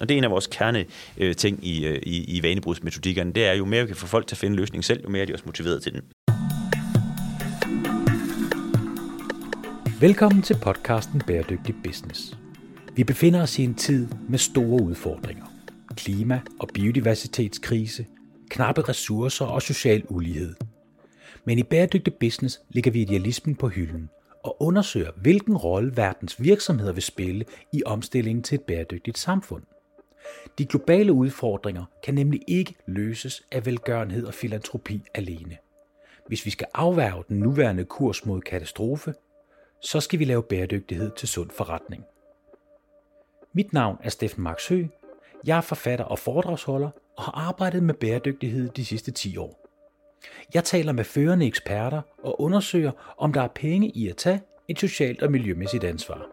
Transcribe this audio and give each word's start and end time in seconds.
Og 0.00 0.08
det 0.08 0.14
er 0.14 0.18
en 0.18 0.24
af 0.24 0.30
vores 0.30 0.46
kerne 0.46 0.84
øh, 1.16 1.36
ting 1.36 1.66
i, 1.66 1.86
øh, 1.86 2.02
i, 2.02 2.36
i 2.36 2.42
vanebrudsmetodikkerne. 2.42 3.32
Det 3.32 3.46
er 3.46 3.52
jo 3.52 3.64
mere 3.64 3.82
vi 3.82 3.86
kan 3.86 3.96
få 3.96 4.06
folk 4.06 4.26
til 4.26 4.34
at 4.34 4.38
finde 4.38 4.56
løsningen 4.56 4.82
selv, 4.82 5.02
jo 5.02 5.08
mere 5.08 5.22
er 5.22 5.26
de 5.26 5.32
også 5.32 5.44
motiveret 5.46 5.82
til 5.82 5.92
den. 5.92 6.02
Velkommen 10.00 10.42
til 10.42 10.56
podcasten 10.62 11.22
Bæredygtig 11.26 11.74
Business. 11.84 12.38
Vi 12.96 13.04
befinder 13.04 13.42
os 13.42 13.58
i 13.58 13.64
en 13.64 13.74
tid 13.74 14.08
med 14.28 14.38
store 14.38 14.82
udfordringer. 14.82 15.44
Klima- 15.96 16.40
og 16.60 16.68
biodiversitetskrise, 16.74 18.06
knappe 18.50 18.82
ressourcer 18.82 19.44
og 19.44 19.62
social 19.62 20.02
ulighed. 20.08 20.54
Men 21.44 21.58
i 21.58 21.62
Bæredygtig 21.62 22.14
Business 22.14 22.60
ligger 22.70 22.90
vi 22.90 23.02
idealismen 23.02 23.56
på 23.56 23.68
hylden 23.68 24.08
og 24.44 24.62
undersøger, 24.62 25.10
hvilken 25.16 25.56
rolle 25.56 25.96
verdens 25.96 26.42
virksomheder 26.42 26.92
vil 26.92 27.02
spille 27.02 27.44
i 27.72 27.82
omstillingen 27.86 28.42
til 28.42 28.54
et 28.54 28.62
bæredygtigt 28.62 29.18
samfund. 29.18 29.62
De 30.58 30.66
globale 30.66 31.12
udfordringer 31.12 31.84
kan 32.04 32.14
nemlig 32.14 32.40
ikke 32.46 32.74
løses 32.86 33.42
af 33.52 33.66
velgørenhed 33.66 34.26
og 34.26 34.34
filantropi 34.34 35.02
alene. 35.14 35.56
Hvis 36.26 36.46
vi 36.46 36.50
skal 36.50 36.66
afværge 36.74 37.24
den 37.28 37.38
nuværende 37.38 37.84
kurs 37.84 38.26
mod 38.26 38.40
katastrofe, 38.40 39.14
så 39.80 40.00
skal 40.00 40.18
vi 40.18 40.24
lave 40.24 40.42
bæredygtighed 40.42 41.10
til 41.16 41.28
sund 41.28 41.50
forretning. 41.50 42.04
Mit 43.52 43.72
navn 43.72 43.98
er 44.02 44.10
Steffen 44.10 44.42
Max 44.44 44.68
Hø. 44.68 44.86
Jeg 45.46 45.56
er 45.56 45.60
forfatter 45.60 46.04
og 46.04 46.18
foredragsholder 46.18 46.90
og 47.16 47.24
har 47.24 47.32
arbejdet 47.32 47.82
med 47.82 47.94
bæredygtighed 47.94 48.68
de 48.68 48.84
sidste 48.84 49.10
10 49.10 49.36
år. 49.36 49.68
Jeg 50.54 50.64
taler 50.64 50.92
med 50.92 51.04
førende 51.04 51.46
eksperter 51.46 52.02
og 52.22 52.40
undersøger, 52.40 52.92
om 53.18 53.32
der 53.32 53.42
er 53.42 53.48
penge 53.48 53.90
i 53.90 54.08
at 54.08 54.16
tage 54.16 54.40
et 54.68 54.78
socialt 54.78 55.22
og 55.22 55.32
miljømæssigt 55.32 55.84
ansvar. 55.84 56.26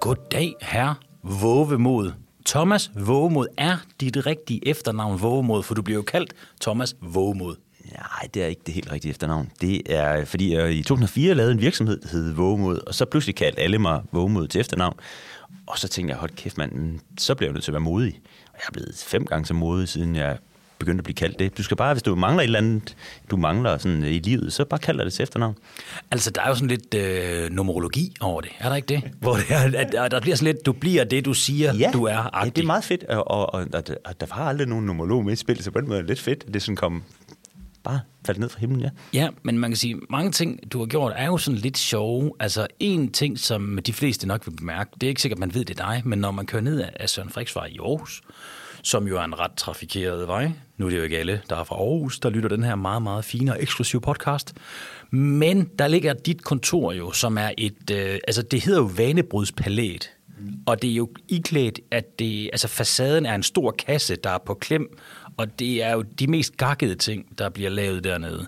Goddag, 0.00 0.54
herre 0.60 0.94
Vågemod. 1.42 2.12
Thomas 2.46 2.90
Vågemod 2.94 3.46
er 3.58 3.76
dit 4.00 4.26
rigtige 4.26 4.68
efternavn 4.68 5.22
Vågemod, 5.22 5.62
for 5.62 5.74
du 5.74 5.82
bliver 5.82 5.98
jo 5.98 6.02
kaldt 6.02 6.32
Thomas 6.60 6.96
Vågemod. 7.00 7.56
Nej, 7.92 8.28
det 8.34 8.42
er 8.42 8.46
ikke 8.46 8.62
det 8.66 8.74
helt 8.74 8.92
rigtige 8.92 9.10
efternavn. 9.10 9.50
Det 9.60 9.82
er, 9.94 10.24
fordi 10.24 10.54
jeg 10.54 10.72
i 10.72 10.82
2004 10.82 11.34
lavede 11.34 11.52
en 11.52 11.60
virksomhed, 11.60 12.00
der 12.00 12.08
hed 12.08 12.32
Vågemod, 12.32 12.78
og 12.86 12.94
så 12.94 13.04
pludselig 13.04 13.34
kaldte 13.34 13.60
alle 13.60 13.78
mig 13.78 14.02
Vågemod 14.12 14.48
til 14.48 14.60
efternavn. 14.60 14.96
Og 15.66 15.78
så 15.78 15.88
tænkte 15.88 16.12
jeg, 16.12 16.18
hold 16.18 16.30
kæft 16.30 16.58
mand, 16.58 16.72
mm, 16.72 17.00
så 17.18 17.34
bliver 17.34 17.48
jeg 17.48 17.52
nødt 17.52 17.64
til 17.64 17.70
at 17.70 17.74
være 17.74 17.80
modig. 17.80 18.20
Og 18.46 18.54
jeg 18.54 18.64
er 18.68 18.72
blevet 18.72 19.04
fem 19.06 19.24
gange 19.24 19.46
så 19.46 19.54
modig, 19.54 19.88
siden 19.88 20.16
jeg 20.16 20.38
begyndte 20.80 21.00
at 21.00 21.04
blive 21.04 21.14
kaldt 21.14 21.38
det. 21.38 21.58
Du 21.58 21.62
skal 21.62 21.76
bare, 21.76 21.94
hvis 21.94 22.02
du 22.02 22.14
mangler 22.14 22.42
et 22.42 22.44
eller 22.44 22.58
andet, 22.58 22.96
du 23.30 23.36
mangler 23.36 23.78
sådan 23.78 24.04
i 24.04 24.18
livet, 24.18 24.52
så 24.52 24.64
bare 24.64 24.80
kald 24.80 25.04
det 25.04 25.12
til 25.12 25.22
efternavn. 25.22 25.56
Altså, 26.10 26.30
der 26.30 26.42
er 26.42 26.48
jo 26.48 26.54
sådan 26.54 26.68
lidt 26.68 26.94
øh, 26.94 27.50
numerologi 27.50 28.14
over 28.20 28.40
det, 28.40 28.50
er 28.58 28.68
der 28.68 28.76
ikke 28.76 28.86
det? 28.86 29.02
Hvor 29.20 29.36
det 29.36 29.44
er, 29.48 30.02
at, 30.02 30.10
der 30.10 30.20
bliver 30.20 30.36
sådan 30.36 30.54
lidt, 30.54 30.66
du 30.66 30.72
bliver 30.72 31.04
det, 31.04 31.24
du 31.24 31.34
siger, 31.34 31.74
ja, 31.74 31.90
du 31.92 32.04
er. 32.04 32.44
Ja, 32.44 32.50
det 32.50 32.62
er 32.62 32.66
meget 32.66 32.84
fedt, 32.84 33.04
og, 33.04 33.30
og, 33.30 33.54
og, 33.54 33.66
og 34.04 34.20
der 34.20 34.26
var 34.36 34.48
aldrig 34.48 34.66
nogen 34.68 34.86
numerolog 34.86 35.24
med 35.24 35.32
i 35.32 35.36
spil, 35.36 35.62
så 35.62 35.70
på 35.70 35.80
den 35.80 35.88
måde 35.88 35.98
er 35.98 36.02
det 36.02 36.08
lidt 36.08 36.20
fedt, 36.20 36.44
at 36.46 36.54
det 36.54 36.62
sådan 36.62 36.76
kom 36.76 37.02
bare 37.84 38.00
faldt 38.26 38.40
ned 38.40 38.48
fra 38.48 38.60
himlen, 38.60 38.80
ja. 38.80 38.90
Ja, 39.12 39.28
men 39.42 39.58
man 39.58 39.70
kan 39.70 39.76
sige, 39.76 39.96
mange 40.10 40.30
ting, 40.32 40.72
du 40.72 40.78
har 40.78 40.86
gjort, 40.86 41.12
er 41.16 41.26
jo 41.26 41.38
sådan 41.38 41.60
lidt 41.60 41.78
sjove. 41.78 42.32
Altså, 42.40 42.66
en 42.80 43.12
ting, 43.12 43.38
som 43.38 43.78
de 43.86 43.92
fleste 43.92 44.28
nok 44.28 44.46
vil 44.46 44.56
bemærke, 44.56 44.90
det 44.94 45.02
er 45.02 45.08
ikke 45.08 45.22
sikkert, 45.22 45.38
man 45.38 45.54
ved, 45.54 45.64
det 45.64 45.80
er 45.80 45.84
dig, 45.86 46.02
men 46.04 46.18
når 46.18 46.30
man 46.30 46.46
kører 46.46 46.62
ned 46.62 46.84
af 46.96 47.08
Søren 47.08 47.30
Friksvej 47.30 47.66
i 47.66 47.78
Aarhus, 47.78 48.22
som 48.82 49.08
jo 49.08 49.18
er 49.18 49.22
en 49.22 49.38
ret 49.38 49.52
trafikeret 49.56 50.28
vej. 50.28 50.52
Nu 50.80 50.86
er 50.86 50.90
det 50.90 50.98
jo 50.98 51.02
ikke 51.02 51.18
alle, 51.18 51.42
der 51.50 51.56
er 51.56 51.64
fra 51.64 51.74
Aarhus, 51.74 52.18
der 52.18 52.30
lytter 52.30 52.48
den 52.48 52.62
her 52.62 52.74
meget, 52.74 53.02
meget 53.02 53.24
fine 53.24 53.52
og 53.52 53.62
eksklusive 53.62 54.00
podcast. 54.00 54.52
Men 55.10 55.70
der 55.78 55.88
ligger 55.88 56.12
dit 56.12 56.44
kontor 56.44 56.92
jo, 56.92 57.12
som 57.12 57.38
er 57.38 57.50
et, 57.58 57.90
øh, 57.92 58.18
altså 58.28 58.42
det 58.42 58.64
hedder 58.64 58.80
jo 58.80 58.90
Vanebrudspalæt. 58.96 60.10
Og 60.66 60.82
det 60.82 60.90
er 60.90 60.94
jo 60.94 61.08
iklædt, 61.28 61.80
at 61.90 62.18
det, 62.18 62.50
altså 62.52 62.68
facaden 62.68 63.26
er 63.26 63.34
en 63.34 63.42
stor 63.42 63.70
kasse, 63.70 64.16
der 64.16 64.30
er 64.30 64.38
på 64.46 64.54
klem, 64.54 64.98
og 65.40 65.58
det 65.58 65.82
er 65.82 65.92
jo 65.92 66.02
de 66.02 66.26
mest 66.26 66.56
gakkede 66.56 66.94
ting, 66.94 67.38
der 67.38 67.48
bliver 67.48 67.70
lavet 67.70 68.04
dernede. 68.04 68.46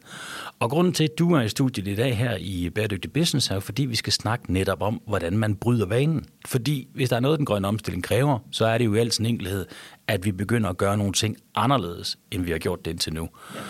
Og 0.58 0.70
grunden 0.70 0.92
til, 0.92 1.04
at 1.04 1.18
du 1.18 1.34
er 1.34 1.40
i 1.40 1.48
studiet 1.48 1.88
i 1.88 1.94
dag 1.94 2.16
her 2.18 2.36
i 2.40 2.70
Bæredygtig 2.70 3.12
Business, 3.12 3.50
er 3.50 3.55
jo 3.55 3.61
fordi, 3.61 3.84
vi 3.84 3.96
skal 3.96 4.12
snakke 4.12 4.52
netop 4.52 4.83
om, 4.83 5.00
hvordan 5.06 5.39
man 5.39 5.55
bryder 5.55 5.86
vanen. 5.86 6.24
Fordi 6.46 6.89
hvis 6.94 7.08
der 7.08 7.17
er 7.17 7.20
noget, 7.20 7.39
den 7.39 7.46
grønne 7.46 7.68
omstilling 7.68 8.05
kræver, 8.05 8.39
så 8.50 8.67
er 8.67 8.78
det 8.78 8.84
jo 8.84 8.94
i 8.94 8.98
al 8.98 9.12
sin 9.12 9.27
enkelhed, 9.27 9.67
at 10.06 10.24
vi 10.24 10.33
begynder 10.33 10.70
at 10.70 10.77
gøre 10.77 10.96
nogle 10.96 11.12
ting 11.12 11.36
anderledes, 11.55 12.18
end 12.30 12.42
vi 12.42 12.50
har 12.50 12.58
gjort 12.58 12.84
det 12.84 12.90
indtil 12.90 13.12
nu. 13.12 13.28
Ja. 13.55 13.61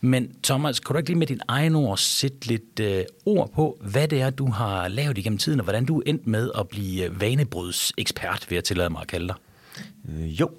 Men 0.00 0.34
Thomas, 0.42 0.80
kan 0.80 0.94
du 0.94 0.98
ikke 0.98 1.10
lige 1.10 1.18
med 1.18 1.26
din 1.26 1.40
egen 1.48 1.74
ord 1.74 1.96
sætte 1.96 2.46
lidt 2.46 2.80
øh, 2.80 3.04
ord 3.26 3.50
på, 3.54 3.78
hvad 3.80 4.08
det 4.08 4.20
er, 4.20 4.30
du 4.30 4.50
har 4.50 4.88
lavet 4.88 5.18
igennem 5.18 5.38
tiden, 5.38 5.60
og 5.60 5.64
hvordan 5.64 5.84
du 5.84 5.98
er 5.98 6.02
endt 6.06 6.26
med 6.26 6.50
at 6.58 6.68
blive 6.68 7.04
øh, 7.04 7.20
vanebrydsekspert, 7.20 8.46
vil 8.48 8.56
jeg 8.56 8.64
tillade 8.64 8.90
mig 8.90 9.00
at 9.00 9.08
kalde 9.08 9.28
dig? 9.28 9.36
Øh, 10.08 10.40
jo, 10.40 10.50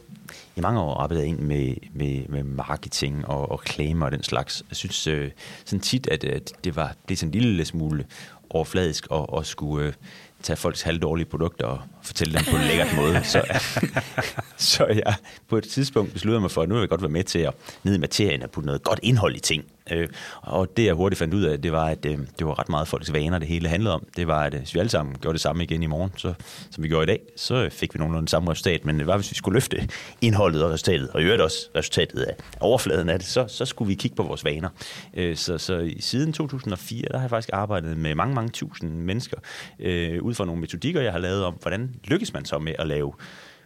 i 0.55 0.61
mange 0.61 0.79
år 0.79 0.95
arbejdet 0.95 1.23
ind 1.23 1.39
med, 1.39 1.75
med, 1.94 2.27
med 2.27 2.44
marketing 2.44 3.27
og, 3.27 3.51
og 3.51 3.61
claimer 3.67 4.05
og 4.05 4.11
den 4.11 4.23
slags. 4.23 4.63
Jeg 4.69 4.75
synes 4.75 5.07
øh, 5.07 5.31
sådan 5.66 5.79
tit, 5.79 6.07
at, 6.07 6.23
at 6.23 6.53
det 6.63 6.75
var 6.75 6.95
det 7.09 7.19
sådan 7.19 7.35
en 7.35 7.41
lille 7.41 7.66
smule 7.66 8.05
overfladisk 8.49 9.07
at, 9.11 9.25
at 9.38 9.45
skulle 9.45 9.88
øh, 9.88 9.94
tage 10.44 10.57
folks 10.57 10.81
halvdårlige 10.81 11.25
produkter 11.25 11.66
og 11.66 11.79
fortælle 12.01 12.33
dem 12.33 12.45
på 12.51 12.55
en 12.55 12.63
lækkert 12.63 12.95
måde. 12.95 13.23
Så, 13.23 13.61
så 14.75 14.85
jeg 14.85 15.16
på 15.47 15.57
et 15.57 15.63
tidspunkt 15.63 16.13
besluttede 16.13 16.41
mig 16.41 16.51
for, 16.51 16.61
at 16.61 16.69
nu 16.69 16.75
vil 16.75 16.81
jeg 16.81 16.89
godt 16.89 17.01
være 17.01 17.09
med 17.09 17.23
til 17.23 17.39
at 17.39 17.53
ned 17.83 17.95
i 17.95 17.97
materien 17.97 18.43
og 18.43 18.51
putte 18.51 18.66
noget 18.66 18.83
godt 18.83 18.99
indhold 19.03 19.35
i 19.35 19.39
ting. 19.39 19.66
Øh, 19.91 20.07
og 20.41 20.78
det 20.78 20.85
jeg 20.85 20.94
hurtigt 20.94 21.19
fandt 21.19 21.34
ud 21.34 21.44
af, 21.44 21.62
det 21.62 21.72
var, 21.72 21.85
at 21.85 22.06
øh, 22.06 22.18
det 22.40 22.47
var 22.47 22.59
ret 22.59 22.69
meget 22.69 22.88
folks 22.88 23.13
vaner, 23.13 23.40
det 23.40 23.47
hele 23.47 23.68
handlede 23.68 23.94
om. 23.94 24.06
Det 24.16 24.28
var, 24.28 24.44
at 24.44 24.53
øh, 24.53 24.59
hvis 24.59 24.74
vi 24.74 24.79
alle 24.79 24.90
sammen 24.90 25.16
gjorde 25.22 25.34
det 25.34 25.41
samme 25.41 25.63
igen 25.63 25.84
i 25.84 25.85
morgen, 25.85 26.12
så, 26.18 26.34
som 26.72 26.84
vi 26.84 26.88
gjorde 26.88 27.03
i 27.03 27.07
dag, 27.07 27.19
så 27.35 27.69
fik 27.72 27.94
vi 27.94 27.97
nogenlunde 27.97 28.29
samme 28.29 28.52
resultat. 28.52 28.85
Men 28.85 29.00
det 29.00 29.07
var, 29.07 29.18
hvis 29.18 29.31
vi 29.31 29.35
skulle 29.35 29.53
løfte 29.53 29.90
indholdet 30.22 30.63
og 30.63 30.72
resultatet, 30.72 31.09
og 31.09 31.22
i 31.22 31.24
øvrigt 31.24 31.41
også 31.41 31.69
resultatet 31.75 32.22
af 32.22 32.35
overfladen 32.59 33.09
af 33.09 33.19
det, 33.19 33.28
så, 33.28 33.46
så 33.47 33.66
skulle 33.66 33.88
vi 33.88 33.96
kigge 33.96 34.16
på 34.16 34.24
vores 34.24 34.46
vaner. 34.46 34.69
Øh, 35.13 35.35
så, 35.35 35.57
så 35.57 35.94
siden 36.00 36.34
2004, 36.34 37.08
der 37.12 37.18
har 37.18 37.23
jeg 37.23 37.29
faktisk 37.29 37.50
arbejdet 37.53 37.97
med 37.97 38.16
mange, 38.16 38.35
mange 38.35 38.50
tusind 38.50 38.91
mennesker, 38.91 39.38
øh, 39.79 40.22
ud 40.22 40.34
fra 40.34 40.46
nogle 40.46 40.62
metodikker, 40.62 41.02
jeg 41.02 41.12
har 41.12 41.19
lavet 41.19 41.44
om, 41.44 41.53
hvordan 41.62 41.96
lykkes 42.03 42.34
man 42.34 42.46
så 42.46 42.59
med 42.59 42.73
at 42.79 42.88
lave 42.88 43.13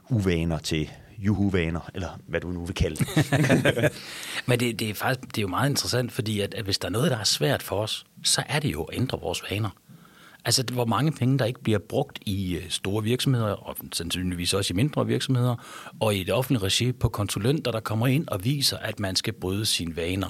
uvaner 0.10 0.58
til 0.58 0.92
juhu-vaner, 1.18 1.90
eller 1.94 2.20
hvad 2.28 2.42
du 2.42 2.48
nu 2.48 2.66
vil 2.66 2.76
kalde 2.76 2.96
det. 2.96 3.92
Men 4.48 4.60
det, 4.60 4.80
det, 4.80 4.90
er 4.90 4.94
faktisk 4.94 5.28
det 5.28 5.38
er 5.38 5.42
jo 5.42 5.48
meget 5.48 5.70
interessant, 5.70 6.12
fordi 6.12 6.40
at, 6.40 6.54
at 6.54 6.64
hvis 6.64 6.78
der 6.78 6.88
er 6.88 6.92
noget, 6.92 7.12
der 7.12 7.18
er 7.18 7.24
svært 7.24 7.64
for 7.64 7.76
os, 7.76 8.06
så 8.24 8.44
er 8.48 8.60
det 8.60 8.74
jo 8.74 8.84
at 8.84 8.98
ændre 8.98 9.20
vores 9.20 9.44
vaner. 9.50 9.70
Altså, 10.46 10.64
hvor 10.74 10.86
mange 10.86 11.12
penge, 11.12 11.40
der 11.40 11.46
ikke 11.46 11.64
bliver 11.64 11.80
brugt 11.80 12.20
i 12.26 12.56
øh, 12.56 12.70
store 12.70 13.04
virksomheder, 13.04 13.52
og 13.52 13.76
sandsynligvis 13.94 14.54
også 14.54 14.74
i 14.74 14.76
mindre 14.76 15.06
virksomheder, 15.06 15.56
og 16.00 16.16
i 16.16 16.24
det 16.24 16.34
offentlige 16.34 16.64
regi 16.64 16.92
på 16.92 17.10
konsulenter, 17.10 17.72
der 17.72 17.80
kommer 17.80 18.08
ind 18.08 18.28
og 18.28 18.44
viser, 18.44 18.78
at 18.78 19.00
man 19.00 19.16
skal 19.16 19.34
bryde 19.34 19.66
sine 19.66 19.96
vaner. 19.96 20.30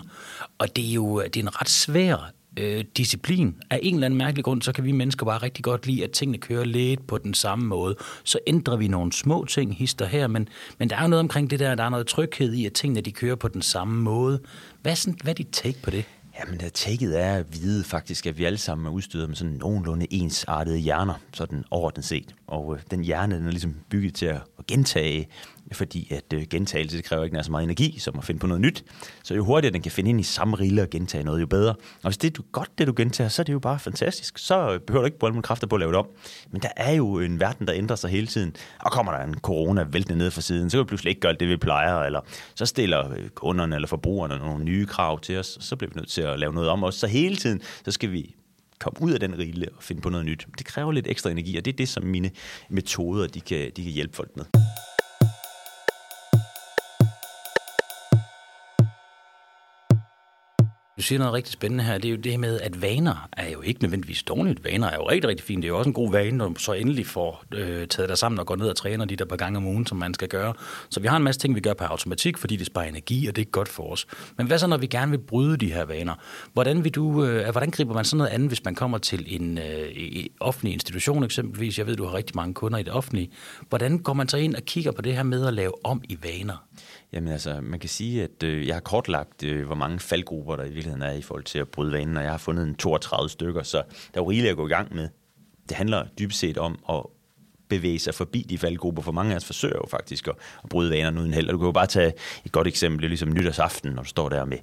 Og 0.57 0.75
det 0.75 0.90
er 0.90 0.94
jo 0.94 1.22
det 1.22 1.38
er 1.38 1.41
en 1.41 1.62
ret 1.62 1.69
svær 1.69 2.31
øh, 2.57 2.83
disciplin. 2.97 3.55
Af 3.69 3.79
en 3.83 3.93
eller 3.93 4.05
anden 4.05 4.17
mærkelig 4.17 4.43
grund, 4.43 4.61
så 4.61 4.71
kan 4.71 4.83
vi 4.83 4.91
mennesker 4.91 5.25
bare 5.25 5.38
rigtig 5.38 5.63
godt 5.63 5.88
lide, 5.88 6.03
at 6.03 6.11
tingene 6.11 6.38
kører 6.38 6.66
lidt 6.66 7.07
på 7.07 7.17
den 7.17 7.33
samme 7.33 7.66
måde. 7.66 7.95
Så 8.23 8.39
ændrer 8.47 8.75
vi 8.75 8.88
nogle 8.88 9.13
små 9.13 9.45
ting, 9.45 9.75
hister 9.75 10.05
her, 10.05 10.27
men, 10.27 10.47
men 10.79 10.89
der 10.89 10.95
er 10.95 11.01
jo 11.01 11.07
noget 11.07 11.19
omkring 11.19 11.49
det 11.49 11.59
der, 11.59 11.75
der 11.75 11.83
er 11.83 11.89
noget 11.89 12.07
tryghed 12.07 12.53
i, 12.53 12.65
at 12.65 12.73
tingene 12.73 13.01
de 13.01 13.11
kører 13.11 13.35
på 13.35 13.47
den 13.47 13.61
samme 13.61 14.01
måde. 14.01 14.39
Hvad 14.81 14.91
er, 14.91 14.95
sådan, 14.95 15.19
hvad 15.23 15.33
er 15.33 15.35
dit 15.35 15.49
take 15.51 15.77
på 15.83 15.89
det? 15.89 16.05
Jamen, 16.39 16.55
øh, 16.55 16.61
det 16.61 16.73
taget 16.73 17.21
er 17.21 17.33
at 17.33 17.45
vide 17.53 17.83
faktisk, 17.83 18.25
at 18.25 18.38
vi 18.38 18.44
alle 18.44 18.57
sammen 18.57 18.88
er 18.88 18.91
udstyret 18.91 19.29
med 19.29 19.35
sådan 19.35 19.53
nogenlunde 19.53 20.07
ensartede 20.09 20.77
hjerner, 20.77 21.13
sådan 21.33 21.63
overordnet 21.71 22.05
set. 22.05 22.35
Og 22.47 22.75
øh, 22.75 22.81
den 22.91 23.03
hjerne, 23.03 23.35
den 23.35 23.47
er 23.47 23.51
ligesom 23.51 23.75
bygget 23.89 24.15
til 24.15 24.25
at, 24.25 24.41
at 24.59 24.67
gentage 24.67 25.27
fordi 25.71 26.13
at 26.13 26.33
øh, 26.33 26.43
gentagelse 26.49 26.97
det 26.97 27.05
kræver 27.05 27.23
ikke 27.23 27.35
nær 27.35 27.41
så 27.41 27.51
meget 27.51 27.63
energi 27.63 27.99
som 27.99 28.17
at 28.17 28.23
finde 28.23 28.39
på 28.39 28.47
noget 28.47 28.61
nyt. 28.61 28.85
Så 29.23 29.35
jo 29.35 29.45
hurtigere 29.45 29.73
den 29.73 29.81
kan 29.81 29.91
finde 29.91 30.09
ind 30.09 30.19
i 30.19 30.23
samme 30.23 30.55
rille 30.55 30.81
og 30.81 30.89
gentage 30.89 31.23
noget, 31.23 31.41
jo 31.41 31.47
bedre. 31.47 31.69
Og 31.71 32.03
hvis 32.03 32.17
det 32.17 32.27
er 32.27 32.31
du, 32.31 32.43
godt, 32.51 32.69
det 32.77 32.87
du 32.87 32.93
gentager, 32.97 33.27
så 33.27 33.41
er 33.41 33.43
det 33.43 33.53
jo 33.53 33.59
bare 33.59 33.79
fantastisk. 33.79 34.37
Så 34.37 34.73
øh, 34.73 34.79
behøver 34.79 35.01
du 35.01 35.05
ikke 35.05 35.19
bruge 35.19 35.31
alle 35.31 35.41
kræfter 35.41 35.67
på 35.67 35.75
at 35.75 35.79
lave 35.79 35.91
det 35.91 35.99
om. 35.99 36.07
Men 36.51 36.61
der 36.61 36.69
er 36.77 36.91
jo 36.91 37.19
en 37.19 37.39
verden, 37.39 37.67
der 37.67 37.73
ændrer 37.75 37.95
sig 37.95 38.09
hele 38.09 38.27
tiden. 38.27 38.55
Og 38.79 38.91
kommer 38.91 39.11
der 39.11 39.19
en 39.19 39.39
corona 39.39 39.85
væltende 39.89 40.17
ned 40.17 40.31
fra 40.31 40.41
siden, 40.41 40.69
så 40.69 40.77
kan 40.77 40.83
vi 40.83 40.87
pludselig 40.87 41.09
ikke 41.09 41.21
gøre 41.21 41.33
det, 41.33 41.49
vi 41.49 41.57
plejer. 41.57 42.00
Eller 42.00 42.21
så 42.56 42.65
stiller 42.65 43.11
øh, 43.11 43.29
kunderne 43.29 43.75
eller 43.75 43.88
forbrugerne 43.88 44.38
nogle 44.38 44.63
nye 44.63 44.85
krav 44.85 45.19
til 45.19 45.38
os. 45.38 45.57
Så 45.61 45.75
bliver 45.75 45.89
vi 45.94 46.00
nødt 46.00 46.09
til 46.09 46.21
at 46.21 46.39
lave 46.39 46.53
noget 46.53 46.69
om 46.69 46.83
os. 46.83 46.95
Så 46.95 47.07
hele 47.07 47.35
tiden, 47.35 47.61
så 47.85 47.91
skal 47.91 48.11
vi 48.11 48.35
komme 48.79 49.01
ud 49.01 49.11
af 49.11 49.19
den 49.19 49.38
rille 49.38 49.68
og 49.77 49.83
finde 49.83 50.01
på 50.01 50.09
noget 50.09 50.25
nyt. 50.25 50.47
Det 50.57 50.65
kræver 50.65 50.91
lidt 50.91 51.07
ekstra 51.07 51.29
energi, 51.29 51.57
og 51.57 51.65
det 51.65 51.73
er 51.73 51.77
det, 51.77 51.89
som 51.89 52.03
mine 52.03 52.31
metoder 52.69 53.27
de 53.27 53.41
kan, 53.41 53.71
de 53.75 53.83
kan 53.83 53.91
hjælpe 53.91 54.15
folk 54.15 54.31
med. 54.35 54.45
Du 60.97 61.01
siger 61.01 61.19
noget 61.19 61.33
rigtig 61.33 61.53
spændende 61.53 61.83
her, 61.83 61.97
det 61.97 62.06
er 62.06 62.09
jo 62.09 62.18
det 62.18 62.39
med, 62.39 62.62
at 62.62 62.81
vaner 62.81 63.30
er 63.38 63.50
jo 63.50 63.62
ikke 63.62 63.81
nødvendigvis 63.81 64.24
dårligt. 64.24 64.63
Vaner 64.63 64.88
er 64.88 64.95
jo 64.95 65.09
rigtig, 65.09 65.30
rigtig 65.30 65.45
fint. 65.45 65.62
Det 65.62 65.68
er 65.68 65.69
jo 65.69 65.77
også 65.77 65.89
en 65.89 65.94
god 65.94 66.12
vane, 66.12 66.38
når 66.38 66.50
du 66.50 66.59
så 66.59 66.74
endelig 66.74 67.07
får 67.07 67.44
øh, 67.53 67.88
taget 67.88 68.09
dig 68.09 68.18
sammen 68.18 68.39
og 68.39 68.45
går 68.45 68.56
ned 68.56 68.69
og 68.69 68.75
træner 68.75 69.06
de 69.06 69.15
der 69.15 69.25
par 69.25 69.36
gange 69.36 69.57
om 69.57 69.65
ugen, 69.65 69.86
som 69.86 69.97
man 69.97 70.13
skal 70.13 70.27
gøre. 70.27 70.53
Så 70.89 71.00
vi 71.00 71.07
har 71.07 71.18
en 71.18 71.24
masse 71.24 71.42
ting, 71.42 71.56
vi 71.56 71.59
gør 71.59 71.74
på 71.74 71.83
automatik, 71.83 72.38
fordi 72.38 72.56
det 72.56 72.65
sparer 72.65 72.88
energi, 72.88 73.27
og 73.27 73.36
det 73.36 73.42
er 73.42 73.45
godt 73.45 73.69
for 73.69 73.92
os. 73.92 74.07
Men 74.38 74.47
hvad 74.47 74.59
så, 74.59 74.68
når 74.68 74.77
vi 74.77 74.88
gerne 74.88 75.12
vil 75.12 75.18
bryde 75.18 75.57
de 75.57 75.74
her 75.74 75.86
vaner? 75.86 76.13
Hvordan, 76.53 76.83
vil 76.83 76.92
du, 76.92 77.25
øh, 77.25 77.51
hvordan 77.51 77.71
griber 77.71 77.94
man 77.94 78.06
sådan 78.06 78.18
noget 78.18 78.31
andet, 78.31 78.50
hvis 78.50 78.63
man 78.65 78.75
kommer 78.75 78.97
til 78.97 79.25
en 79.42 79.57
øh, 79.57 80.25
offentlig 80.39 80.74
institution 80.74 81.24
eksempelvis? 81.24 81.77
Jeg 81.77 81.88
ved, 81.88 81.95
du 81.95 82.06
har 82.06 82.13
rigtig 82.13 82.36
mange 82.36 82.53
kunder 82.53 82.77
i 82.77 82.83
det 82.83 82.94
offentlige. 82.94 83.30
Hvordan 83.69 84.00
går 84.00 84.13
man 84.13 84.30
så 84.30 84.38
ind 84.38 84.56
og 84.56 84.63
kigger 84.63 84.92
på 84.92 85.01
det 85.01 85.15
her 85.15 85.24
med 85.24 85.47
at 85.47 85.53
lave 85.53 85.86
om 85.86 86.01
i 86.09 86.18
vaner? 86.24 86.65
Jamen 87.15 87.33
altså, 87.33 87.59
man 87.62 87.79
kan 87.79 87.89
sige, 87.89 88.23
at 88.23 88.44
øh, 88.44 88.67
jeg 88.67 88.75
har 88.75 88.79
kortlagt, 88.79 89.44
øh, 89.44 89.65
hvor 89.65 89.75
mange 89.75 90.00
faldgrupper 90.00 90.56
der 90.56 90.63
i 90.63 90.69
virkeligheden 90.69 91.01
er 91.01 91.12
i 91.12 91.21
forhold 91.21 91.44
til 91.44 91.59
at 91.59 91.69
bryde 91.69 91.91
vanen, 91.91 92.17
og 92.17 92.23
jeg 92.23 92.31
har 92.31 92.38
fundet 92.38 92.67
en 92.67 92.75
32 92.75 93.29
stykker, 93.29 93.63
så 93.63 93.77
der 93.77 94.19
er 94.19 94.21
jo 94.21 94.29
rigeligt 94.29 94.51
at 94.51 94.57
gå 94.57 94.67
i 94.67 94.69
gang 94.69 94.95
med. 94.95 95.09
Det 95.69 95.77
handler 95.77 96.06
dybest 96.19 96.39
set 96.39 96.57
om 96.57 96.79
at 96.89 97.03
bevæge 97.69 98.00
sig 98.00 98.13
forbi 98.13 98.45
de 98.50 98.57
faldgrupper, 98.57 99.01
for 99.01 99.12
mange 99.12 99.31
af 99.31 99.35
os 99.35 99.45
forsøger 99.45 99.75
jo 99.75 99.88
faktisk 99.89 100.27
at, 100.27 100.35
at 100.63 100.69
bryde 100.69 100.91
vanerne 100.91 101.21
uden 101.21 101.33
held. 101.33 101.47
Og 101.47 101.53
du 101.53 101.57
kan 101.57 101.65
jo 101.65 101.71
bare 101.71 101.88
tage 101.88 102.13
et 102.45 102.51
godt 102.51 102.67
eksempel, 102.67 103.01
det 103.01 103.06
er 103.06 103.09
ligesom 103.09 103.33
nytårsaften, 103.33 103.91
når 103.91 104.03
du 104.03 104.09
står 104.09 104.29
der 104.29 104.45
med 104.45 104.57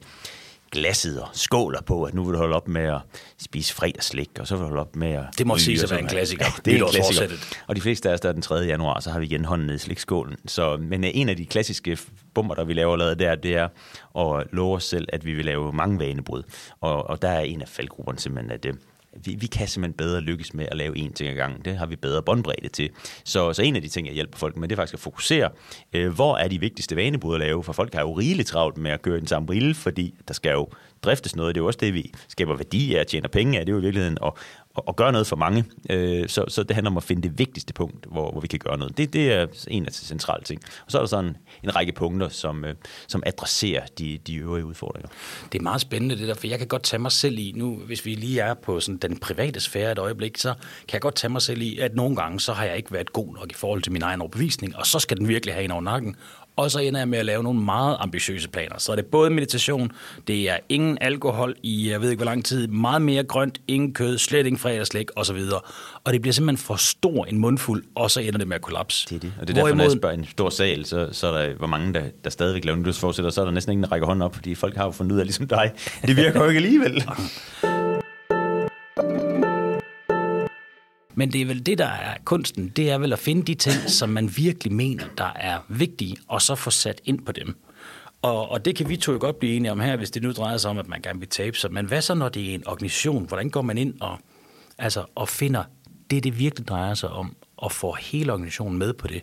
glasset 0.73 1.23
og 1.23 1.29
skåler 1.33 1.83
på, 1.83 2.05
at 2.05 2.15
nu 2.15 2.25
vil 2.25 2.33
du 2.33 2.39
holde 2.39 2.57
op 2.57 2.69
med 2.69 2.83
at 2.83 3.01
spise 3.39 3.75
fredagsslik, 3.75 4.31
og 4.41 4.47
så 4.47 4.55
vil 4.57 4.63
du 4.63 4.67
holde 4.67 4.81
op 4.81 4.97
med 4.97 5.13
at... 5.13 5.25
Det 5.39 5.47
må 5.47 5.59
sige 5.59 5.83
at 5.83 5.91
være 5.91 6.01
en 6.01 6.09
klassiker. 6.09 6.45
Ja, 6.45 6.53
det 6.65 6.81
er 6.81 6.85
en 6.85 6.93
klassiker. 6.93 7.29
Og 7.67 7.77
de 7.77 7.81
fleste 7.81 8.09
af 8.11 8.15
os, 8.15 8.21
der 8.21 8.29
er 8.29 8.33
den 8.33 8.43
3. 8.43 8.55
januar, 8.55 9.01
så 9.01 9.11
har 9.11 9.21
vi 9.21 9.27
igen 9.27 9.45
hånden 9.45 9.67
ned 9.67 9.75
i 9.75 9.79
slikskålen. 9.79 10.37
Så, 10.47 10.77
men 10.77 11.05
en 11.05 11.29
af 11.29 11.37
de 11.37 11.47
klassiske 11.47 11.99
bomber, 12.35 12.55
der 12.55 12.65
vi 12.65 12.73
laver 12.73 12.93
allerede 12.93 13.15
der, 13.15 13.35
det 13.35 13.57
er 13.57 13.69
at 14.19 14.47
love 14.53 14.77
os 14.77 14.85
selv, 14.85 15.09
at 15.13 15.25
vi 15.25 15.33
vil 15.33 15.45
lave 15.45 15.73
mange 15.73 15.99
vanebrud. 15.99 16.43
Og, 16.81 17.11
og 17.11 17.23
der 17.23 17.29
er 17.29 17.41
en 17.41 17.63
af 17.63 17.69
faldgrupperne 17.69 18.19
simpelthen, 18.19 18.53
at 18.53 18.63
det, 18.63 18.79
vi, 19.25 19.35
vi 19.35 19.47
kan 19.47 19.69
simpelthen 19.69 19.97
bedre 19.97 20.21
lykkes 20.21 20.55
med 20.55 20.67
at 20.71 20.77
lave 20.77 20.97
én 20.97 21.13
ting 21.13 21.31
ad 21.31 21.35
gangen. 21.35 21.61
Det 21.65 21.77
har 21.77 21.87
vi 21.87 21.97
bedre 21.97 22.23
båndbredde 22.23 22.69
til. 22.69 22.91
Så, 23.25 23.53
så 23.53 23.63
en 23.63 23.77
af 23.77 23.83
de 23.83 23.89
ting, 23.89 24.07
jeg 24.07 24.15
hjælper 24.15 24.39
folk 24.39 24.57
med, 24.57 24.69
det 24.69 24.75
er 24.75 24.77
faktisk 24.77 24.95
at 24.95 25.01
fokusere, 25.01 25.51
øh, 25.93 26.15
hvor 26.15 26.37
er 26.37 26.49
de 26.49 26.61
vigtigste 26.61 26.97
vanebrud 26.97 27.35
at 27.35 27.41
lave, 27.41 27.65
for 27.65 27.73
folk 27.73 27.95
har 27.95 28.01
jo 28.01 28.13
rigeligt 28.13 28.49
travlt 28.49 28.77
med 28.77 28.91
at 28.91 29.03
køre 29.03 29.19
den 29.19 29.27
samme 29.27 29.47
brille, 29.47 29.75
fordi 29.75 30.15
der 30.29 30.35
skal 30.35 30.53
jo 30.53 30.69
driftes 31.03 31.37
noget. 31.37 31.55
Det 31.55 31.61
er 31.61 31.63
jo 31.63 31.67
også 31.67 31.79
det, 31.83 31.95
vi 31.95 32.13
skaber 32.29 32.57
værdi 32.57 32.95
af, 32.95 33.07
tjener 33.07 33.29
penge 33.29 33.59
af. 33.59 33.67
Det 33.67 33.73
er 33.73 33.77
jo 33.77 33.81
i 33.81 33.83
virkeligheden 33.83 34.19
at, 34.25 34.33
at, 34.77 34.83
at 34.89 34.97
gøre 34.97 35.13
noget 35.13 35.27
for 35.27 35.37
mange. 35.37 35.65
Øh, 35.91 36.29
så, 36.29 36.45
så 36.49 36.63
det 36.63 36.75
handler 36.75 36.91
om 36.91 36.97
at 36.97 37.03
finde 37.03 37.23
det 37.23 37.39
vigtigste 37.39 37.73
punkt, 37.73 38.07
hvor, 38.07 38.31
hvor 38.31 38.41
vi 38.41 38.47
kan 38.47 38.59
gøre 38.59 38.79
noget. 38.79 38.99
Det, 38.99 39.13
det 39.13 39.33
er 39.33 39.47
en 39.69 39.87
af 39.87 39.93
de 39.93 39.97
centrale 39.97 40.45
ting. 40.45 40.63
Og 40.87 40.93
så 40.93 40.99
er 40.99 41.03
der 41.03 41.07
sådan 41.07 41.37
en 41.63 41.77
række 41.77 41.93
punkter, 41.93 42.29
som, 42.29 42.65
øh, 42.65 42.75
som 43.07 43.23
adresserer 43.27 43.87
de, 43.99 44.19
de 44.27 44.37
øvrige 44.37 44.65
udfordringer. 44.65 45.09
Det 45.53 45.59
er 45.59 45.63
meget 45.63 45.81
spændende 45.81 46.19
det 46.19 46.29
der, 46.29 46.35
for 46.35 46.47
jeg 46.47 46.59
kan 46.59 46.69
godt 46.69 46.83
tage 46.83 47.01
mig 47.01 47.13
selv 47.13 47.39
i, 47.39 47.53
nu 47.57 47.77
hvis 47.77 48.07
vi 48.07 48.15
lige 48.15 48.41
er 48.41 48.55
på 48.55 48.81
sådan 48.81 48.99
den 48.99 49.19
private 49.19 49.61
sfære 49.61 49.93
et 49.93 49.99
øjeblik, 49.99 50.39
så 50.39 50.55
kan 50.89 50.93
jeg 50.93 51.01
godt 51.01 51.15
tage 51.15 51.31
mig 51.31 51.43
selv 51.43 51.63
i, 51.63 51.79
at 51.79 51.95
nogle 51.95 52.17
gange, 52.17 52.41
så 52.41 52.53
har 52.53 52.65
jeg 52.65 52.77
ikke 52.77 52.93
været 52.93 53.13
god 53.13 53.35
nok 53.35 53.51
i 53.51 53.55
forhold 53.55 53.83
til 53.83 53.93
min 53.93 54.03
egen 54.03 54.21
overbevisning, 54.21 54.77
og 54.77 54.87
så 54.87 54.99
skal 54.99 55.17
den 55.17 55.29
virkelig 55.29 55.55
have 55.55 55.65
en 55.65 55.71
over 55.71 55.83
nakken, 55.83 56.17
og 56.57 56.71
så 56.71 56.79
ender 56.79 57.01
jeg 57.01 57.09
med 57.09 57.19
at 57.19 57.27
lave 57.27 57.43
nogle 57.43 57.61
meget 57.61 57.97
ambitiøse 58.01 58.49
planer. 58.49 58.79
Så 58.79 58.93
er 58.93 58.97
det 58.97 59.07
både 59.07 59.31
meditation, 59.31 59.93
det 60.27 60.51
er 60.51 60.57
ingen 60.69 60.99
alkohol 61.01 61.55
i, 61.63 61.91
jeg 61.91 62.01
ved 62.01 62.11
ikke 62.11 62.19
hvor 62.19 62.31
lang 62.31 62.45
tid, 62.45 62.69
meget 62.69 63.03
mere 63.03 63.25
grønt, 63.25 63.61
ingen 63.69 63.95
kød, 63.95 64.19
slet 64.19 64.47
ingen 64.47 64.59
fredagslæg 64.59 65.07
osv. 65.17 65.39
Og 66.05 66.13
det 66.13 66.21
bliver 66.21 66.33
simpelthen 66.33 66.67
for 66.67 66.77
stor 66.77 67.25
en 67.25 67.39
mundfuld, 67.39 67.85
og 67.95 68.11
så 68.11 68.21
ender 68.21 68.39
det 68.39 68.49
med 68.49 68.57
at 68.57 68.63
kollapse. 68.63 69.09
Det 69.09 69.17
er 69.17 69.21
det. 69.21 69.33
Og 69.41 69.49
det 69.49 69.59
er 69.59 69.63
derfor, 69.63 69.77
når 69.77 69.85
jeg 69.85 69.93
spørger 69.93 70.17
en 70.17 70.27
stor 70.27 70.51
sal, 70.51 70.85
så, 70.85 71.09
så 71.13 71.27
er 71.27 71.43
der, 71.43 71.55
hvor 71.55 71.67
mange, 71.67 71.95
der, 71.95 72.03
der 72.25 72.31
stadigvæk 72.31 72.65
laver 72.65 72.79
nytårsforsætter, 72.79 73.31
så 73.31 73.41
er 73.41 73.45
der 73.45 73.53
næsten 73.53 73.73
ingen, 73.73 73.85
der 73.85 73.93
rækker 73.93 74.07
hånden 74.07 74.23
op, 74.23 74.35
fordi 74.35 74.55
folk 74.55 74.77
har 74.77 74.85
jo 74.85 74.91
fundet 74.91 75.13
ud 75.13 75.19
af, 75.19 75.27
ligesom 75.27 75.49
dig, 75.49 75.73
det 76.07 76.17
virker 76.17 76.43
jo 76.43 76.49
ikke 76.49 76.59
alligevel. 76.59 77.05
Men 81.15 81.33
det 81.33 81.41
er 81.41 81.47
vel 81.47 81.67
det, 81.67 81.79
der 81.79 81.87
er 81.87 82.17
kunsten. 82.25 82.69
Det 82.69 82.91
er 82.91 82.99
vel 82.99 83.13
at 83.13 83.19
finde 83.19 83.43
de 83.43 83.55
ting, 83.55 83.91
som 83.91 84.09
man 84.09 84.37
virkelig 84.37 84.73
mener, 84.73 85.05
der 85.19 85.33
er 85.37 85.59
vigtige, 85.69 86.17
og 86.29 86.43
så 86.43 86.55
få 86.55 86.71
sat 86.71 87.01
ind 87.05 87.27
på 87.27 87.33
dem. 87.33 87.57
Og, 88.23 88.49
og 88.49 88.65
det 88.65 88.77
kan 88.77 88.89
vi 88.89 88.97
to 88.97 89.13
jo 89.13 89.19
godt 89.21 89.39
blive 89.39 89.57
enige 89.57 89.73
om 89.73 89.81
her, 89.81 89.97
hvis 89.97 90.11
det 90.11 90.23
nu 90.23 90.33
drejer 90.33 90.57
sig 90.57 90.71
om, 90.71 90.79
at 90.79 90.89
man 90.89 91.03
gerne 91.03 91.19
vil 91.19 91.29
tabe 91.29 91.57
sig. 91.57 91.73
Men 91.73 91.87
hvad 91.87 92.03
så, 92.03 92.15
når 92.15 92.29
det 92.29 92.51
er 92.51 92.55
en 92.55 92.69
organisation? 92.69 93.27
Hvordan 93.27 93.51
går 93.51 93.63
man 93.63 93.79
ind 93.79 94.01
og, 94.01 94.19
altså, 94.79 95.05
og 95.15 95.29
finder 95.29 95.65
det, 96.11 96.25
det 96.25 96.39
virkelig 96.39 96.69
drejer 96.69 96.95
sig 96.95 97.11
om, 97.11 97.37
og 97.57 97.73
får 97.73 97.95
hele 97.95 98.33
organisationen 98.33 98.79
med 98.79 98.93
på 98.93 99.07
det? 99.07 99.23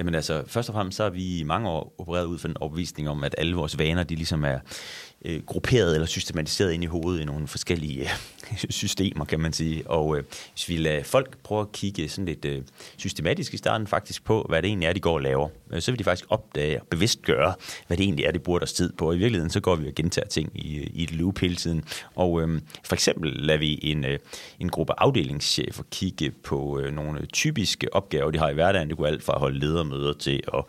Jamen 0.00 0.14
altså, 0.14 0.42
først 0.46 0.68
og 0.68 0.72
fremmest 0.72 0.96
så 0.96 1.02
har 1.02 1.10
vi 1.10 1.38
i 1.38 1.42
mange 1.42 1.68
år 1.68 1.94
opereret 1.98 2.24
ud 2.24 2.38
fra 2.38 2.48
en 2.48 2.56
opvisning 2.60 3.08
om, 3.08 3.24
at 3.24 3.34
alle 3.38 3.54
vores 3.54 3.78
vaner, 3.78 4.02
de 4.02 4.14
ligesom 4.14 4.44
er 4.44 4.58
øh, 5.24 5.42
grupperet 5.46 5.94
eller 5.94 6.06
systematiseret 6.06 6.72
ind 6.72 6.82
i 6.82 6.86
hovedet 6.86 7.20
i 7.20 7.24
nogle 7.24 7.46
forskellige 7.46 8.00
øh, 8.00 8.56
systemer, 8.70 9.24
kan 9.24 9.40
man 9.40 9.52
sige. 9.52 9.90
Og 9.90 10.18
øh, 10.18 10.24
hvis 10.52 10.68
vi 10.68 10.76
lader 10.76 11.02
folk 11.02 11.38
prøve 11.42 11.60
at 11.60 11.72
kigge 11.72 12.08
sådan 12.08 12.24
lidt 12.24 12.44
øh, 12.44 12.62
systematisk 12.96 13.54
i 13.54 13.56
starten 13.56 13.86
faktisk 13.86 14.24
på, 14.24 14.46
hvad 14.48 14.62
det 14.62 14.68
egentlig 14.68 14.86
er, 14.86 14.92
de 14.92 15.00
går 15.00 15.14
og 15.14 15.20
laver, 15.20 15.48
øh, 15.72 15.80
så 15.82 15.90
vil 15.92 15.98
de 15.98 16.04
faktisk 16.04 16.26
opdage 16.30 16.80
og 16.80 16.86
bevidst 16.86 17.22
gøre, 17.22 17.54
hvad 17.86 17.96
det 17.96 18.04
egentlig 18.04 18.24
er, 18.24 18.30
de 18.30 18.38
bruger 18.38 18.58
deres 18.58 18.72
tid 18.72 18.92
på. 18.92 19.08
Og 19.08 19.14
i 19.14 19.18
virkeligheden, 19.18 19.50
så 19.50 19.60
går 19.60 19.76
vi 19.76 19.88
og 19.88 19.94
gentager 19.94 20.28
ting 20.28 20.50
i, 20.54 20.90
i 20.94 21.02
et 21.02 21.12
loop 21.12 21.38
hele 21.38 21.56
tiden. 21.56 21.84
Og 22.14 22.42
øh, 22.42 22.60
for 22.84 22.94
eksempel 22.94 23.32
lader 23.32 23.58
vi 23.58 23.78
en, 23.82 24.04
øh, 24.04 24.18
en 24.60 24.68
gruppe 24.68 24.92
afdelingschefer 24.98 25.82
kigge 25.90 26.30
på 26.30 26.80
øh, 26.80 26.92
nogle 26.92 27.26
typiske 27.26 27.94
opgaver, 27.94 28.30
de 28.30 28.38
har 28.38 28.48
i 28.48 28.54
hverdagen. 28.54 28.88
Det 28.88 28.96
kunne 28.96 29.08
alt 29.08 29.22
fra 29.22 29.34
at 29.34 29.40
holde 29.40 29.58
leder 29.58 29.82
møder 29.90 30.12
til 30.12 30.42
at 30.54 30.64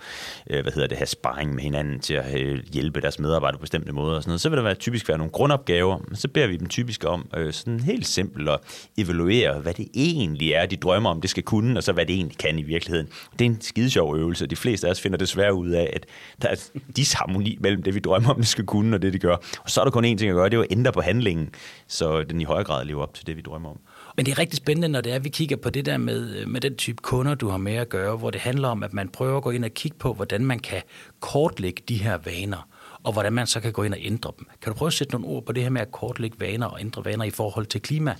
øh, 0.49 0.61
hvad 0.61 0.71
hedder 0.71 0.87
det, 0.87 0.97
have 0.97 1.07
sparring 1.07 1.55
med 1.55 1.63
hinanden, 1.63 1.99
til 1.99 2.13
at 2.13 2.39
øh, 2.39 2.59
hjælpe 2.73 3.01
deres 3.01 3.19
medarbejdere 3.19 3.57
på 3.57 3.61
bestemte 3.61 3.91
måder 3.91 4.15
og 4.15 4.23
sådan 4.23 4.29
noget 4.29 4.41
så 4.41 4.49
vil 4.49 4.57
der 4.57 4.63
være, 4.63 4.75
typisk 4.75 5.07
være 5.07 5.17
nogle 5.17 5.31
grundopgaver, 5.31 5.97
men 6.07 6.15
så 6.15 6.27
beder 6.27 6.47
vi 6.47 6.57
dem 6.57 6.67
typisk 6.67 7.03
om 7.07 7.29
øh, 7.37 7.53
sådan 7.53 7.79
helt 7.79 8.07
simpelt 8.07 8.49
at 8.49 8.59
evaluere, 8.97 9.59
hvad 9.59 9.73
det 9.73 9.87
egentlig 9.93 10.51
er, 10.51 10.65
de 10.65 10.75
drømmer 10.75 11.09
om, 11.09 11.21
det 11.21 11.29
skal 11.29 11.43
kunne, 11.43 11.79
og 11.79 11.83
så 11.83 11.91
hvad 11.91 12.05
det 12.05 12.15
egentlig 12.15 12.37
kan 12.37 12.59
i 12.59 12.61
virkeligheden. 12.61 13.07
Det 13.39 13.41
er 13.41 13.49
en 13.49 13.61
skide 13.61 13.89
sjov 13.89 14.17
øvelse, 14.17 14.47
de 14.47 14.55
fleste 14.55 14.87
af 14.87 14.91
os 14.91 15.01
finder 15.01 15.17
desværre 15.17 15.53
ud 15.53 15.69
af, 15.69 15.89
at 15.93 16.05
der 16.41 16.47
er 16.47 16.55
disharmoni 16.95 17.57
mellem 17.59 17.83
det, 17.83 17.95
vi 17.95 17.99
drømmer 17.99 18.29
om, 18.29 18.35
det 18.35 18.47
skal 18.47 18.65
kunne, 18.65 18.95
og 18.95 19.01
det, 19.01 19.13
de 19.13 19.19
gør. 19.19 19.35
Og 19.63 19.69
så 19.69 19.81
er 19.81 19.85
der 19.85 19.91
kun 19.91 20.05
én 20.05 20.17
ting 20.17 20.29
at 20.29 20.35
gøre, 20.35 20.49
det 20.49 20.57
er 20.57 20.61
at 20.61 20.67
ændre 20.71 20.91
på 20.91 21.01
handlingen, 21.01 21.49
så 21.87 22.23
den 22.23 22.41
i 22.41 22.43
højere 22.43 22.63
grad 22.63 22.85
lever 22.85 23.01
op 23.01 23.13
til 23.13 23.27
det, 23.27 23.37
vi 23.37 23.41
drømmer 23.41 23.69
om. 23.69 23.79
Men 24.17 24.25
det 24.25 24.31
er 24.31 24.39
rigtig 24.39 24.57
spændende, 24.57 24.87
når 24.87 25.01
det 25.01 25.11
er, 25.11 25.15
at 25.15 25.23
vi 25.23 25.29
kigger 25.29 25.55
på 25.55 25.69
det 25.69 25.85
der 25.85 25.97
med, 25.97 26.35
øh, 26.35 26.49
med 26.49 26.61
den 26.61 26.75
type 26.75 27.01
kunder, 27.01 27.35
du 27.35 27.49
har 27.49 27.57
med 27.57 27.73
at 27.73 27.89
gøre, 27.89 28.17
hvor 28.17 28.29
det 28.29 28.41
handler 28.41 28.67
om, 28.67 28.83
at 28.83 28.93
man 28.93 29.09
prøver 29.09 29.37
at 29.37 29.43
gå 29.43 29.49
ind 29.51 29.65
og 29.65 29.71
kigge 29.71 29.97
på, 29.97 30.13
hvordan 30.13 30.45
man 30.45 30.59
kan 30.59 30.81
kortlægge 31.19 31.83
de 31.87 31.97
her 31.97 32.17
vaner 32.25 32.67
og 33.03 33.13
hvordan 33.13 33.33
man 33.33 33.47
så 33.47 33.59
kan 33.59 33.73
gå 33.73 33.83
ind 33.83 33.93
og 33.93 33.99
ændre 34.01 34.31
dem. 34.39 34.47
Kan 34.61 34.73
du 34.73 34.77
prøve 34.77 34.87
at 34.87 34.93
sætte 34.93 35.13
nogle 35.13 35.27
ord 35.27 35.45
på 35.45 35.51
det 35.51 35.63
her 35.63 35.69
med 35.69 35.81
at 35.81 35.91
kortlægge 35.91 36.39
vaner 36.39 36.67
og 36.67 36.81
ændre 36.81 37.05
vaner 37.05 37.25
i 37.25 37.29
forhold 37.29 37.65
til 37.65 37.81
klima? 37.81 38.15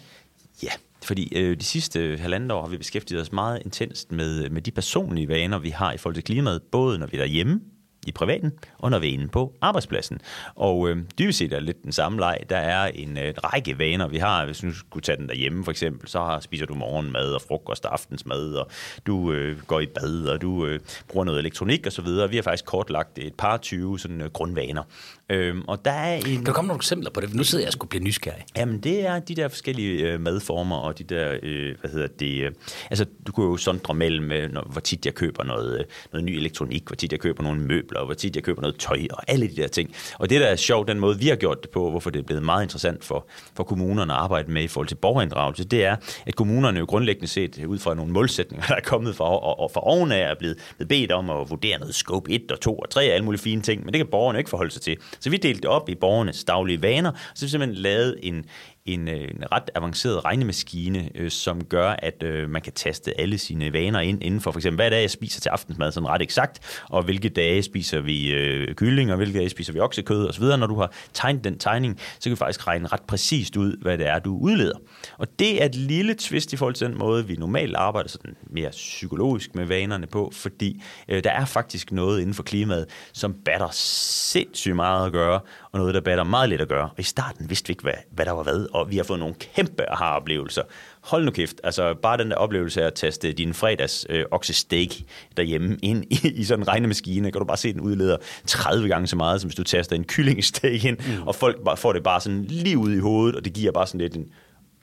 Ja, 0.64 0.72
fordi 1.04 1.34
øh, 1.36 1.58
de 1.58 1.64
sidste 1.64 2.18
halvandet 2.18 2.52
år 2.52 2.62
har 2.62 2.70
vi 2.70 2.78
beskæftiget 2.78 3.22
os 3.22 3.32
meget 3.32 3.62
intenst 3.66 4.12
med, 4.12 4.46
øh, 4.46 4.52
med 4.52 4.62
de 4.62 4.72
personlige 4.72 5.28
vaner, 5.28 5.60
vi 5.60 5.70
har 5.70 5.94
i 5.94 5.98
forhold 5.98 6.16
til 6.16 6.24
klimaet, 6.24 6.62
både 6.72 7.00
når 7.00 7.08
vi 7.08 7.18
er 7.18 7.22
derhjemme, 7.22 7.62
i 8.08 8.12
privaten, 8.12 8.52
og 8.78 8.92
når 8.92 9.00
vi 9.00 9.10
er 9.10 9.14
inde 9.14 9.28
på 9.28 9.54
arbejdspladsen. 9.62 10.22
Og 10.56 10.90
øh, 10.90 10.98
dybest 11.20 11.40
set 11.40 11.54
er 11.54 11.58
det 11.58 11.66
lidt 11.66 11.84
den 11.84 11.92
samme 11.92 12.20
leg. 12.20 12.38
Der 12.50 12.58
er 12.58 12.88
en 12.88 13.18
øh, 13.18 13.34
række 13.44 13.80
vaner, 13.80 14.08
vi 14.08 14.18
har. 14.18 14.46
Hvis 14.46 14.60
du 14.60 14.74
skulle 14.74 15.04
tage 15.04 15.18
den 15.18 15.28
derhjemme 15.28 15.64
for 15.64 15.72
eksempel, 15.72 16.08
så 16.10 16.20
har, 16.20 16.40
spiser 16.40 16.66
du 16.66 16.74
morgenmad 16.74 17.34
og 17.34 17.42
frokost 17.42 17.86
og 17.86 17.94
aftensmad, 17.94 18.54
og 18.54 18.68
du 19.08 19.32
øh, 19.32 19.62
går 19.68 19.80
i 19.80 19.86
bad, 19.86 20.26
og 20.26 20.42
du 20.42 20.66
øh, 20.66 20.80
bruger 21.08 21.26
noget 21.26 21.40
elektronik 21.40 21.88
osv. 21.88 22.06
Vi 22.30 22.36
har 22.36 22.44
faktisk 22.44 22.66
kortlagt 22.66 23.18
et 23.18 23.34
par 23.34 23.58
20 23.58 24.00
sådan, 24.00 24.22
øh, 24.22 24.30
grundvaner. 24.30 24.84
Øhm, 25.32 25.62
og 25.68 25.86
der 25.86 25.92
er 25.92 26.16
en... 26.16 26.24
Kan 26.24 26.44
du 26.44 26.52
komme 26.52 26.68
nogle 26.68 26.80
eksempler 26.80 27.12
på 27.12 27.22
det? 27.22 27.34
Nu 27.34 27.44
sidder 27.44 27.64
jeg 27.64 27.70
og 27.70 27.74
skulle 27.74 27.90
blive 27.90 28.04
nysgerrig. 28.04 28.46
Jamen, 28.58 28.80
det 28.80 29.06
er 29.06 29.20
de 29.20 29.36
der 29.36 29.48
forskellige 29.48 30.12
øh, 30.12 30.22
madformer, 30.22 30.76
og 30.76 30.98
de 30.98 31.04
der, 31.04 31.38
øh, 31.44 31.76
hvad 31.82 31.92
hedder 31.92 32.08
det, 32.08 32.44
øh, 32.44 32.52
altså 32.90 33.06
du 33.28 33.32
kunne 33.32 33.46
jo 33.46 33.58
sondre 33.58 33.94
mellem, 33.94 34.32
øh, 34.32 34.52
når, 34.52 34.62
hvor 34.72 34.82
tit 34.82 35.06
jeg 35.06 35.14
køber 35.14 35.44
noget, 35.44 35.80
øh, 35.80 35.86
noget 36.12 36.26
ny 36.26 36.32
elektronik, 36.32 36.88
hvor 36.88 36.96
tit 36.96 37.12
jeg 37.12 37.20
køber 37.20 37.44
nogle 37.44 37.62
møbler, 37.62 37.91
og 37.96 38.06
hvor 38.06 38.14
tit 38.14 38.36
jeg 38.36 38.44
køber 38.44 38.62
noget 38.62 38.76
tøj, 38.80 39.00
og 39.12 39.24
alle 39.28 39.48
de 39.48 39.56
der 39.56 39.68
ting. 39.68 39.96
Og 40.20 40.30
det 40.30 40.42
der 40.42 40.48
er 40.48 40.56
sjovt, 40.56 40.88
den 40.88 41.00
måde 41.00 41.20
vi 41.20 41.28
har 41.28 41.36
gjort 41.36 41.62
det 41.62 41.70
på, 41.70 41.90
hvorfor 41.90 42.10
det 42.10 42.20
er 42.20 42.24
blevet 42.24 42.44
meget 42.44 42.64
interessant 42.64 43.04
for, 43.04 43.28
for 43.56 43.64
kommunerne 43.64 44.14
at 44.14 44.20
arbejde 44.20 44.52
med 44.52 44.64
i 44.64 44.68
forhold 44.68 44.88
til 44.88 44.96
borgerinddragelse, 44.96 45.64
det 45.64 45.86
er, 45.86 45.96
at 46.26 46.36
kommunerne 46.36 46.80
jo 46.80 46.86
grundlæggende 46.86 47.28
set, 47.28 47.66
ud 47.66 47.80
fra 47.80 47.94
nogle 47.94 48.12
målsætninger, 48.12 48.68
der 48.72 48.76
er 48.76 48.82
kommet 48.82 49.16
fra, 49.16 49.26
og, 49.26 49.60
og 49.60 49.72
fra 49.72 49.82
oven 49.84 50.12
af, 50.12 50.32
er 50.32 50.36
blevet, 50.40 50.58
blevet 50.78 50.90
bedt 50.90 51.12
om 51.12 51.30
at 51.30 51.50
vurdere 51.50 51.80
noget 51.80 51.96
scope 51.96 52.32
1 52.32 52.52
og 52.52 52.60
2 52.60 52.76
og 52.76 52.90
3 52.90 53.10
og 53.10 53.14
alle 53.14 53.26
mulige 53.26 53.42
fine 53.42 53.62
ting, 53.62 53.86
men 53.86 53.94
det 53.94 54.00
kan 54.00 54.08
borgerne 54.12 54.40
ikke 54.40 54.50
forholde 54.50 54.72
sig 54.72 54.82
til. 54.82 54.98
Så 55.20 55.30
vi 55.30 55.38
delte 55.38 55.62
det 55.62 55.70
op 55.70 55.90
i 55.90 55.96
borgernes 55.96 56.44
daglige 56.44 56.82
vaner, 56.82 57.12
så 57.36 57.46
vi 57.46 57.50
simpelthen 57.50 57.82
lavet 57.82 58.20
en, 58.22 58.46
en, 58.86 59.08
øh, 59.08 59.22
en 59.22 59.44
ret 59.52 59.70
avanceret 59.76 60.26
regnemaskine, 60.26 61.10
øh, 61.16 61.32
som 61.32 61.64
gør, 61.64 61.96
at 62.00 62.24
øh, 62.24 62.50
man 62.50 62.62
kan 62.62 62.74
taste 62.74 63.20
alle 63.22 63.38
sine 63.38 63.74
vaner 63.74 64.00
ind 64.00 64.24
inden 64.24 64.42
for 64.42 64.52
for 64.52 64.60
eksempel, 64.60 64.76
hvad 64.76 64.92
er 64.92 65.02
jeg 65.02 65.10
spiser 65.12 65.42
til 65.42 65.50
aftensmad, 65.50 65.92
sådan 65.92 66.10
ret 66.10 66.22
eksakt, 66.22 66.82
og 66.90 67.04
hvilke 67.04 67.30
dage 67.30 67.64
spiser 67.64 68.02
vi 68.02 68.32
øh, 68.32 68.76
kylling, 68.76 69.12
og 69.12 69.18
hvilke 69.18 69.40
dage 69.40 69.50
spiser 69.50 69.74
vi 69.74 69.80
oksekød 69.80 70.28
osv. 70.28 70.44
Når 70.44 70.68
du 70.68 70.76
har 70.76 70.94
tegnet 71.14 71.44
den 71.44 71.58
tegning, 71.58 72.00
så 72.00 72.24
kan 72.24 72.32
du 72.32 72.36
faktisk 72.36 72.68
regne 72.68 72.88
ret 72.88 73.02
præcist 73.02 73.58
ud, 73.58 73.78
hvad 73.82 73.98
det 73.98 74.08
er, 74.08 74.20
du 74.20 74.38
udleder. 74.38 74.78
Og 75.18 75.40
det 75.40 75.62
er 75.62 75.66
et 75.66 75.76
lille 75.76 76.14
twist 76.14 76.54
i 76.54 76.58
forhold 76.58 76.76
til 76.76 76.88
den 76.88 76.98
måde, 76.98 77.28
vi 77.28 77.36
normalt 77.36 77.76
arbejder 77.76 78.10
sådan 78.10 78.36
mere 78.50 78.70
psykologisk 78.70 79.56
med 79.56 79.66
vanerne 79.66 80.08
på, 80.08 80.32
fordi 80.34 80.84
øh, 81.08 81.24
der 81.24 81.32
er 81.32 81.46
faktisk 81.46 81.92
noget 81.92 82.20
inden 82.20 82.34
for 82.34 82.44
klimaet, 82.44 82.86
som 83.14 83.34
batter 83.46 83.70
sindssygt 83.72 84.76
meget 84.76 85.06
at 85.06 85.12
gøre, 85.12 85.40
og 85.72 85.80
noget, 85.80 85.94
der 85.94 86.02
batter 86.02 86.24
meget 86.24 86.50
let 86.50 86.62
at 86.62 86.68
gøre. 86.68 86.84
Og 86.84 87.00
i 87.00 87.04
starten 87.04 87.50
vidste 87.50 87.68
vi 87.68 87.72
ikke, 87.72 87.84
hvad, 87.84 87.94
hvad 88.12 88.26
der 88.26 88.32
var 88.32 88.44
hvad, 88.44 88.68
og 88.74 88.92
vi 88.92 88.98
har 88.98 89.04
fået 89.04 89.20
nogle 89.20 89.36
kæmpe 89.36 89.92
aha-oplevelser. 89.92 90.62
Hold 91.02 91.26
nu 91.26 91.32
kæft, 91.32 91.62
altså 91.64 91.94
bare 91.94 92.18
den 92.18 92.32
der 92.32 92.36
oplevelse 92.36 92.82
af 92.82 92.88
at 92.88 92.94
taste 92.94 93.32
din 93.32 93.54
fredags 93.54 94.06
øh, 94.10 94.26
oksesteak 94.32 94.90
derhjemme 95.38 95.78
ind 95.82 96.04
i, 96.10 96.32
i 96.36 96.44
sådan 96.44 96.64
en 96.64 96.68
regnemaskine, 96.68 97.32
kan 97.32 97.40
du 97.40 97.46
bare 97.46 97.58
se, 97.58 97.74
den 97.74 97.82
udleder 97.82 98.18
30 98.48 98.88
gange 98.88 99.08
så 99.08 99.16
meget, 99.16 99.42
som 99.42 99.48
hvis 99.48 99.56
du 99.56 99.64
taster 99.64 99.96
en 99.96 100.04
kyllingesteak 100.04 100.86
ind, 100.86 100.98
mm. 100.98 101.28
og 101.28 101.36
folk 101.36 101.64
bare, 101.66 101.78
får 101.78 101.94
det 101.94 102.04
bare 102.04 102.22
sådan 102.22 102.46
lige 102.46 102.78
ud 102.78 102.92
i 102.94 103.00
hovedet, 103.00 103.36
og 103.36 103.46
det 103.46 103.54
giver 103.54 103.72
bare 103.72 103.88
sådan 103.88 104.02
lidt 104.02 104.16
en, 104.16 104.26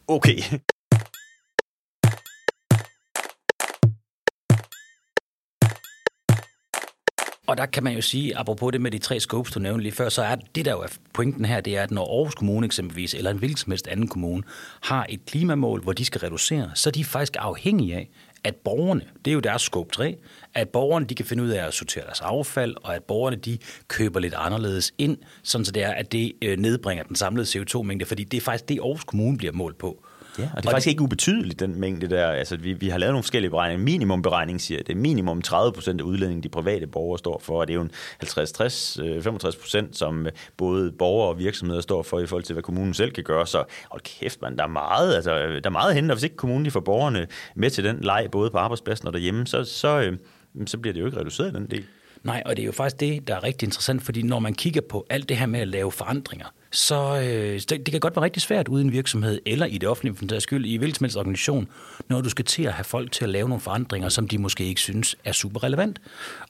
okay, 0.09 0.39
Og 7.49 7.57
der 7.57 7.67
kan 7.67 7.85
man 7.85 7.95
jo 7.95 8.01
sige, 8.01 8.39
apropos 8.39 8.73
det 8.73 8.81
med 8.81 8.91
de 8.91 8.99
tre 8.99 9.21
scopes, 9.21 9.53
du 9.53 9.61
nævnte 9.61 9.83
lige 9.83 9.93
før, 9.93 10.09
så 10.09 10.23
er 10.23 10.37
det 10.55 10.65
der 10.65 10.73
jo 10.73 10.81
er 10.81 10.87
pointen 11.13 11.45
her, 11.45 11.61
det 11.61 11.77
er, 11.77 11.83
at 11.83 11.91
når 11.91 12.19
Aarhus 12.19 12.35
Kommune 12.35 12.67
eksempelvis, 12.67 13.15
eller 13.15 13.31
en 13.31 13.39
hvilken 13.39 13.57
som 13.57 13.73
helst 13.73 13.89
anden 13.89 14.09
kommune, 14.09 14.43
har 14.81 15.07
et 15.09 15.25
klimamål, 15.27 15.83
hvor 15.83 15.93
de 15.93 16.05
skal 16.05 16.21
reducere, 16.21 16.71
så 16.75 16.91
er 16.91 16.93
de 16.93 17.05
faktisk 17.05 17.37
afhængige 17.39 17.97
af, 17.97 18.11
at 18.45 18.57
borgerne, 18.57 19.01
det 19.25 19.31
er 19.31 19.35
jo 19.35 19.41
deres 19.41 19.63
scope 19.63 19.91
3, 19.93 20.17
at 20.55 20.69
borgerne 20.69 21.07
de 21.07 21.15
kan 21.15 21.27
finde 21.27 21.43
ud 21.43 21.49
af 21.49 21.67
at 21.67 21.75
sortere 21.75 22.05
deres 22.05 22.21
affald, 22.21 22.75
og 22.83 22.95
at 22.95 23.05
borgerne 23.05 23.37
de 23.37 23.59
køber 23.89 24.21
lidt 24.21 24.35
anderledes 24.35 24.93
ind, 24.99 25.19
sådan 25.43 25.65
så 25.65 25.73
det 25.73 25.83
er, 25.83 25.93
at 25.93 26.13
det 26.13 26.33
øh, 26.43 26.59
nedbringer 26.59 27.05
den 27.05 27.17
samlede 27.17 27.47
CO2-mængde, 27.47 28.05
fordi 28.05 28.25
det 28.25 28.37
er 28.37 28.41
faktisk 28.41 28.69
det, 28.69 28.79
Aarhus 28.79 29.05
Kommune 29.05 29.39
bliver 29.39 29.53
målt 29.53 29.79
på. 29.79 30.05
Ja, 30.39 30.43
og 30.43 30.57
det 30.57 30.65
er 30.65 30.69
og 30.69 30.73
faktisk 30.73 30.85
det, 30.85 30.91
ikke 30.91 31.03
ubetydeligt, 31.03 31.61
den 31.61 31.81
mængde 31.81 32.09
der. 32.09 32.27
Altså, 32.27 32.57
vi, 32.57 32.73
vi 32.73 32.89
har 32.89 32.99
lavet 32.99 33.13
nogle 33.13 33.23
forskellige 33.23 33.51
beregninger. 33.51 33.85
Minimumberegning 33.85 34.61
siger, 34.61 34.81
at 34.81 34.87
det 34.87 34.93
er 34.93 34.97
minimum 34.97 35.43
30 35.43 35.73
procent 35.73 36.01
af 36.01 36.05
udledningen, 36.05 36.43
de 36.43 36.49
private 36.49 36.87
borgere 36.87 37.19
står 37.19 37.39
for, 37.45 37.61
og 37.61 37.69
det 37.69 37.73
er 37.73 37.77
jo 37.77 37.83
en 37.83 37.91
50-60-65 38.25 39.61
procent, 39.61 39.97
som 39.97 40.27
både 40.57 40.93
borgere 40.93 41.29
og 41.29 41.39
virksomheder 41.39 41.81
står 41.81 42.03
for 42.03 42.21
i 42.21 42.27
forhold 42.27 42.45
til, 42.45 42.53
hvad 42.53 42.63
kommunen 42.63 42.95
selv 42.95 43.11
kan 43.11 43.25
gøre. 43.25 43.47
Så 43.47 43.65
hold 43.91 44.03
kæft, 44.03 44.43
man, 44.43 44.57
der 44.57 44.63
er 44.63 44.69
meget, 44.69 45.15
altså, 45.15 45.31
der 45.31 45.61
er 45.65 45.71
meget 45.71 45.95
henne, 45.95 46.13
og 46.13 46.17
hvis 46.17 46.25
ikke 46.25 46.37
kommunen 46.37 46.65
de 46.65 46.71
får 46.71 46.81
borgerne 46.81 47.27
med 47.55 47.71
til 47.71 47.85
den 47.85 48.01
leg, 48.01 48.29
både 48.33 48.51
på 48.51 48.59
arbejdspladsen 48.59 49.07
og 49.07 49.13
derhjemme, 49.13 49.47
så, 49.47 49.65
så, 49.65 50.01
øh, 50.01 50.19
så 50.67 50.79
bliver 50.79 50.93
det 50.93 51.01
jo 51.01 51.07
ikke 51.07 51.21
reduceret 51.21 51.55
den 51.55 51.67
del. 51.67 51.85
Nej, 52.23 52.43
og 52.47 52.57
det 52.57 52.63
er 52.63 52.67
jo 52.67 52.73
faktisk 52.73 53.01
det, 53.01 53.29
der 53.29 53.35
er 53.35 53.45
rigtig 53.45 53.67
interessant, 53.67 54.03
fordi 54.03 54.23
når 54.23 54.39
man 54.39 54.55
kigger 54.55 54.81
på 54.81 55.07
alt 55.11 55.29
det 55.29 55.37
her 55.37 55.47
med 55.47 55.61
at 55.61 55.69
lave 55.69 55.93
forandringer, 55.93 56.47
så 56.71 57.17
øh, 57.17 57.61
det, 57.61 57.71
det 57.71 57.91
kan 57.91 58.01
godt 58.01 58.17
være 58.17 58.25
rigtig 58.25 58.43
svært 58.43 58.69
uden 58.69 58.93
virksomhed, 58.93 59.41
eller 59.47 59.67
i 59.67 59.79
det 59.79 59.89
offentlige 59.89 60.17
for 60.17 60.25
den 60.25 60.41
skyld, 60.41 60.67
i 60.67 60.77
hvilken 60.77 60.95
som 60.95 61.05
helst 61.05 61.17
organisation, 61.17 61.69
når 62.09 62.21
du 62.21 62.29
skal 62.29 62.45
til 62.45 62.63
at 62.63 62.73
have 62.73 62.85
folk 62.85 63.13
til 63.13 63.25
at 63.25 63.31
lave 63.31 63.49
nogle 63.49 63.61
forandringer, 63.61 64.09
som 64.09 64.29
de 64.29 64.39
måske 64.39 64.65
ikke 64.65 64.81
synes 64.81 65.17
er 65.25 65.33
super 65.33 65.65
relevant. 65.65 65.99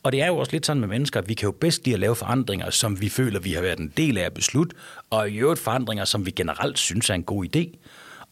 Og 0.02 0.12
det 0.12 0.22
er 0.22 0.26
jo 0.26 0.36
også 0.36 0.52
lidt 0.52 0.66
sådan 0.66 0.80
med 0.80 0.88
mennesker, 0.88 1.20
at 1.20 1.28
vi 1.28 1.34
kan 1.34 1.46
jo 1.46 1.52
bedst 1.52 1.84
lide 1.84 1.94
at 1.94 2.00
lave 2.00 2.16
forandringer, 2.16 2.70
som 2.70 3.00
vi 3.00 3.08
føler, 3.08 3.40
vi 3.40 3.52
har 3.52 3.62
været 3.62 3.78
en 3.78 3.92
del 3.96 4.18
af 4.18 4.22
at 4.22 4.34
beslutte, 4.34 4.76
og 5.10 5.30
i 5.30 5.36
øvrigt 5.36 5.60
forandringer, 5.60 6.04
som 6.04 6.26
vi 6.26 6.30
generelt 6.30 6.78
synes 6.78 7.10
er 7.10 7.14
en 7.14 7.22
god 7.22 7.44
idé. 7.56 7.78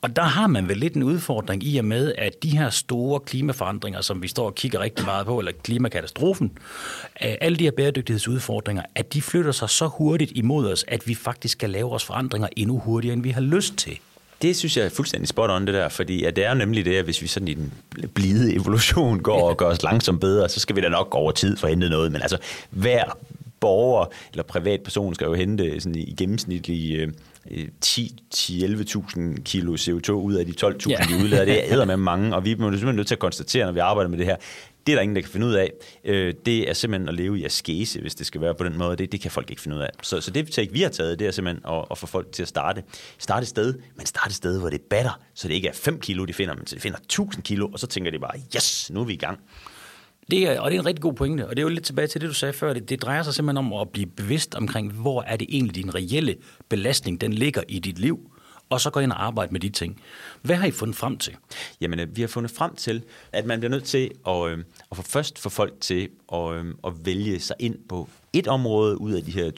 Og 0.00 0.16
der 0.16 0.22
har 0.22 0.46
man 0.46 0.68
vel 0.68 0.76
lidt 0.76 0.94
en 0.94 1.02
udfordring 1.02 1.62
i 1.64 1.78
og 1.78 1.84
med, 1.84 2.14
at 2.18 2.42
de 2.42 2.58
her 2.58 2.70
store 2.70 3.20
klimaforandringer, 3.20 4.00
som 4.00 4.22
vi 4.22 4.28
står 4.28 4.46
og 4.46 4.54
kigger 4.54 4.80
rigtig 4.80 5.04
meget 5.04 5.26
på, 5.26 5.38
eller 5.38 5.52
klimakatastrofen, 5.64 6.58
øh, 7.24 7.34
alle 7.40 7.58
de 7.58 7.64
her 7.64 7.70
bæredygtighedsudfordringer, 7.70 8.82
at 8.94 9.12
de 9.12 9.22
flytter 9.22 9.52
sig 9.52 9.70
så 9.70 9.86
hurtigt 9.86 10.32
imod 10.34 10.72
os, 10.72 10.84
at 10.88 11.08
vi 11.08 11.14
faktisk 11.14 11.52
skal 11.52 11.70
lave 11.70 11.88
vores 11.88 12.04
forandringer 12.04 12.48
endnu 12.56 12.78
hurtigere, 12.78 13.12
end 13.12 13.22
vi 13.22 13.30
har 13.30 13.40
lyst 13.40 13.76
til. 13.76 13.98
Det 14.42 14.56
synes 14.56 14.76
jeg 14.76 14.84
er 14.84 14.88
fuldstændig 14.88 15.28
spot 15.28 15.50
on, 15.50 15.66
det 15.66 15.74
der, 15.74 15.88
fordi 15.88 16.24
at 16.24 16.36
det 16.36 16.44
er 16.44 16.54
nemlig 16.54 16.84
det, 16.84 16.96
at 16.96 17.04
hvis 17.04 17.22
vi 17.22 17.26
sådan 17.26 17.48
i 17.48 17.54
den 17.54 17.72
blide 18.14 18.54
evolution 18.54 19.20
går 19.20 19.50
og 19.50 19.56
gør 19.56 19.66
os 19.66 19.82
langsomt 19.82 20.20
bedre, 20.20 20.48
så 20.48 20.60
skal 20.60 20.76
vi 20.76 20.80
da 20.80 20.88
nok 20.88 21.10
gå 21.10 21.18
over 21.18 21.32
tid 21.32 21.56
for 21.56 21.66
at 21.66 21.72
hente 21.72 21.88
noget, 21.88 22.12
men 22.12 22.22
altså 22.22 22.38
hver 22.70 23.04
borger 23.60 24.06
eller 24.32 24.42
privatperson 24.42 25.14
skal 25.14 25.24
jo 25.24 25.34
hente 25.34 25.80
sådan 25.80 25.96
i 25.96 26.14
gennemsnitlig 26.18 27.08
10-11.000 27.84 29.20
øh, 29.20 29.36
kilo 29.44 29.76
CO2 29.76 30.10
ud 30.10 30.34
af 30.34 30.46
de 30.46 30.52
12.000, 30.64 30.88
ja. 30.88 30.96
de 30.96 31.24
udleder. 31.24 31.44
Det 31.44 31.72
er 31.72 31.84
med 31.84 31.96
mange, 31.96 32.34
og 32.36 32.44
vi 32.44 32.52
er 32.52 32.56
simpelthen 32.56 32.96
nødt 32.96 33.06
til 33.06 33.14
at 33.14 33.18
konstatere, 33.18 33.66
når 33.66 33.72
vi 33.72 33.78
arbejder 33.78 34.10
med 34.10 34.18
det 34.18 34.26
her, 34.26 34.36
det 34.86 34.92
er 34.92 34.96
der 34.96 35.02
ingen, 35.02 35.16
der 35.16 35.22
kan 35.22 35.30
finde 35.30 35.46
ud 35.46 35.54
af. 35.54 35.72
Øh, 36.04 36.34
det 36.46 36.70
er 36.70 36.72
simpelthen 36.72 37.08
at 37.08 37.14
leve 37.14 37.38
i 37.38 37.44
askese, 37.44 38.00
hvis 38.00 38.14
det 38.14 38.26
skal 38.26 38.40
være 38.40 38.54
på 38.54 38.64
den 38.64 38.78
måde. 38.78 38.96
Det, 38.96 39.12
det 39.12 39.20
kan 39.20 39.30
folk 39.30 39.50
ikke 39.50 39.62
finde 39.62 39.76
ud 39.76 39.82
af. 39.82 39.90
Så, 40.02 40.20
så 40.20 40.30
det 40.30 40.52
take, 40.52 40.72
vi 40.72 40.82
har 40.82 40.88
taget, 40.88 41.18
det 41.18 41.26
er 41.26 41.30
simpelthen 41.30 41.72
at, 41.72 41.84
at 41.90 41.98
få 41.98 42.06
folk 42.06 42.32
til 42.32 42.42
at 42.42 42.48
starte. 42.48 42.82
Starte 43.18 43.44
et 43.44 43.48
sted, 43.48 43.74
men 43.96 44.06
starte 44.06 44.28
et 44.28 44.34
sted, 44.34 44.60
hvor 44.60 44.70
det 44.70 44.80
batter, 44.80 45.20
så 45.34 45.48
det 45.48 45.54
ikke 45.54 45.68
er 45.68 45.72
5 45.72 46.00
kilo, 46.00 46.24
de 46.24 46.32
finder, 46.32 46.54
men 46.54 46.64
de 46.64 46.80
finder 46.80 46.98
1000 46.98 47.42
kilo, 47.42 47.68
og 47.72 47.78
så 47.78 47.86
tænker 47.86 48.10
de 48.10 48.18
bare, 48.18 48.38
yes, 48.56 48.90
nu 48.90 49.00
er 49.00 49.04
vi 49.04 49.12
i 49.12 49.16
gang. 49.16 49.40
Det 50.30 50.42
er, 50.48 50.60
og 50.60 50.70
det 50.70 50.76
er 50.76 50.80
en 50.80 50.86
rigtig 50.86 51.02
god 51.02 51.12
pointe, 51.12 51.46
og 51.46 51.50
det 51.50 51.58
er 51.58 51.62
jo 51.62 51.68
lidt 51.68 51.84
tilbage 51.84 52.06
til 52.06 52.20
det, 52.20 52.28
du 52.28 52.34
sagde 52.34 52.52
før. 52.52 52.72
Det, 52.72 52.88
det 52.88 53.02
drejer 53.02 53.22
sig 53.22 53.34
simpelthen 53.34 53.66
om 53.66 53.80
at 53.80 53.88
blive 53.90 54.06
bevidst 54.06 54.54
omkring, 54.54 54.92
hvor 54.92 55.22
er 55.22 55.36
det 55.36 55.46
egentlig 55.50 55.74
din 55.74 55.94
reelle 55.94 56.36
belastning, 56.68 57.20
den 57.20 57.32
ligger 57.32 57.62
i 57.68 57.78
dit 57.78 57.98
liv, 57.98 58.30
og 58.70 58.80
så 58.80 58.90
gå 58.90 59.00
ind 59.00 59.12
og 59.12 59.24
arbejde 59.24 59.52
med 59.52 59.60
de 59.60 59.68
ting. 59.68 60.02
Hvad 60.42 60.56
har 60.56 60.66
I 60.66 60.70
fundet 60.70 60.96
frem 60.96 61.18
til? 61.18 61.36
Jamen, 61.80 62.00
øh, 62.00 62.16
vi 62.16 62.20
har 62.20 62.28
fundet 62.28 62.50
frem 62.50 62.76
til, 62.76 63.02
at 63.32 63.46
man 63.46 63.60
bliver 63.60 63.70
nødt 63.70 63.84
til 63.84 64.10
at, 64.26 64.48
øh, 64.48 64.58
at 64.90 64.96
få 64.96 65.02
først 65.02 65.38
få 65.38 65.48
folk 65.48 65.80
til 65.80 66.08
at, 66.32 66.52
øh, 66.52 66.74
at 66.86 66.92
vælge 67.04 67.40
sig 67.40 67.56
ind 67.58 67.76
på 67.88 68.08
et 68.38 68.48
område 68.48 69.00
ud 69.00 69.12
af 69.12 69.22
de 69.22 69.30
her 69.30 69.50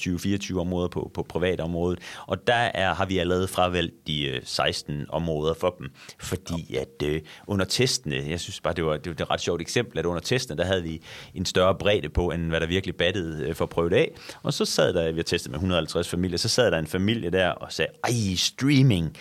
20-24 0.55 0.59
områder 0.59 0.89
på, 0.89 1.11
på 1.15 1.23
privatområdet, 1.23 1.99
og 2.27 2.47
der 2.47 2.55
er, 2.55 2.95
har 2.95 3.07
vi 3.07 3.19
allerede 3.19 3.49
fravalgt 3.49 4.07
de 4.07 4.27
øh, 4.27 4.41
16 4.45 5.07
områder 5.09 5.55
for 5.55 5.77
dem, 5.79 5.91
fordi 6.21 6.77
at 6.77 7.03
øh, 7.05 7.21
under 7.47 7.65
testene, 7.65 8.25
jeg 8.29 8.41
synes 8.41 8.61
bare, 8.61 8.75
det 8.75 8.85
var, 8.85 8.97
det 8.97 9.19
var 9.19 9.25
et 9.25 9.31
ret 9.31 9.41
sjovt 9.41 9.61
eksempel, 9.61 9.99
at 9.99 10.07
under 10.07 10.21
testene, 10.21 10.59
der 10.59 10.65
havde 10.65 10.83
vi 10.83 11.03
en 11.35 11.45
større 11.45 11.75
bredde 11.75 12.09
på, 12.09 12.31
end 12.31 12.43
hvad 12.49 12.61
der 12.61 12.67
virkelig 12.67 12.97
battede 12.97 13.49
øh, 13.49 13.55
for 13.55 13.67
prøvet 13.67 13.93
af, 13.93 14.11
og 14.43 14.53
så 14.53 14.65
sad 14.65 14.95
der, 14.95 15.13
vi 15.13 15.19
har 15.19 15.23
testet 15.23 15.51
med 15.51 15.57
150 15.59 16.09
familier, 16.09 16.39
så 16.39 16.49
sad 16.49 16.71
der 16.71 16.79
en 16.79 16.87
familie 16.87 17.31
der 17.31 17.49
og 17.51 17.73
sagde, 17.73 17.91
ej, 18.05 18.35
streaming, 18.37 19.17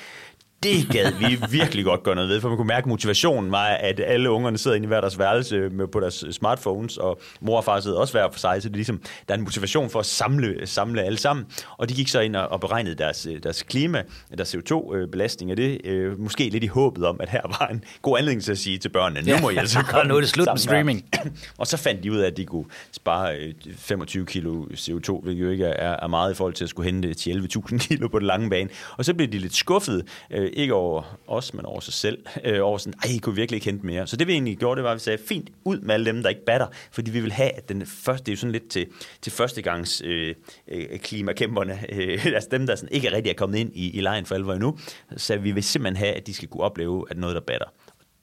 det 0.64 0.90
gad 0.92 1.12
vi 1.12 1.40
virkelig 1.50 1.86
godt 1.86 2.04
gøre 2.04 2.16
noget 2.16 2.30
ved, 2.30 2.42
for 2.42 2.48
man 2.48 2.58
kunne 2.58 2.68
mærke 2.68 2.90
motivationen 2.90 3.52
var, 3.52 3.66
at 3.66 4.00
alle 4.06 4.32
ungerne 4.32 4.58
sidder 4.58 4.76
inde 4.76 4.86
i 4.86 4.88
hver 4.88 5.02
deres 5.02 5.20
værelse 5.20 5.70
med 5.70 5.88
på 5.88 6.00
deres 6.00 6.26
smartphones, 6.32 6.98
og 6.98 7.20
mor 7.42 7.58
og 7.58 7.64
far 7.64 7.80
sidder 7.80 7.98
også 7.98 8.14
hver 8.14 8.32
for 8.32 8.40
sig, 8.40 8.62
så 8.62 8.70
det 8.70 8.74
er 8.74 8.78
ligesom, 8.78 9.02
der 9.28 9.34
er 9.34 9.38
en 9.38 9.44
motivation 9.44 9.90
for 9.90 10.00
at 10.00 10.06
samle, 10.06 10.68
samle 10.68 11.04
alle 11.04 11.18
sammen. 11.18 11.46
Og 11.78 11.90
de 11.90 11.94
gik 11.94 12.08
så 12.08 12.20
ind 12.20 12.36
og, 12.36 12.62
beregnede 12.62 12.96
deres, 12.96 13.28
deres 13.44 13.64
klima, 13.64 14.04
deres 14.38 14.56
CO2-belastning 14.56 15.52
af 15.52 15.58
det, 15.58 15.82
øh, 15.86 16.20
måske 16.20 16.50
lidt 16.50 16.64
i 16.64 16.68
håbet 16.68 17.06
om, 17.06 17.18
at 17.20 17.30
her 17.30 17.42
var 17.60 17.68
en 17.68 17.84
god 18.02 18.18
anledning 18.18 18.44
til 18.44 18.52
at 18.52 18.58
sige 18.58 18.78
til 18.78 18.90
børnene, 18.90 19.32
nu 19.32 19.38
må 19.42 19.50
I 19.50 19.58
altså 19.58 19.82
komme 19.90 20.10
Nu 20.10 20.16
er 20.16 20.20
det 20.20 20.30
slut 20.30 20.48
med 20.52 20.58
streaming. 20.58 21.06
og 21.58 21.68
så 21.68 21.78
fandt 21.78 22.04
de 22.04 22.12
ud 22.12 22.18
af, 22.18 22.28
at 22.28 22.38
de 22.38 22.46
kunne 22.46 22.66
spare 22.92 23.54
25 23.78 24.22
øh, 24.22 24.28
kilo 24.28 24.66
CO2, 24.66 25.22
hvilket 25.24 25.44
jo 25.44 25.50
ikke 25.50 25.66
er, 25.66 25.96
er 26.02 26.08
meget 26.08 26.32
i 26.32 26.36
forhold 26.36 26.54
til 26.54 26.64
at 26.64 26.70
skulle 26.70 26.92
hente 26.92 27.14
til 27.14 27.32
11.000 27.70 27.78
kilo 27.78 28.08
på 28.08 28.20
den 28.20 28.28
lange 28.28 28.50
bane. 28.50 28.70
Og 28.98 29.06
så 29.06 29.14
blev 29.14 29.28
de 29.28 29.38
lidt 29.38 29.56
skuffet, 29.56 30.08
øh, 30.32 30.47
øh, 30.48 30.54
ikke 30.54 30.74
over 30.74 31.18
os, 31.28 31.54
men 31.54 31.66
over 31.66 31.80
sig 31.80 31.94
selv, 31.94 32.18
øh, 32.44 32.60
over 32.62 32.78
sådan, 32.78 33.00
ej, 33.04 33.12
I 33.16 33.18
kunne 33.18 33.36
virkelig 33.36 33.58
ikke 33.58 33.66
hente 33.66 33.86
mere. 33.86 34.08
Så 34.08 34.16
det 34.16 34.28
vi 34.28 34.34
egentlig 34.34 34.58
gjorde, 34.58 34.76
det 34.76 34.84
var, 34.84 34.92
at 34.92 34.96
vi 34.96 35.00
sagde, 35.00 35.20
fint, 35.28 35.50
ud 35.64 35.80
med 35.80 35.94
alle 35.94 36.06
dem, 36.06 36.22
der 36.22 36.30
ikke 36.30 36.46
batter, 36.46 36.68
fordi 36.92 37.12
vi 37.12 37.20
vil 37.20 37.32
have, 37.32 37.52
at 37.52 37.70
den 37.70 37.86
første, 37.86 38.26
det 38.26 38.32
er 38.32 38.34
jo 38.34 38.38
sådan 38.40 38.52
lidt 38.52 38.70
til, 38.70 38.88
til 39.22 39.32
førstegangs 39.32 40.02
øh, 40.06 40.36
øh, 40.68 41.00
klimakæmperne, 41.00 41.80
øh, 41.90 42.26
altså 42.36 42.50
dem, 42.52 42.68
der 42.68 42.76
sådan 42.76 42.92
ikke 42.92 43.14
rigtig 43.14 43.30
er 43.30 43.34
kommet 43.34 43.58
ind 43.58 43.72
i, 43.76 43.98
i 43.98 44.02
lejen 44.02 44.26
for 44.26 44.36
alvor 44.36 44.54
endnu, 44.54 44.78
så 45.18 45.38
vi 45.38 45.52
vil 45.52 45.64
simpelthen 45.64 45.98
have, 45.98 46.14
at 46.14 46.28
de 46.28 46.34
skal 46.34 46.48
kunne 46.48 46.64
opleve, 46.64 47.06
at 47.10 47.18
noget, 47.18 47.36
der 47.36 47.42
batter. 47.42 47.68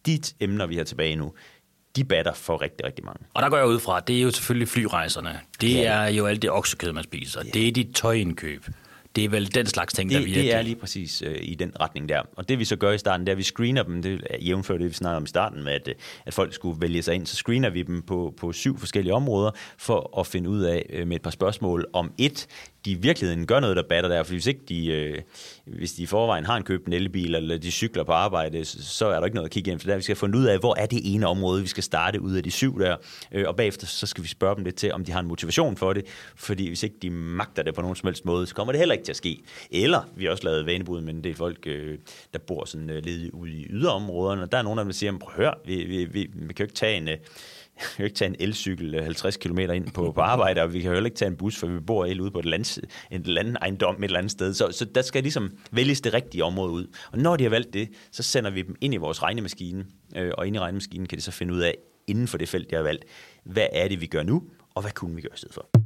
De 0.06 0.18
emner, 0.40 0.66
vi 0.66 0.76
har 0.76 0.84
tilbage 0.84 1.16
nu, 1.16 1.32
de 1.96 2.04
batter 2.04 2.32
for 2.32 2.62
rigtig, 2.62 2.86
rigtig 2.86 3.04
mange. 3.04 3.24
Og 3.34 3.42
der 3.42 3.48
går 3.48 3.56
jeg 3.56 3.66
ud 3.66 3.80
fra, 3.80 4.00
det 4.00 4.18
er 4.18 4.22
jo 4.22 4.30
selvfølgelig 4.30 4.68
flyrejserne. 4.68 5.40
Det 5.60 5.74
ja. 5.74 5.92
er 5.92 6.08
jo 6.08 6.26
alt 6.26 6.42
det 6.42 6.50
oksekød, 6.50 6.92
man 6.92 7.04
spiser. 7.04 7.42
Ja. 7.44 7.50
Det 7.50 7.68
er 7.68 7.72
dit 7.72 7.94
tøjindkøb. 7.94 8.66
Det 9.16 9.24
er 9.24 9.28
vel 9.28 9.54
den 9.54 9.66
slags 9.66 9.94
ting, 9.94 10.10
det, 10.10 10.18
der 10.18 10.24
virkelig... 10.24 10.44
Det 10.44 10.54
er 10.54 10.62
lige 10.62 10.76
præcis 10.76 11.22
øh, 11.22 11.36
i 11.40 11.54
den 11.54 11.80
retning 11.80 12.08
der. 12.08 12.22
Og 12.36 12.48
det 12.48 12.58
vi 12.58 12.64
så 12.64 12.76
gør 12.76 12.92
i 12.92 12.98
starten, 12.98 13.26
det 13.26 13.32
er, 13.32 13.34
at 13.34 13.38
vi 13.38 13.42
screener 13.42 13.82
dem, 13.82 14.02
det 14.02 14.26
er 14.30 14.38
jævnført 14.38 14.80
det, 14.80 14.88
vi 14.88 14.94
snakkede 14.94 15.16
om 15.16 15.24
i 15.24 15.26
starten, 15.26 15.64
med 15.64 15.72
at, 15.72 15.88
øh, 15.88 15.94
at 16.26 16.34
folk 16.34 16.54
skulle 16.54 16.80
vælge 16.80 17.02
sig 17.02 17.14
ind, 17.14 17.26
så 17.26 17.36
screener 17.36 17.70
vi 17.70 17.82
dem 17.82 18.02
på, 18.02 18.34
på 18.36 18.52
syv 18.52 18.78
forskellige 18.78 19.14
områder, 19.14 19.50
for 19.78 20.20
at 20.20 20.26
finde 20.26 20.50
ud 20.50 20.60
af 20.60 20.86
øh, 20.90 21.06
med 21.06 21.16
et 21.16 21.22
par 21.22 21.30
spørgsmål 21.30 21.86
om 21.92 22.12
et, 22.18 22.46
de 22.84 22.90
i 22.90 22.94
virkeligheden 22.94 23.46
gør 23.46 23.60
noget, 23.60 23.76
der 23.76 23.82
batter 23.88 24.10
der. 24.10 24.22
For 24.22 24.32
hvis 24.32 24.46
ikke 24.46 24.60
de, 24.68 24.86
øh, 24.86 25.18
hvis 25.64 25.92
de 25.92 26.02
i 26.02 26.06
forvejen 26.06 26.44
har 26.44 26.56
en 26.56 26.62
købt 26.62 26.86
en 26.86 26.92
elbil, 26.92 27.34
eller 27.34 27.58
de 27.58 27.70
cykler 27.70 28.04
på 28.04 28.12
arbejde, 28.12 28.64
så 28.64 29.06
er 29.06 29.18
der 29.18 29.24
ikke 29.24 29.34
noget 29.34 29.48
at 29.48 29.52
kigge 29.52 29.70
ind. 29.70 29.80
For 29.80 29.86
der 29.86 29.96
vi 29.96 30.02
skal 30.02 30.16
finde 30.16 30.38
ud 30.38 30.44
af, 30.44 30.58
hvor 30.58 30.74
er 30.78 30.86
det 30.86 31.14
ene 31.14 31.26
område, 31.26 31.62
vi 31.62 31.68
skal 31.68 31.82
starte 31.82 32.20
ud 32.20 32.34
af 32.34 32.42
de 32.42 32.50
syv 32.50 32.80
der. 32.80 32.96
Øh, 33.32 33.44
og 33.48 33.56
bagefter 33.56 33.86
så 33.86 34.06
skal 34.06 34.24
vi 34.24 34.28
spørge 34.28 34.56
dem 34.56 34.64
lidt 34.64 34.76
til, 34.76 34.92
om 34.92 35.04
de 35.04 35.12
har 35.12 35.20
en 35.20 35.26
motivation 35.26 35.76
for 35.76 35.92
det. 35.92 36.06
Fordi 36.36 36.68
hvis 36.68 36.82
ikke 36.82 36.96
de 37.02 37.10
magter 37.10 37.62
det 37.62 37.74
på 37.74 37.80
nogen 37.80 37.96
som 37.96 38.06
helst 38.06 38.24
måde, 38.24 38.46
så 38.46 38.54
kommer 38.54 38.72
det 38.72 38.78
heller 38.78 38.92
ikke 38.92 39.04
til 39.04 39.12
at 39.12 39.16
ske. 39.16 39.42
Eller 39.70 40.08
vi 40.16 40.24
har 40.24 40.30
også 40.30 40.44
lavet 40.44 40.66
vanebud 40.66 41.00
med 41.00 41.14
en 41.14 41.24
del 41.24 41.34
folk, 41.34 41.66
øh, 41.66 41.98
der 42.32 42.38
bor 42.38 42.64
sådan 42.64 42.90
øh, 42.90 43.04
lidt 43.04 43.30
ude 43.32 43.50
i 43.50 43.66
yderområderne. 43.70 44.42
Og 44.42 44.52
der 44.52 44.58
er 44.58 44.62
nogen, 44.62 44.78
der 44.78 44.92
siger, 44.92 45.18
prøv 45.18 45.30
at 45.30 45.36
høre, 45.36 45.54
vi, 45.64 45.84
vi, 45.84 46.04
vi, 46.04 46.30
vi 46.34 46.52
kan 46.52 46.56
jo 46.58 46.64
ikke 46.64 46.74
tage 46.74 46.96
en... 46.96 47.08
Øh, 47.08 47.16
jeg 47.76 47.86
kan 47.86 47.98
jo 47.98 48.04
ikke 48.04 48.16
tage 48.16 48.28
en 48.28 48.36
elcykel 48.38 48.94
øh, 48.94 49.04
50 49.04 49.36
km 49.36 49.58
ind 49.58 49.90
på, 49.90 50.12
på 50.12 50.20
arbejde, 50.20 50.62
og 50.62 50.72
vi 50.72 50.80
kan 50.80 50.88
jo 50.88 50.94
heller 50.94 51.06
ikke 51.06 51.16
tage 51.16 51.30
en 51.30 51.36
bus, 51.36 51.56
for 51.56 51.66
vi 51.66 51.80
bor 51.80 52.04
helt 52.04 52.20
ude 52.20 52.30
på 52.30 52.38
et 52.38 52.44
land, 52.44 52.82
en 53.10 53.22
land 53.22 53.56
ejendom 53.60 53.96
et 53.96 54.04
eller 54.04 54.18
andet 54.18 54.32
sted. 54.32 54.54
Så, 54.54 54.68
så 54.72 54.84
der 54.84 55.02
skal 55.02 55.22
ligesom 55.22 55.50
vælges 55.70 56.00
det 56.00 56.14
rigtige 56.14 56.44
område 56.44 56.72
ud. 56.72 56.86
Og 57.12 57.18
når 57.18 57.36
de 57.36 57.44
har 57.44 57.50
valgt 57.50 57.74
det, 57.74 57.88
så 58.10 58.22
sender 58.22 58.50
vi 58.50 58.62
dem 58.62 58.76
ind 58.80 58.94
i 58.94 58.96
vores 58.96 59.22
regnemaskine, 59.22 59.86
øh, 60.16 60.32
og 60.38 60.46
ind 60.46 60.56
i 60.56 60.58
regnemaskinen 60.58 61.06
kan 61.06 61.18
de 61.18 61.22
så 61.22 61.30
finde 61.30 61.54
ud 61.54 61.60
af, 61.60 61.74
inden 62.06 62.28
for 62.28 62.38
det 62.38 62.48
felt, 62.48 62.70
de 62.70 62.76
har 62.76 62.82
valgt, 62.82 63.04
hvad 63.44 63.66
er 63.72 63.88
det, 63.88 64.00
vi 64.00 64.06
gør 64.06 64.22
nu, 64.22 64.42
og 64.74 64.82
hvad 64.82 64.92
kunne 64.92 65.16
vi 65.16 65.22
gøre 65.22 65.34
i 65.34 65.38
stedet 65.38 65.54
for. 65.54 65.83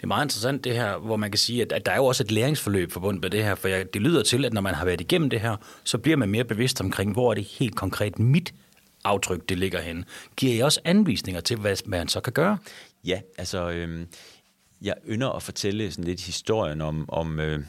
Det 0.00 0.04
er 0.04 0.08
meget 0.08 0.24
interessant 0.24 0.64
det 0.64 0.74
her, 0.74 0.98
hvor 0.98 1.16
man 1.16 1.30
kan 1.30 1.38
sige, 1.38 1.62
at, 1.62 1.72
at 1.72 1.86
der 1.86 1.92
er 1.92 1.96
jo 1.96 2.04
også 2.04 2.22
et 2.22 2.30
læringsforløb 2.30 2.92
forbundet 2.92 3.22
med 3.22 3.30
det 3.30 3.44
her, 3.44 3.54
for 3.54 3.68
jeg, 3.68 3.94
det 3.94 4.02
lyder 4.02 4.22
til, 4.22 4.44
at 4.44 4.52
når 4.52 4.60
man 4.60 4.74
har 4.74 4.84
været 4.84 5.00
igennem 5.00 5.30
det 5.30 5.40
her, 5.40 5.56
så 5.84 5.98
bliver 5.98 6.16
man 6.16 6.28
mere 6.28 6.44
bevidst 6.44 6.80
omkring, 6.80 7.12
hvor 7.12 7.30
er 7.30 7.34
det 7.34 7.44
helt 7.44 7.76
konkret 7.76 8.18
mit 8.18 8.54
aftryk, 9.04 9.48
det 9.48 9.58
ligger 9.58 9.80
hen. 9.80 10.04
Giver 10.36 10.54
I 10.54 10.58
også 10.58 10.80
anvisninger 10.84 11.40
til, 11.40 11.56
hvad 11.56 11.76
man 11.86 12.08
så 12.08 12.20
kan 12.20 12.32
gøre? 12.32 12.58
Ja, 13.04 13.20
altså, 13.38 13.70
øh, 13.70 14.06
jeg 14.82 14.94
ynder 15.08 15.28
at 15.28 15.42
fortælle 15.42 15.90
sådan 15.90 16.04
lidt 16.04 16.20
historien 16.20 16.80
om, 16.80 17.04
om 17.08 17.40
øh, 17.40 17.60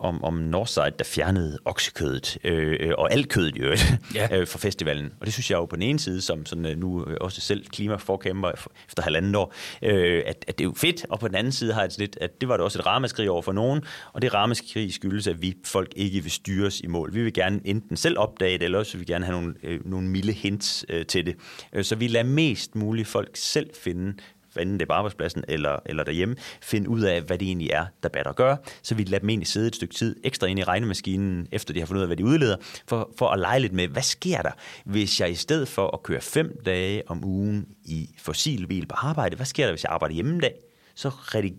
om, 0.00 0.24
om 0.24 0.34
Northside, 0.34 0.92
der 0.98 1.04
fjernede 1.04 1.58
oksekødet 1.64 2.38
øh, 2.44 2.90
og 2.98 3.12
alt 3.12 3.28
kødet 3.28 3.56
i 3.56 3.58
øvrigt 3.58 3.94
ja. 4.14 4.28
øh, 4.36 4.46
fra 4.46 4.58
festivalen. 4.58 5.12
Og 5.20 5.26
det 5.26 5.32
synes 5.32 5.50
jeg 5.50 5.56
jo 5.56 5.64
på 5.64 5.76
den 5.76 5.82
ene 5.82 5.98
side, 5.98 6.20
som 6.20 6.46
sådan, 6.46 6.66
øh, 6.66 6.78
nu 6.78 7.04
også 7.20 7.40
selv 7.40 7.66
klimaforkæmper 7.66 8.50
efter 8.88 9.02
halvandet 9.02 9.36
år, 9.36 9.54
øh, 9.82 10.22
at, 10.26 10.44
at 10.48 10.58
det 10.58 10.64
er 10.64 10.68
jo 10.68 10.74
fedt, 10.76 11.06
og 11.10 11.20
på 11.20 11.28
den 11.28 11.34
anden 11.34 11.52
side 11.52 11.72
har 11.72 11.80
jeg 11.80 11.90
lidt, 11.98 12.18
at 12.20 12.40
det 12.40 12.48
var 12.48 12.56
det 12.56 12.64
også 12.64 12.78
et 12.78 12.86
ramaskrig 12.86 13.30
over 13.30 13.42
for 13.42 13.52
nogen, 13.52 13.82
og 14.12 14.22
det 14.22 14.34
ramaskrig 14.34 14.94
skyldes, 14.94 15.26
at 15.26 15.42
vi 15.42 15.54
folk 15.64 15.92
ikke 15.96 16.20
vil 16.20 16.30
styres 16.30 16.80
i 16.80 16.86
mål. 16.86 17.14
Vi 17.14 17.22
vil 17.22 17.32
gerne 17.32 17.60
enten 17.64 17.96
selv 17.96 18.18
opdage 18.18 18.58
det, 18.58 18.64
eller 18.64 18.78
også 18.78 18.92
vil 18.92 19.00
vi 19.00 19.12
gerne 19.12 19.24
have 19.24 19.40
nogle, 19.40 19.54
øh, 19.62 19.80
nogle 19.84 20.08
milde 20.08 20.32
hints 20.32 20.86
øh, 20.88 21.06
til 21.06 21.26
det. 21.26 21.36
Øh, 21.72 21.84
så 21.84 21.96
vi 21.96 22.08
lader 22.08 22.24
mest 22.24 22.74
muligt 22.74 23.08
folk 23.08 23.30
selv 23.34 23.70
finde 23.82 24.14
enten 24.58 24.74
det 24.80 24.82
er 24.82 24.86
på 24.86 24.92
arbejdspladsen 24.92 25.44
eller, 25.48 25.76
eller 25.86 26.04
derhjemme, 26.04 26.36
finde 26.62 26.88
ud 26.88 27.00
af, 27.00 27.22
hvad 27.22 27.38
det 27.38 27.46
egentlig 27.46 27.70
er, 27.70 27.86
der 28.02 28.08
batter 28.08 28.32
gør, 28.32 28.56
så 28.82 28.94
vi 28.94 29.04
lader 29.04 29.18
dem 29.18 29.28
egentlig 29.28 29.46
sidde 29.46 29.66
et 29.66 29.76
stykke 29.76 29.94
tid 29.94 30.16
ekstra 30.24 30.46
ind 30.46 30.58
i 30.58 30.64
regnemaskinen, 30.64 31.46
efter 31.52 31.74
de 31.74 31.80
har 31.80 31.86
fundet 31.86 31.98
ud 31.98 32.02
af, 32.02 32.08
hvad 32.08 32.16
de 32.16 32.24
udleder, 32.24 32.56
for, 32.88 33.10
for 33.18 33.28
at 33.28 33.38
lege 33.38 33.60
lidt 33.60 33.72
med, 33.72 33.88
hvad 33.88 34.02
sker 34.02 34.42
der, 34.42 34.52
hvis 34.84 35.20
jeg 35.20 35.30
i 35.30 35.34
stedet 35.34 35.68
for 35.68 35.90
at 35.94 36.02
køre 36.02 36.20
fem 36.20 36.60
dage 36.66 37.02
om 37.10 37.24
ugen 37.24 37.66
i 37.84 38.14
fossilbil 38.18 38.86
på 38.86 38.94
arbejde, 38.98 39.36
hvad 39.36 39.46
sker 39.46 39.64
der, 39.64 39.72
hvis 39.72 39.84
jeg 39.84 39.92
arbejder 39.92 40.14
hjemme 40.14 40.40
dag? 40.40 40.67
Så 40.98 41.08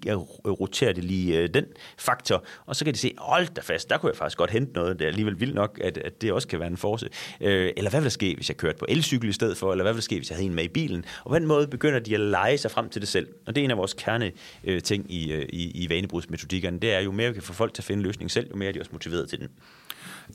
øh, 0.07 0.51
roterer 0.51 0.93
det 0.93 1.03
lige 1.03 1.37
øh, 1.37 1.49
den 1.53 1.65
faktor, 1.97 2.43
og 2.65 2.75
så 2.75 2.85
kan 2.85 2.93
de 2.93 2.99
se, 2.99 3.13
hold 3.17 3.47
da 3.47 3.61
fast, 3.61 3.89
der 3.89 3.97
kunne 3.97 4.09
jeg 4.09 4.17
faktisk 4.17 4.37
godt 4.37 4.51
hente 4.51 4.73
noget, 4.73 4.99
det 4.99 5.05
er 5.05 5.09
alligevel 5.09 5.39
vildt 5.39 5.55
nok, 5.55 5.79
at, 5.83 5.97
at 5.97 6.21
det 6.21 6.31
også 6.31 6.47
kan 6.47 6.59
være 6.59 6.67
en 6.67 6.77
force. 6.77 7.09
Øh, 7.41 7.71
eller 7.77 7.89
hvad 7.89 7.99
vil 7.99 8.05
der 8.05 8.09
ske, 8.09 8.35
hvis 8.35 8.49
jeg 8.49 8.57
kørte 8.57 8.77
på 8.77 8.85
elcykel 8.89 9.29
i 9.29 9.33
stedet 9.33 9.57
for, 9.57 9.71
eller 9.71 9.83
hvad 9.83 9.93
vil 9.93 9.97
der 9.97 10.03
ske, 10.03 10.17
hvis 10.17 10.29
jeg 10.29 10.35
havde 10.35 10.45
en 10.45 10.55
med 10.55 10.63
i 10.63 10.67
bilen? 10.67 11.05
Og 11.23 11.29
på 11.29 11.35
den 11.35 11.47
måde 11.47 11.67
begynder 11.67 11.99
de 11.99 12.13
at 12.13 12.19
lege 12.19 12.57
sig 12.57 12.71
frem 12.71 12.89
til 12.89 13.01
det 13.01 13.09
selv. 13.09 13.27
Og 13.47 13.55
det 13.55 13.61
er 13.61 13.65
en 13.65 13.71
af 13.71 13.77
vores 13.77 13.93
kerne 13.93 14.31
øh, 14.63 14.81
ting 14.81 15.11
i, 15.13 15.31
øh, 15.31 15.45
i, 15.49 15.83
i 15.83 15.89
vanebrugsmetodikkerne, 15.89 16.79
det 16.79 16.93
er 16.93 16.99
jo 16.99 17.11
mere 17.11 17.27
vi 17.27 17.33
kan 17.33 17.43
få 17.43 17.53
folk 17.53 17.73
til 17.73 17.81
at 17.81 17.85
finde 17.85 18.03
løsning 18.03 18.31
selv, 18.31 18.49
jo 18.49 18.55
mere 18.55 18.69
er 18.69 18.73
de 18.73 18.79
også 18.79 18.91
motiveret 18.91 19.29
til 19.29 19.39
den. 19.39 19.47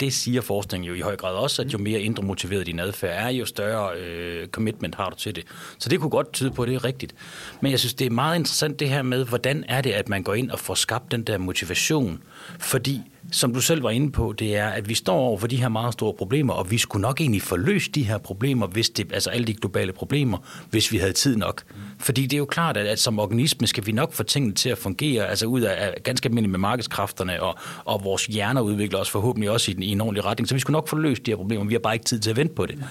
Det 0.00 0.12
siger 0.12 0.40
forskningen 0.40 0.88
jo 0.88 0.94
i 0.94 1.00
høj 1.00 1.16
grad 1.16 1.34
også, 1.34 1.62
at 1.62 1.72
jo 1.72 1.78
mere 1.78 2.00
indre 2.00 2.22
motiveret 2.22 2.66
din 2.66 2.78
adfærd 2.78 3.26
er, 3.26 3.28
jo 3.28 3.46
større 3.46 3.96
øh, 3.96 4.48
commitment 4.48 4.94
har 4.94 5.10
du 5.10 5.16
til 5.16 5.36
det. 5.36 5.44
Så 5.78 5.88
det 5.88 6.00
kunne 6.00 6.10
godt 6.10 6.32
tyde 6.32 6.50
på, 6.50 6.62
at 6.62 6.68
det 6.68 6.74
er 6.74 6.84
rigtigt. 6.84 7.14
Men 7.60 7.70
jeg 7.70 7.78
synes, 7.80 7.94
det 7.94 8.06
er 8.06 8.10
meget 8.10 8.36
interessant 8.36 8.80
det 8.80 8.88
her 8.88 9.02
med, 9.02 9.24
hvordan 9.24 9.64
er 9.68 9.80
det, 9.80 9.90
at 9.90 10.08
man 10.08 10.22
går 10.22 10.34
ind 10.34 10.50
og 10.50 10.58
får 10.58 10.74
skabt 10.74 11.10
den 11.10 11.22
der 11.22 11.38
motivation. 11.38 12.22
Fordi 12.58 13.00
som 13.32 13.54
du 13.54 13.60
selv 13.60 13.82
var 13.82 13.90
inde 13.90 14.12
på, 14.12 14.34
det 14.38 14.56
er, 14.56 14.68
at 14.68 14.88
vi 14.88 14.94
står 14.94 15.16
over 15.16 15.38
for 15.38 15.46
de 15.46 15.56
her 15.56 15.68
meget 15.68 15.92
store 15.92 16.14
problemer, 16.14 16.52
og 16.52 16.70
vi 16.70 16.78
skulle 16.78 17.02
nok 17.02 17.20
egentlig 17.20 17.42
forløse 17.42 17.90
de 17.90 18.02
her 18.02 18.18
problemer, 18.18 18.66
hvis 18.66 18.90
det, 18.90 19.12
altså 19.12 19.30
alle 19.30 19.46
de 19.46 19.54
globale 19.54 19.92
problemer, 19.92 20.38
hvis 20.70 20.92
vi 20.92 20.98
havde 20.98 21.12
tid 21.12 21.36
nok. 21.36 21.62
Fordi 21.98 22.22
det 22.22 22.32
er 22.32 22.38
jo 22.38 22.44
klart, 22.44 22.76
at, 22.76 22.86
at 22.86 22.98
som 22.98 23.18
organisme 23.18 23.66
skal 23.66 23.86
vi 23.86 23.92
nok 23.92 24.12
få 24.12 24.22
tingene 24.22 24.54
til 24.54 24.68
at 24.68 24.78
fungere, 24.78 25.26
altså 25.28 25.46
ud 25.46 25.60
af, 25.60 25.86
af 25.86 26.02
ganske 26.02 26.26
almindeligt 26.26 26.50
med 26.50 26.58
markedskræfterne, 26.58 27.42
og, 27.42 27.58
og 27.84 28.04
vores 28.04 28.26
hjerner 28.26 28.60
udvikler 28.60 28.98
os 28.98 29.10
forhåbentlig 29.10 29.50
også 29.50 29.70
i, 29.70 29.74
den, 29.74 29.82
i 29.82 29.88
en 29.88 30.00
ordentlig 30.00 30.24
retning. 30.24 30.48
Så 30.48 30.54
vi 30.54 30.60
skulle 30.60 30.74
nok 30.74 30.88
forløse 30.88 31.22
de 31.22 31.30
her 31.30 31.36
problemer, 31.36 31.64
vi 31.64 31.74
har 31.74 31.78
bare 31.78 31.94
ikke 31.94 32.04
tid 32.04 32.20
til 32.20 32.30
at 32.30 32.36
vente 32.36 32.54
på 32.54 32.66
det. 32.66 32.84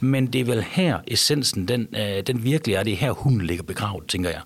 Men 0.00 0.26
det 0.26 0.40
er 0.40 0.44
vel 0.44 0.64
her 0.70 0.98
essensen, 1.08 1.68
den, 1.68 1.88
øh, 1.96 2.22
den 2.26 2.44
virkelig 2.44 2.74
er, 2.74 2.82
det 2.82 2.92
er 2.92 2.96
her 2.96 3.10
hunden 3.10 3.46
ligger 3.46 3.64
begravet, 3.64 4.06
tænker 4.08 4.30
jeg. 4.30 4.40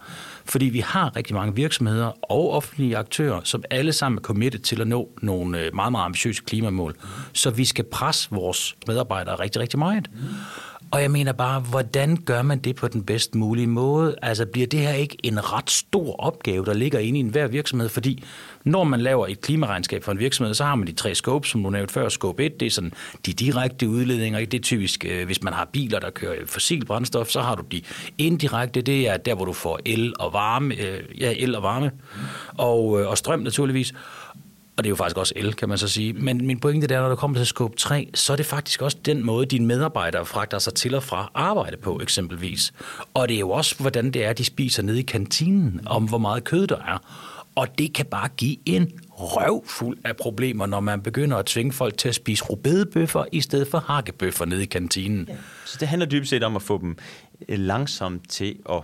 Fordi 0.50 0.64
vi 0.64 0.80
har 0.80 1.16
rigtig 1.16 1.34
mange 1.34 1.54
virksomheder 1.54 2.30
og 2.30 2.50
offentlige 2.50 2.96
aktører, 2.96 3.40
som 3.44 3.64
alle 3.70 3.92
sammen 3.92 4.18
er 4.18 4.22
committed 4.22 4.60
til 4.60 4.80
at 4.80 4.88
nå 4.88 5.08
nogle 5.22 5.58
øh, 5.58 5.74
meget, 5.74 5.92
meget 5.92 6.04
ambitiøse 6.04 6.42
klimamål. 6.46 6.96
Så 7.32 7.50
vi 7.50 7.64
skal 7.64 7.84
presse 7.84 8.28
vores 8.30 8.76
medarbejdere 8.86 9.34
rigtig, 9.34 9.62
rigtig 9.62 9.78
meget. 9.78 10.10
Og 10.92 11.02
jeg 11.02 11.10
mener 11.10 11.32
bare, 11.32 11.60
hvordan 11.60 12.16
gør 12.16 12.42
man 12.42 12.58
det 12.58 12.76
på 12.76 12.88
den 12.88 13.04
bedst 13.04 13.34
mulige 13.34 13.66
måde? 13.66 14.16
Altså 14.22 14.46
bliver 14.46 14.66
det 14.66 14.80
her 14.80 14.92
ikke 14.92 15.16
en 15.22 15.52
ret 15.52 15.70
stor 15.70 16.16
opgave, 16.20 16.64
der 16.64 16.74
ligger 16.74 16.98
inde 16.98 17.18
i 17.18 17.20
enhver 17.20 17.46
virksomhed? 17.46 17.88
Fordi 17.88 18.24
når 18.64 18.84
man 18.84 19.00
laver 19.00 19.26
et 19.26 19.40
klimaregnskab 19.40 20.04
for 20.04 20.12
en 20.12 20.18
virksomhed, 20.18 20.54
så 20.54 20.64
har 20.64 20.74
man 20.74 20.86
de 20.86 20.92
tre 20.92 21.14
scopes, 21.14 21.50
som 21.50 21.62
du 21.62 21.70
nævnte 21.70 21.94
før. 21.94 22.08
Scope 22.08 22.44
1, 22.44 22.60
det 22.60 22.66
er 22.66 22.70
sådan 22.70 22.92
de 23.26 23.32
direkte 23.32 23.88
udledninger. 23.88 24.38
Det 24.38 24.54
er 24.54 24.62
typisk, 24.62 25.04
øh, 25.08 25.26
hvis 25.26 25.42
man 25.42 25.52
har 25.52 25.64
biler, 25.72 25.98
der 25.98 26.10
kører 26.10 26.36
fossil 26.46 26.84
brændstof, 26.84 27.28
så 27.28 27.40
har 27.40 27.54
du 27.54 27.62
de 27.72 27.82
indirekte. 28.18 28.80
Det 28.80 29.08
er 29.08 29.16
der, 29.16 29.34
hvor 29.34 29.44
du 29.44 29.52
får 29.52 29.80
el 29.84 30.14
og 30.18 30.32
varme, 30.32 30.74
øh, 30.74 31.20
ja, 31.20 31.34
el 31.36 31.54
og 31.54 31.62
varme 31.62 31.90
og, 32.58 33.00
øh, 33.00 33.08
og 33.08 33.18
strøm 33.18 33.40
naturligvis 33.40 33.94
og 34.80 34.84
det 34.84 34.88
er 34.88 34.90
jo 34.90 34.96
faktisk 34.96 35.16
også 35.16 35.32
el, 35.36 35.54
kan 35.54 35.68
man 35.68 35.78
så 35.78 35.88
sige. 35.88 36.12
Men 36.12 36.46
min 36.46 36.60
pointe 36.60 36.94
er, 36.94 37.00
når 37.00 37.08
du 37.08 37.16
kommer 37.16 37.36
til 37.36 37.46
scope 37.46 37.76
3, 37.76 38.08
så 38.14 38.32
er 38.32 38.36
det 38.36 38.46
faktisk 38.46 38.82
også 38.82 38.96
den 39.04 39.26
måde, 39.26 39.46
dine 39.46 39.66
medarbejdere 39.66 40.26
fragter 40.26 40.58
sig 40.58 40.74
til 40.74 40.94
og 40.94 41.02
fra 41.02 41.30
arbejde 41.34 41.76
på, 41.76 42.00
eksempelvis. 42.02 42.72
Og 43.14 43.28
det 43.28 43.34
er 43.34 43.38
jo 43.38 43.50
også, 43.50 43.74
hvordan 43.78 44.10
det 44.10 44.24
er, 44.24 44.32
de 44.32 44.44
spiser 44.44 44.82
nede 44.82 44.98
i 44.98 45.02
kantinen, 45.02 45.80
om 45.86 46.04
hvor 46.04 46.18
meget 46.18 46.44
kød 46.44 46.66
der 46.66 46.76
er. 46.76 46.98
Og 47.54 47.78
det 47.78 47.94
kan 47.94 48.06
bare 48.06 48.28
give 48.36 48.56
en 48.66 48.90
røvfuld 49.10 49.98
af 50.04 50.16
problemer, 50.16 50.66
når 50.66 50.80
man 50.80 51.00
begynder 51.00 51.36
at 51.36 51.46
tvinge 51.46 51.72
folk 51.72 51.96
til 51.96 52.08
at 52.08 52.14
spise 52.14 52.44
rubedebøffer 52.44 53.24
i 53.32 53.40
stedet 53.40 53.68
for 53.68 53.78
hakkebøffer 53.78 54.44
nede 54.44 54.62
i 54.62 54.66
kantinen. 54.66 55.26
Ja. 55.28 55.34
Så 55.66 55.76
det 55.80 55.88
handler 55.88 56.06
dybest 56.06 56.30
set 56.30 56.42
om 56.42 56.56
at 56.56 56.62
få 56.62 56.78
dem 56.78 56.96
øh, 57.48 57.58
langsomt 57.58 58.30
til 58.30 58.56
at 58.70 58.82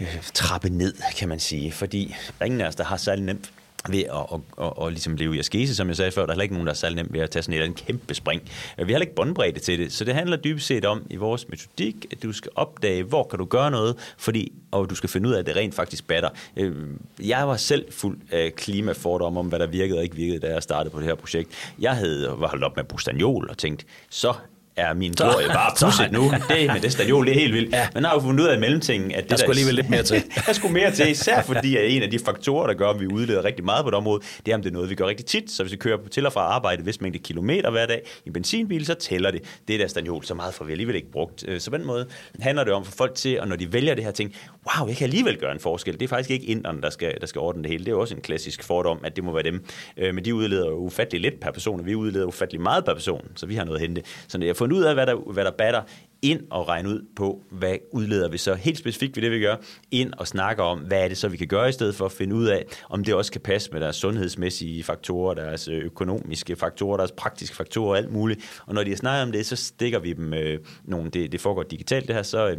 øh, 0.00 0.22
trappe 0.34 0.68
ned, 0.68 0.94
kan 1.18 1.28
man 1.28 1.40
sige. 1.40 1.72
Fordi 1.72 2.14
ingen 2.44 2.60
af 2.60 2.68
os, 2.68 2.76
der 2.76 2.84
har 2.84 2.96
særlig 2.96 3.24
nemt 3.24 3.52
ved 3.92 4.04
at, 4.04 4.26
at, 4.32 4.40
at, 4.66 4.86
at, 4.86 4.92
ligesom 4.92 5.16
leve 5.16 5.36
i 5.36 5.38
askese, 5.38 5.74
som 5.74 5.88
jeg 5.88 5.96
sagde 5.96 6.10
før. 6.10 6.22
Der 6.22 6.28
er 6.28 6.32
heller 6.32 6.42
ikke 6.42 6.54
nogen, 6.54 6.66
der 6.66 6.72
er 6.72 6.76
særlig 6.76 6.96
nemt 6.96 7.12
ved 7.12 7.20
at 7.20 7.30
tage 7.30 7.42
sådan 7.42 7.60
et 7.60 7.64
en 7.64 7.74
kæmpe 7.74 8.14
spring. 8.14 8.42
Øh, 8.78 8.86
vi 8.86 8.92
har 8.92 8.96
heller 8.96 9.00
ikke 9.00 9.14
båndbredde 9.14 9.60
til 9.60 9.78
det, 9.78 9.92
så 9.92 10.04
det 10.04 10.14
handler 10.14 10.36
dybest 10.36 10.66
set 10.66 10.84
om 10.84 11.06
i 11.10 11.16
vores 11.16 11.48
metodik, 11.48 12.06
at 12.10 12.22
du 12.22 12.32
skal 12.32 12.50
opdage, 12.54 13.02
hvor 13.02 13.24
kan 13.24 13.38
du 13.38 13.44
gøre 13.44 13.70
noget, 13.70 14.14
fordi, 14.18 14.52
og 14.70 14.90
du 14.90 14.94
skal 14.94 15.08
finde 15.08 15.28
ud 15.28 15.34
af, 15.34 15.38
at 15.38 15.46
det 15.46 15.56
rent 15.56 15.74
faktisk 15.74 16.06
batter. 16.06 16.28
Øh, 16.56 16.74
jeg 17.22 17.48
var 17.48 17.56
selv 17.56 17.92
fuld 17.92 18.18
af 18.30 18.52
klimafordomme 18.56 19.40
om, 19.40 19.46
hvad 19.46 19.58
der 19.58 19.66
virkede 19.66 19.98
og 19.98 20.04
ikke 20.04 20.16
virkede, 20.16 20.38
da 20.38 20.52
jeg 20.52 20.62
startede 20.62 20.90
på 20.92 20.98
det 20.98 21.06
her 21.06 21.14
projekt. 21.14 21.72
Jeg 21.78 21.96
havde 21.96 22.34
var 22.38 22.48
holdt 22.48 22.64
op 22.64 22.76
med 22.76 22.84
bustanjol 22.84 23.50
og 23.50 23.58
tænkt, 23.58 23.86
så 24.10 24.34
er 24.76 24.94
min 24.94 25.12
glorie 25.12 25.48
bare 25.48 25.72
pusset 25.86 26.12
nu. 26.12 26.22
Det 26.48 26.66
med 26.72 26.80
det 26.80 26.92
stadion, 26.92 27.26
det 27.26 27.30
er 27.30 27.40
helt 27.40 27.52
vildt. 27.52 27.72
Ja. 27.72 27.88
Man 27.94 28.04
har 28.04 28.14
jo 28.14 28.20
fundet 28.20 28.44
ud 28.44 28.48
af 28.48 28.58
mellemtingen, 28.58 29.12
at 29.12 29.22
det 29.22 29.30
der, 29.30 29.36
skulle 29.36 29.50
alligevel 29.50 29.74
lidt 29.74 29.90
mere 29.90 30.02
til. 30.02 30.22
der 30.46 30.52
skulle 30.52 30.72
mere 30.72 30.90
til, 30.90 31.10
især 31.10 31.42
fordi 31.42 31.76
at 31.76 31.90
en 31.90 32.02
af 32.02 32.10
de 32.10 32.18
faktorer, 32.18 32.66
der 32.66 32.74
gør, 32.74 32.88
at 32.90 33.00
vi 33.00 33.06
udleder 33.06 33.44
rigtig 33.44 33.64
meget 33.64 33.84
på 33.84 33.90
det 33.90 33.96
område, 33.96 34.22
det 34.46 34.52
er, 34.52 34.56
om 34.56 34.62
det 34.62 34.70
er 34.70 34.74
noget, 34.74 34.90
vi 34.90 34.94
gør 34.94 35.06
rigtig 35.06 35.26
tit. 35.26 35.50
Så 35.50 35.62
hvis 35.62 35.72
vi 35.72 35.76
kører 35.76 35.98
til 36.10 36.26
og 36.26 36.32
fra 36.32 36.40
arbejde, 36.40 36.82
hvis 36.82 37.00
mængde 37.00 37.18
kilometer 37.18 37.70
hver 37.70 37.86
dag 37.86 38.02
i 38.24 38.28
en 38.28 38.32
benzinbil, 38.32 38.86
så 38.86 38.94
tæller 38.94 39.30
det. 39.30 39.42
Det 39.68 39.80
der 39.80 39.86
stadion, 39.86 40.22
så 40.22 40.34
meget 40.34 40.54
får 40.54 40.64
vi 40.64 40.72
alligevel 40.72 40.96
ikke 40.96 41.10
brugt. 41.10 41.44
Øh, 41.48 41.60
så 41.60 41.70
på 41.70 41.76
den 41.76 41.86
måde 41.86 42.06
handler 42.40 42.64
det 42.64 42.72
om 42.72 42.84
for 42.84 42.92
folk 42.92 43.14
til, 43.14 43.40
og 43.40 43.48
når 43.48 43.56
de 43.56 43.72
vælger 43.72 43.94
det 43.94 44.04
her 44.04 44.10
ting, 44.10 44.34
wow, 44.78 44.88
jeg 44.88 44.96
kan 44.96 45.04
alligevel 45.04 45.36
gøre 45.36 45.52
en 45.52 45.60
forskel. 45.60 45.94
Det 45.94 46.02
er 46.02 46.08
faktisk 46.08 46.30
ikke 46.30 46.46
inderne, 46.46 46.82
der 46.82 46.90
skal, 46.90 47.20
der 47.20 47.26
skal 47.26 47.38
ordne 47.38 47.62
det 47.62 47.70
hele. 47.70 47.84
Det 47.84 47.92
er 47.92 47.96
også 47.96 48.14
en 48.14 48.20
klassisk 48.20 48.62
fordom, 48.62 49.00
at 49.04 49.16
det 49.16 49.24
må 49.24 49.32
være 49.32 49.42
dem. 49.42 49.64
Øh, 49.96 50.14
men 50.14 50.24
de 50.24 50.34
udleder 50.34 50.66
jo 50.66 50.76
ufattelig 50.76 51.20
lidt 51.20 51.40
per 51.40 51.50
person, 51.50 51.80
og 51.80 51.86
vi 51.86 51.94
udleder 51.94 52.26
ufattelig 52.26 52.60
meget 52.60 52.84
per 52.84 52.94
person, 52.94 53.28
så 53.36 53.46
vi 53.46 53.54
har 53.54 53.64
noget 53.64 53.78
at 53.78 53.86
hente. 53.86 54.02
Så 54.28 54.38
jeg 54.42 54.56
fundet 54.66 54.78
ud 54.78 54.84
af, 54.84 54.94
hvad 54.94 55.06
der, 55.06 55.32
hvad 55.32 55.44
der 55.44 55.50
batter, 55.50 55.82
ind 56.22 56.40
og 56.50 56.68
regne 56.68 56.88
ud 56.88 57.02
på, 57.16 57.42
hvad 57.50 57.76
udleder 57.92 58.28
vi 58.28 58.38
så 58.38 58.54
helt 58.54 58.78
specifikt 58.78 59.16
ved 59.16 59.22
det, 59.22 59.30
vi 59.30 59.40
gør, 59.40 59.56
ind 59.90 60.12
og 60.18 60.26
snakke 60.26 60.62
om, 60.62 60.78
hvad 60.78 61.04
er 61.04 61.08
det 61.08 61.18
så, 61.18 61.28
vi 61.28 61.36
kan 61.36 61.46
gøre 61.46 61.68
i 61.68 61.72
stedet 61.72 61.94
for 61.94 62.04
at 62.04 62.12
finde 62.12 62.34
ud 62.34 62.46
af, 62.46 62.64
om 62.90 63.04
det 63.04 63.14
også 63.14 63.32
kan 63.32 63.40
passe 63.40 63.70
med 63.72 63.80
deres 63.80 63.96
sundhedsmæssige 63.96 64.82
faktorer, 64.82 65.34
deres 65.34 65.68
øh, 65.68 65.84
økonomiske 65.84 66.56
faktorer, 66.56 66.96
deres 66.96 67.12
praktiske 67.12 67.56
faktorer 67.56 67.90
og 67.90 67.96
alt 67.96 68.12
muligt. 68.12 68.62
Og 68.66 68.74
når 68.74 68.84
de 68.84 68.96
snakker 68.96 69.22
om 69.22 69.32
det, 69.32 69.46
så 69.46 69.56
stikker 69.56 69.98
vi 69.98 70.12
dem 70.12 70.34
øh, 70.34 70.58
nogle, 70.84 71.10
det, 71.10 71.32
det 71.32 71.40
foregår 71.40 71.62
digitalt 71.62 72.06
det 72.06 72.14
her, 72.14 72.22
så, 72.22 72.48
øh, 72.48 72.56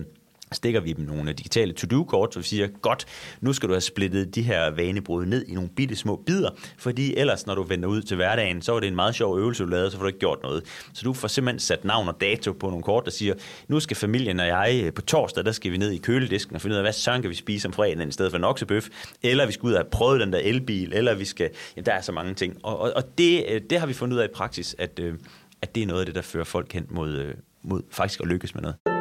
stikker 0.52 0.80
vi 0.80 0.94
dem 0.94 1.06
nogle 1.06 1.34
digitale 1.34 1.74
to-do-kort, 1.74 2.34
så 2.34 2.40
vi 2.40 2.46
siger, 2.46 2.68
godt, 2.68 3.06
nu 3.42 3.54
skal 3.54 3.70
du 3.70 3.74
have 3.74 3.82
splittet 3.82 4.36
de 4.36 4.42
her 4.42 4.70
vanebrud 4.70 5.26
ned 5.26 5.46
i 5.48 5.54
nogle 5.54 5.70
bitte 5.70 5.96
små 5.96 6.16
bidder, 6.26 6.50
fordi 6.78 7.16
ellers, 7.16 7.48
når 7.48 7.56
du 7.56 7.64
vender 7.64 7.90
ud 7.90 8.02
til 8.02 8.16
hverdagen, 8.16 8.62
så 8.62 8.76
er 8.76 8.80
det 8.80 8.88
en 8.88 8.96
meget 8.96 9.16
sjov 9.16 9.40
øvelse, 9.40 9.64
du 9.64 9.70
lavede, 9.70 9.92
så 9.92 9.98
får 9.98 10.04
du 10.04 10.08
ikke 10.08 10.20
gjort 10.20 10.40
noget. 10.44 10.64
Så 10.94 11.02
du 11.04 11.14
får 11.14 11.28
simpelthen 11.28 11.60
sat 11.60 11.86
navn 11.86 12.08
og 12.08 12.22
dato 12.22 12.52
på 12.52 12.70
nogle 12.70 12.84
kort, 12.84 13.06
der 13.06 13.12
siger, 13.12 13.34
nu 13.68 13.80
skal 13.80 13.98
familien 13.98 14.40
og 14.40 14.48
jeg 14.48 14.92
på 14.96 15.02
torsdag, 15.02 15.46
der 15.46 15.52
skal 15.52 15.72
vi 15.72 15.78
ned 15.78 15.92
i 15.92 15.98
køledisken 15.98 16.56
og 16.56 16.62
finde 16.62 16.74
ud 16.74 16.78
af, 16.78 16.84
hvad 16.84 16.94
søren 16.94 17.22
kan 17.22 17.30
vi 17.30 17.36
spise 17.36 17.68
om 17.68 17.74
fredagen 17.74 18.10
i 18.10 18.12
stedet 18.12 18.32
for 18.32 18.38
en 18.38 18.44
oksebøf, 18.44 18.88
eller 19.24 19.46
vi 19.46 19.52
skal 19.52 19.68
ud 19.68 19.74
og 19.74 19.80
have 19.80 19.90
prøvet 19.90 20.22
den 20.22 20.34
der 20.34 20.40
elbil, 20.40 20.94
eller 20.94 21.16
vi 21.16 21.26
skal, 21.26 21.50
ja, 21.78 21.82
der 21.82 21.94
er 21.94 22.02
så 22.02 22.12
mange 22.12 22.34
ting. 22.34 22.58
Og, 22.64 22.80
og, 22.80 22.92
og 22.96 23.18
det, 23.18 23.46
øh, 23.50 23.62
det 23.70 23.80
har 23.80 23.88
vi 23.88 23.94
fundet 23.94 24.16
ud 24.16 24.22
af 24.22 24.26
i 24.26 24.32
praksis, 24.36 24.76
at, 24.80 25.00
øh, 25.00 25.14
at 25.62 25.76
det 25.76 25.84
er 25.84 25.88
noget 25.88 26.00
af 26.00 26.06
det, 26.06 26.16
der 26.16 26.22
fører 26.22 26.44
folk 26.44 26.74
hen 26.74 26.86
mod, 26.90 27.14
øh, 27.14 27.34
mod 27.62 27.82
faktisk 27.92 28.20
at 28.20 28.28
lykkes 28.28 28.56
med 28.56 28.62
noget. 28.62 28.97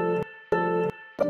Men 1.18 1.26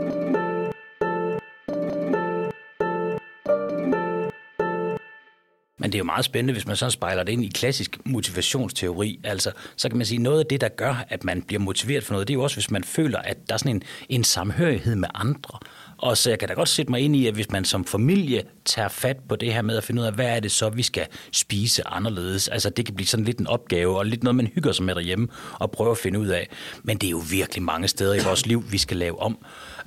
det 5.93 5.95
er 5.95 5.99
jo 5.99 6.05
meget 6.05 6.25
spændende, 6.25 6.53
hvis 6.53 6.67
man 6.67 6.77
så 6.77 6.91
spejler 6.91 7.23
det 7.23 7.33
ind 7.33 7.45
i 7.45 7.49
klassisk 7.49 7.99
motivationsteori. 8.05 9.21
Altså, 9.25 9.53
så 9.77 9.89
kan 9.89 9.99
man 9.99 10.07
sige, 10.07 10.23
noget 10.23 10.41
af 10.41 10.47
det, 10.47 10.61
der 10.61 10.69
gør, 10.69 11.05
at 11.09 11.25
man 11.25 11.43
bliver 11.43 11.61
motiveret 11.61 12.05
for 12.05 12.13
noget, 12.13 12.29
det 12.29 12.35
er 12.35 12.39
jo 12.39 12.43
også, 12.43 12.57
hvis 12.57 12.71
man 12.71 12.85
føler, 12.85 13.19
at 13.19 13.37
der 13.49 13.55
er 13.55 13.59
sådan 13.59 13.77
en, 13.77 13.83
en 14.09 14.25
samhørighed 14.25 14.95
med 14.95 15.09
andre. 15.15 15.59
Og 15.99 16.17
så 16.17 16.31
jeg 16.31 16.39
kan 16.39 16.49
da 16.49 16.55
godt 16.55 16.69
sætte 16.69 16.91
mig 16.91 17.01
ind 17.01 17.17
i, 17.17 17.27
at 17.27 17.35
hvis 17.35 17.51
man 17.51 17.65
som 17.65 17.85
familie 17.85 18.43
tager 18.65 18.89
fat 18.89 19.17
på 19.29 19.37
det 19.37 19.55
her 19.55 19.63
med 19.63 19.77
at 19.77 19.85
finde 19.85 20.03
ud 20.03 20.07
af, 20.07 20.13
hvad 20.13 20.27
er 20.27 20.41
det 20.41 20.51
så, 20.51 20.69
vi 20.69 20.83
skal 20.83 21.07
spise 21.33 21.87
anderledes. 21.87 22.49
Altså 22.49 22.71
det 22.71 22.85
kan 22.85 22.95
blive 22.95 23.07
sådan 23.07 23.25
lidt 23.25 23.39
en 23.39 23.47
opgave, 23.47 23.99
og 23.99 24.07
lidt 24.07 24.23
noget, 24.23 24.37
man 24.37 24.47
hygger 24.47 24.73
sig 24.73 24.85
med 24.85 24.95
derhjemme 24.95 25.29
og 25.53 25.71
prøver 25.71 25.91
at 25.91 25.99
finde 25.99 26.19
ud 26.19 26.27
af. 26.27 26.49
Men 26.83 26.99
det 26.99 27.07
er 27.07 27.11
jo 27.11 27.23
virkelig 27.31 27.63
mange 27.63 27.89
steder 27.89 28.15
i 28.15 28.25
vores 28.25 28.47
liv, 28.47 28.65
vi 28.71 28.79
skal 28.79 28.97
lave 28.97 29.23
om. 29.23 29.39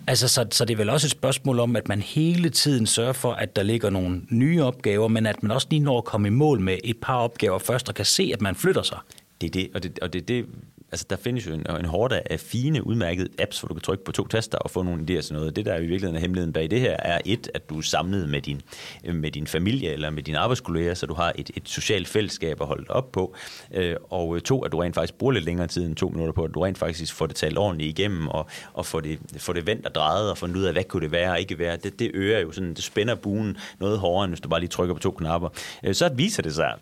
Altså, 0.08 0.28
så, 0.28 0.46
så 0.52 0.66
det 0.66 0.74
er 0.74 0.78
vel 0.78 0.90
også 0.90 1.08
et 1.08 1.12
spørgsmål 1.12 1.60
om, 1.60 1.76
at 1.76 1.88
man 1.88 2.02
hele 2.02 2.50
tiden 2.50 2.88
sørger 2.88 3.14
for, 3.14 3.32
at 3.32 3.56
der 3.56 3.64
ligger 3.64 3.90
nogle 3.90 4.22
nye 4.30 4.64
opgaver, 4.64 5.08
men 5.08 5.26
at 5.26 5.44
man 5.44 5.52
også 5.52 5.68
lige 5.70 5.80
når 5.80 5.98
at 5.98 6.06
komme 6.06 6.28
i 6.28 6.32
mål 6.32 6.60
med 6.60 6.78
et 6.84 6.98
par 7.02 7.18
opgaver 7.18 7.60
først, 7.60 7.90
og 7.90 7.96
kan 7.96 8.06
se, 8.06 8.32
at 8.34 8.42
man 8.42 8.56
flytter 8.56 8.82
sig. 8.82 8.98
Det 9.42 9.48
er 9.48 9.52
det, 9.52 9.70
og 9.74 9.84
det, 9.84 10.00
og 10.00 10.14
det, 10.14 10.28
det 10.28 10.46
altså 10.92 11.06
der 11.10 11.16
findes 11.16 11.48
jo 11.48 11.54
en, 11.54 11.66
en 11.80 11.86
hårde 11.86 12.22
af 12.26 12.40
fine, 12.40 12.88
udmærkede 12.88 13.30
apps, 13.40 13.60
hvor 13.60 13.68
du 13.68 13.74
kan 13.74 13.82
trykke 13.82 14.04
på 14.04 14.12
to 14.12 14.28
taster 14.28 14.58
og 14.58 14.72
få 14.72 14.84
nogle 14.84 15.06
idéer 15.10 15.18
og 15.18 15.24
sådan 15.24 15.40
noget. 15.40 15.56
Det, 15.56 15.66
der 15.66 15.74
er 15.74 15.78
i 15.78 15.80
virkeligheden 15.80 16.16
er 16.16 16.20
hemmeligheden 16.20 16.54
bag 16.54 16.72
det 16.72 16.80
her, 16.80 16.96
er 17.00 17.20
et, 17.26 17.50
at 17.54 17.70
du 17.70 17.78
er 17.78 17.82
samlet 17.82 18.30
med 18.30 18.42
din, 18.42 18.62
øh, 19.04 19.16
med 19.16 19.32
din 19.32 19.48
familie 19.48 19.94
eller 19.94 20.10
med 20.10 20.24
dine 20.24 20.38
arbejdskolleger, 20.38 20.94
så 20.94 21.06
du 21.06 21.14
har 21.14 21.34
et, 21.36 21.52
et 21.56 21.70
socialt 21.70 22.08
fællesskab 22.08 22.62
at 22.62 22.68
holde 22.68 22.86
op 22.90 23.12
på. 23.12 23.36
Øh, 23.74 23.96
og 24.10 24.36
øh, 24.36 24.42
to, 24.42 24.62
at 24.62 24.72
du 24.72 24.80
rent 24.80 24.96
faktisk 24.96 25.18
bruger 25.18 25.34
lidt 25.34 25.46
længere 25.46 25.68
tid 25.68 25.86
end 25.86 25.96
to 25.96 26.10
minutter 26.10 26.34
på, 26.34 26.44
at 26.44 26.54
du 26.54 26.60
rent 26.60 26.78
faktisk 26.78 27.14
får 27.14 27.26
det 27.26 27.36
talt 27.36 27.58
ordentligt 27.58 28.00
igennem 28.00 28.28
og, 28.28 28.48
og 28.74 28.86
får, 28.86 29.00
det, 29.00 29.20
får 29.38 29.54
det 29.54 29.68
vendt 29.68 29.86
og 29.86 29.96
drejet 29.96 30.32
og 30.32 30.38
fundet 30.38 30.56
ud 30.56 30.64
af, 30.64 30.74
hvad 30.74 30.84
kunne 30.84 31.04
det 31.04 31.12
være 31.12 31.32
og 31.32 31.40
ikke 31.40 31.60
være. 31.60 31.78
Det, 31.78 32.00
det 32.00 32.12
øger 32.14 32.40
jo 32.40 32.52
sådan, 32.52 32.74
det 32.74 32.84
spænder 32.84 33.16
buen 33.16 33.58
noget 33.80 34.00
hårdere, 34.00 34.26
end 34.26 34.32
hvis 34.32 34.42
du 34.42 34.50
bare 34.50 34.60
lige 34.60 34.70
trykker 34.70 34.94
på 34.96 35.00
to 35.00 35.12
knapper. 35.12 35.50
Så 35.92 36.10
viser 36.16 36.44
det 36.44 36.56
sig, 36.56 36.74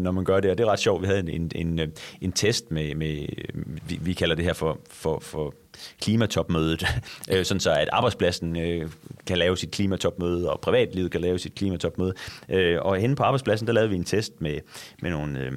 når 0.00 0.10
man 0.10 0.24
gør 0.24 0.40
det, 0.40 0.50
og 0.50 0.58
det 0.58 0.64
er 0.64 0.70
ret 0.70 0.78
sjovt. 0.78 1.02
Vi 1.02 1.06
havde 1.06 1.20
en, 1.20 1.28
en, 1.28 1.50
en, 1.54 1.92
en 2.20 2.32
test 2.32 2.70
med, 2.70 2.94
med 2.94 3.26
Øh, 3.54 3.62
vi, 3.88 3.98
vi 4.02 4.12
kalder 4.12 4.34
det 4.34 4.44
her 4.44 4.52
for, 4.52 4.78
for, 4.90 5.18
for 5.20 5.54
klimatopmødet, 6.00 6.86
øh, 7.32 7.44
sådan 7.44 7.60
så 7.60 7.72
at 7.72 7.88
arbejdspladsen 7.92 8.56
øh, 8.56 8.90
kan 9.26 9.38
lave 9.38 9.56
sit 9.56 9.70
klimatopmøde, 9.70 10.50
og 10.50 10.60
privatlivet 10.60 11.10
kan 11.10 11.20
lave 11.20 11.38
sit 11.38 11.54
klimatopmøde. 11.54 12.14
Øh, 12.48 12.78
og 12.82 12.96
henne 12.96 13.16
på 13.16 13.22
arbejdspladsen, 13.22 13.66
der 13.66 13.72
lavede 13.72 13.90
vi 13.90 13.96
en 13.96 14.04
test 14.04 14.40
med, 14.40 14.58
med 15.02 15.10
nogle, 15.10 15.40
øh, 15.40 15.52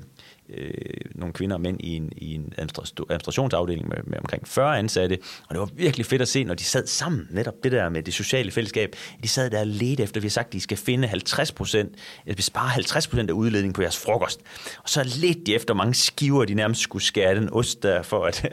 øh, 0.49 0.73
nogle 1.15 1.33
kvinder 1.33 1.55
og 1.55 1.61
mænd 1.61 1.77
i 1.79 1.95
en, 1.95 2.11
i 2.17 2.35
en 2.35 2.53
administrationsafdeling 2.57 3.87
med, 3.87 3.97
med 4.03 4.17
omkring 4.17 4.47
40 4.47 4.79
ansatte, 4.79 5.17
og 5.47 5.55
det 5.55 5.59
var 5.59 5.69
virkelig 5.75 6.05
fedt 6.05 6.21
at 6.21 6.27
se, 6.27 6.43
når 6.43 6.53
de 6.53 6.63
sad 6.63 6.87
sammen, 6.87 7.27
netop 7.31 7.53
det 7.63 7.71
der 7.71 7.89
med 7.89 8.03
det 8.03 8.13
sociale 8.13 8.51
fællesskab, 8.51 8.95
de 9.23 9.27
sad 9.27 9.49
der 9.49 9.59
og 9.59 9.67
ledte 9.67 10.03
efter, 10.03 10.21
vi 10.21 10.27
har 10.27 10.29
sagt, 10.29 10.47
at 10.47 10.53
de 10.53 10.61
skal 10.61 10.77
finde 10.77 11.07
50 11.07 11.51
procent, 11.51 11.95
vi 12.25 12.41
sparer 12.41 12.67
50 12.67 13.07
procent 13.07 13.29
af 13.29 13.33
udledningen 13.33 13.73
på 13.73 13.81
jeres 13.81 13.97
frokost, 13.97 14.41
og 14.83 14.89
så 14.89 15.03
ledte 15.03 15.41
de 15.45 15.55
efter 15.55 15.73
mange 15.73 15.93
skiver, 15.93 16.45
de 16.45 16.53
nærmest 16.53 16.81
skulle 16.81 17.03
skære 17.03 17.35
den 17.35 17.49
ost 17.53 17.83
der, 17.83 18.01
for 18.01 18.25
at, 18.25 18.45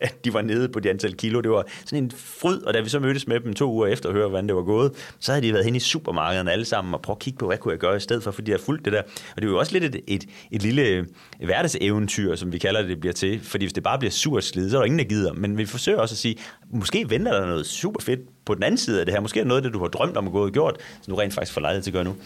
at 0.00 0.24
de 0.24 0.34
var 0.34 0.42
nede 0.42 0.68
på 0.68 0.80
de 0.80 0.90
antal 0.90 1.14
kilo. 1.14 1.40
Det 1.40 1.50
var 1.50 1.64
sådan 1.84 2.04
en 2.04 2.10
fryd, 2.10 2.62
og 2.62 2.74
da 2.74 2.80
vi 2.80 2.88
så 2.88 3.00
mødtes 3.00 3.26
med 3.26 3.40
dem 3.40 3.54
to 3.54 3.72
uger 3.72 3.86
efter 3.86 4.08
og 4.08 4.14
høre, 4.14 4.28
hvordan 4.28 4.46
det 4.46 4.56
var 4.56 4.62
gået, 4.62 4.92
så 5.20 5.32
havde 5.32 5.46
de 5.46 5.52
været 5.52 5.64
hen 5.64 5.76
i 5.76 5.80
supermarkederne 5.80 6.52
alle 6.52 6.64
sammen 6.64 6.94
og 6.94 7.02
prøvet 7.02 7.16
at 7.16 7.22
kigge 7.22 7.38
på, 7.38 7.46
hvad 7.46 7.58
kunne 7.58 7.72
jeg 7.72 7.78
gøre 7.78 7.96
i 7.96 8.00
stedet 8.00 8.22
for, 8.22 8.30
fordi 8.30 8.46
de 8.46 8.50
har 8.50 8.58
fulgt 8.58 8.84
det 8.84 8.92
der. 8.92 9.02
Og 9.36 9.42
det 9.42 9.46
var 9.46 9.52
jo 9.52 9.58
også 9.58 9.72
lidt 9.72 9.84
et, 9.84 10.00
et, 10.06 10.24
et 10.50 10.62
lille 10.62 11.06
hverdagseventyr, 11.44 12.36
som 12.36 12.52
vi 12.52 12.58
kalder 12.58 12.80
det, 12.80 12.90
det 12.90 13.00
bliver 13.00 13.12
til. 13.12 13.40
Fordi 13.40 13.64
hvis 13.64 13.72
det 13.72 13.82
bare 13.82 13.98
bliver 13.98 14.10
surt 14.10 14.44
slid, 14.44 14.70
så 14.70 14.76
er 14.76 14.80
der 14.80 14.86
ingen, 14.86 14.98
der 14.98 15.04
gider. 15.04 15.32
Men 15.32 15.58
vi 15.58 15.66
forsøger 15.66 15.98
også 15.98 16.12
at 16.14 16.18
sige, 16.18 16.36
måske 16.70 17.10
venter 17.10 17.32
der 17.32 17.46
noget 17.46 17.66
super 17.66 18.00
fedt 18.00 18.20
på 18.44 18.54
den 18.54 18.62
anden 18.62 18.78
side 18.78 19.00
af 19.00 19.06
det 19.06 19.14
her. 19.14 19.20
Måske 19.20 19.40
er 19.40 19.44
noget 19.44 19.60
af 19.60 19.62
det, 19.62 19.72
du 19.72 19.78
har 19.78 19.88
drømt 19.88 20.16
om 20.16 20.26
at 20.26 20.32
gå 20.32 20.44
og 20.44 20.52
gjort, 20.52 20.76
som 21.02 21.14
du 21.14 21.20
rent 21.20 21.34
faktisk 21.34 21.52
får 21.52 21.60
lejlighed 21.60 21.82
til 21.82 21.90
at 21.90 21.94
gøre 21.94 22.04
nu. 22.04 22.16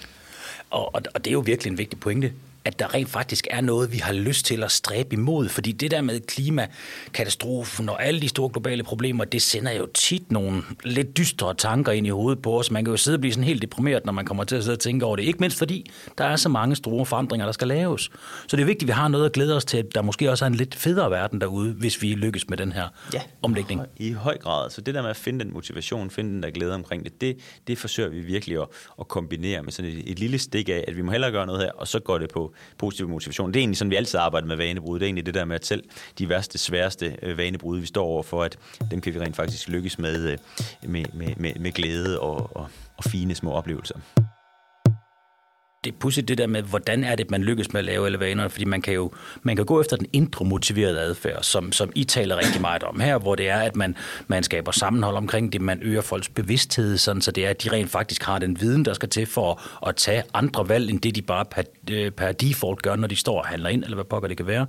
Og, 0.71 0.95
og, 0.95 1.03
og 1.15 1.25
det 1.25 1.31
er 1.31 1.33
jo 1.33 1.41
virkelig 1.41 1.71
en 1.71 1.79
vigtig 1.79 2.01
pointe 2.01 2.33
at 2.67 2.79
der 2.79 2.95
rent 2.95 3.09
faktisk 3.09 3.47
er 3.51 3.61
noget, 3.61 3.93
vi 3.93 3.99
har 3.99 4.13
lyst 4.13 4.47
til 4.47 4.63
at 4.63 4.73
stræbe 4.73 5.13
imod. 5.13 5.49
Fordi 5.49 5.73
det 5.73 5.91
der 5.91 6.01
med 6.01 6.21
klimakatastrofen 6.21 7.89
og 7.89 8.05
alle 8.05 8.21
de 8.21 8.29
store 8.29 8.51
globale 8.53 8.83
problemer, 8.83 9.25
det 9.25 9.43
sender 9.43 9.73
jo 9.73 9.87
tit 9.95 10.33
nogle 10.33 10.63
lidt 10.85 11.17
dystre 11.17 11.55
tanker 11.55 11.93
ind 11.93 12.07
i 12.07 12.11
hovedet 12.11 12.43
på 12.43 12.59
os. 12.59 12.71
Man 12.71 12.85
kan 12.85 12.91
jo 12.91 12.97
sidde 12.97 13.17
og 13.17 13.21
blive 13.21 13.33
sådan 13.33 13.45
helt 13.45 13.63
deprimeret, 13.63 14.05
når 14.05 14.13
man 14.13 14.25
kommer 14.25 14.45
til 14.45 14.57
at 14.57 14.63
sidde 14.63 14.75
og 14.75 14.81
tænke 14.81 15.07
over 15.07 15.17
det. 15.17 15.23
Ikke 15.23 15.39
mindst 15.39 15.59
fordi, 15.59 15.91
der 16.19 16.25
er 16.25 16.37
så 16.37 16.49
mange 16.49 16.77
store 16.77 17.07
forandringer, 17.07 17.47
der 17.47 17.53
skal 17.53 17.69
laves. 17.69 18.11
Så 18.47 18.57
det 18.57 18.63
er 18.63 18.67
vigtigt, 18.67 18.83
at 18.83 18.87
vi 18.89 18.93
har 18.93 19.09
noget 19.09 19.25
at 19.25 19.33
glæde 19.33 19.57
os 19.57 19.65
til, 19.65 19.79
at 19.79 19.87
der 19.95 20.03
måske 20.03 20.31
også 20.31 20.45
er 20.45 20.47
en 20.47 20.55
lidt 20.55 20.75
federe 20.75 21.11
verden 21.11 21.41
derude, 21.41 21.73
hvis 21.73 22.03
vi 22.03 22.15
lykkes 22.15 22.49
med 22.49 22.59
den 22.59 22.73
her 22.73 22.89
ja, 23.15 23.21
omlægning. 23.43 23.83
I 23.97 24.13
høj 24.13 24.39
grad. 24.39 24.71
Så 24.71 24.81
det 24.81 24.95
der 24.95 25.03
med 25.03 25.11
at 25.11 25.17
finde 25.17 25.45
den 25.45 25.53
motivation, 25.53 26.11
finde 26.11 26.31
den 26.31 26.43
der 26.43 26.51
glæde 26.51 26.75
omkring 26.75 27.05
det, 27.05 27.21
det, 27.21 27.39
det 27.67 27.79
forsøger 27.79 28.09
vi 28.09 28.21
virkelig 28.21 28.61
at, 28.63 28.69
at 29.01 29.09
kombinere 29.09 29.63
med 29.63 29.73
sådan 29.73 29.91
et, 29.91 30.11
et 30.11 30.19
lille 30.19 30.39
stik 30.39 30.69
af, 30.69 30.85
at 30.89 30.97
vi 30.97 31.03
må 31.03 31.11
hellere 31.11 31.31
gøre 31.31 31.47
noget 31.47 31.63
her, 31.63 31.71
og 31.73 31.89
så 31.89 32.01
går 32.01 32.19
det 32.19 32.31
på 32.31 32.55
positiv 32.79 33.09
motivation. 33.09 33.49
Det 33.53 33.57
er 33.57 33.61
egentlig 33.61 33.79
sådan, 33.79 33.91
vi 33.91 33.97
altid 33.97 34.19
arbejder 34.19 34.49
med 34.49 34.57
vanebrud. 34.57 34.99
Det 34.99 35.05
er 35.05 35.07
egentlig 35.07 35.27
det 35.27 35.35
der 35.35 35.45
med, 35.45 35.57
at 35.57 35.67
selv 35.67 35.85
de 36.19 36.29
værste, 36.29 36.59
sværeste 36.59 37.17
øh, 37.23 37.39
vanebrud, 37.39 37.79
vi 37.79 37.87
står 37.87 38.05
over 38.05 38.23
for, 38.23 38.43
at 38.43 38.59
dem 38.91 39.01
kan 39.01 39.15
vi 39.15 39.21
rent 39.21 39.37
faktisk 39.37 39.69
lykkes 39.69 39.99
med, 39.99 40.31
øh, 40.31 40.39
med, 40.83 41.05
med, 41.13 41.29
med, 41.37 41.53
med 41.55 41.73
glæde 41.73 42.21
og, 42.21 42.57
og, 42.57 42.69
og 42.97 43.05
fine 43.05 43.35
små 43.35 43.53
oplevelser 43.53 43.99
det 45.87 45.93
er 45.93 45.99
pudsigt 45.99 46.29
det 46.29 46.39
der 46.39 46.47
med, 46.47 46.63
hvordan 46.63 47.05
er 47.05 47.17
det, 47.17 47.31
man 47.31 47.43
lykkes 47.43 47.73
med 47.73 47.79
at 47.79 47.85
lave 47.85 48.07
alle 48.07 48.21
vanerne, 48.21 48.51
fordi 48.51 48.65
man 48.65 48.83
kan 48.83 48.95
jo 48.95 49.11
man 49.43 49.57
kan 49.57 49.65
gå 49.65 49.81
efter 49.81 49.97
den 49.97 50.07
indre 50.13 50.45
motiverede 50.45 51.01
adfærd, 51.01 51.43
som, 51.43 51.73
som 51.73 51.93
I 51.95 52.05
taler 52.05 52.37
rigtig 52.37 52.61
meget 52.61 52.83
om 52.83 53.01
her, 53.01 53.19
hvor 53.19 53.35
det 53.35 53.49
er, 53.49 53.59
at 53.59 53.77
man, 53.77 53.97
man 54.29 54.43
skaber 54.43 54.73
sammenhold 54.73 55.17
omkring 55.17 55.53
det, 55.53 55.61
man 55.61 55.79
øger 55.83 56.01
folks 56.01 56.29
bevidsthed, 56.29 56.99
sådan, 56.99 57.23
så 57.23 57.31
det 57.31 57.47
er, 57.47 57.51
at 57.51 57.63
de 57.63 57.73
rent 57.73 57.91
faktisk 57.91 58.23
har 58.23 58.39
den 58.39 58.61
viden, 58.61 58.85
der 58.85 58.95
skal 58.95 59.09
til 59.09 59.27
for 59.27 59.53
at, 59.53 59.89
at 59.89 59.97
tage 59.97 60.23
andre 60.35 60.69
valg, 60.69 60.91
end 60.91 61.01
det 61.01 61.15
de 61.15 61.23
bare 61.23 61.45
per, 61.45 61.63
øh, 61.91 62.11
per 62.11 62.33
default 62.33 62.83
gør, 62.83 62.97
når 62.97 63.09
de 63.09 63.17
står 63.17 63.39
og 63.39 63.47
handler 63.47 63.69
ind, 63.69 63.85
eller 63.85 63.95
hvad 63.95 64.05
pokker 64.05 64.29
det 64.29 64.37
kan 64.37 64.47
være. 64.47 64.67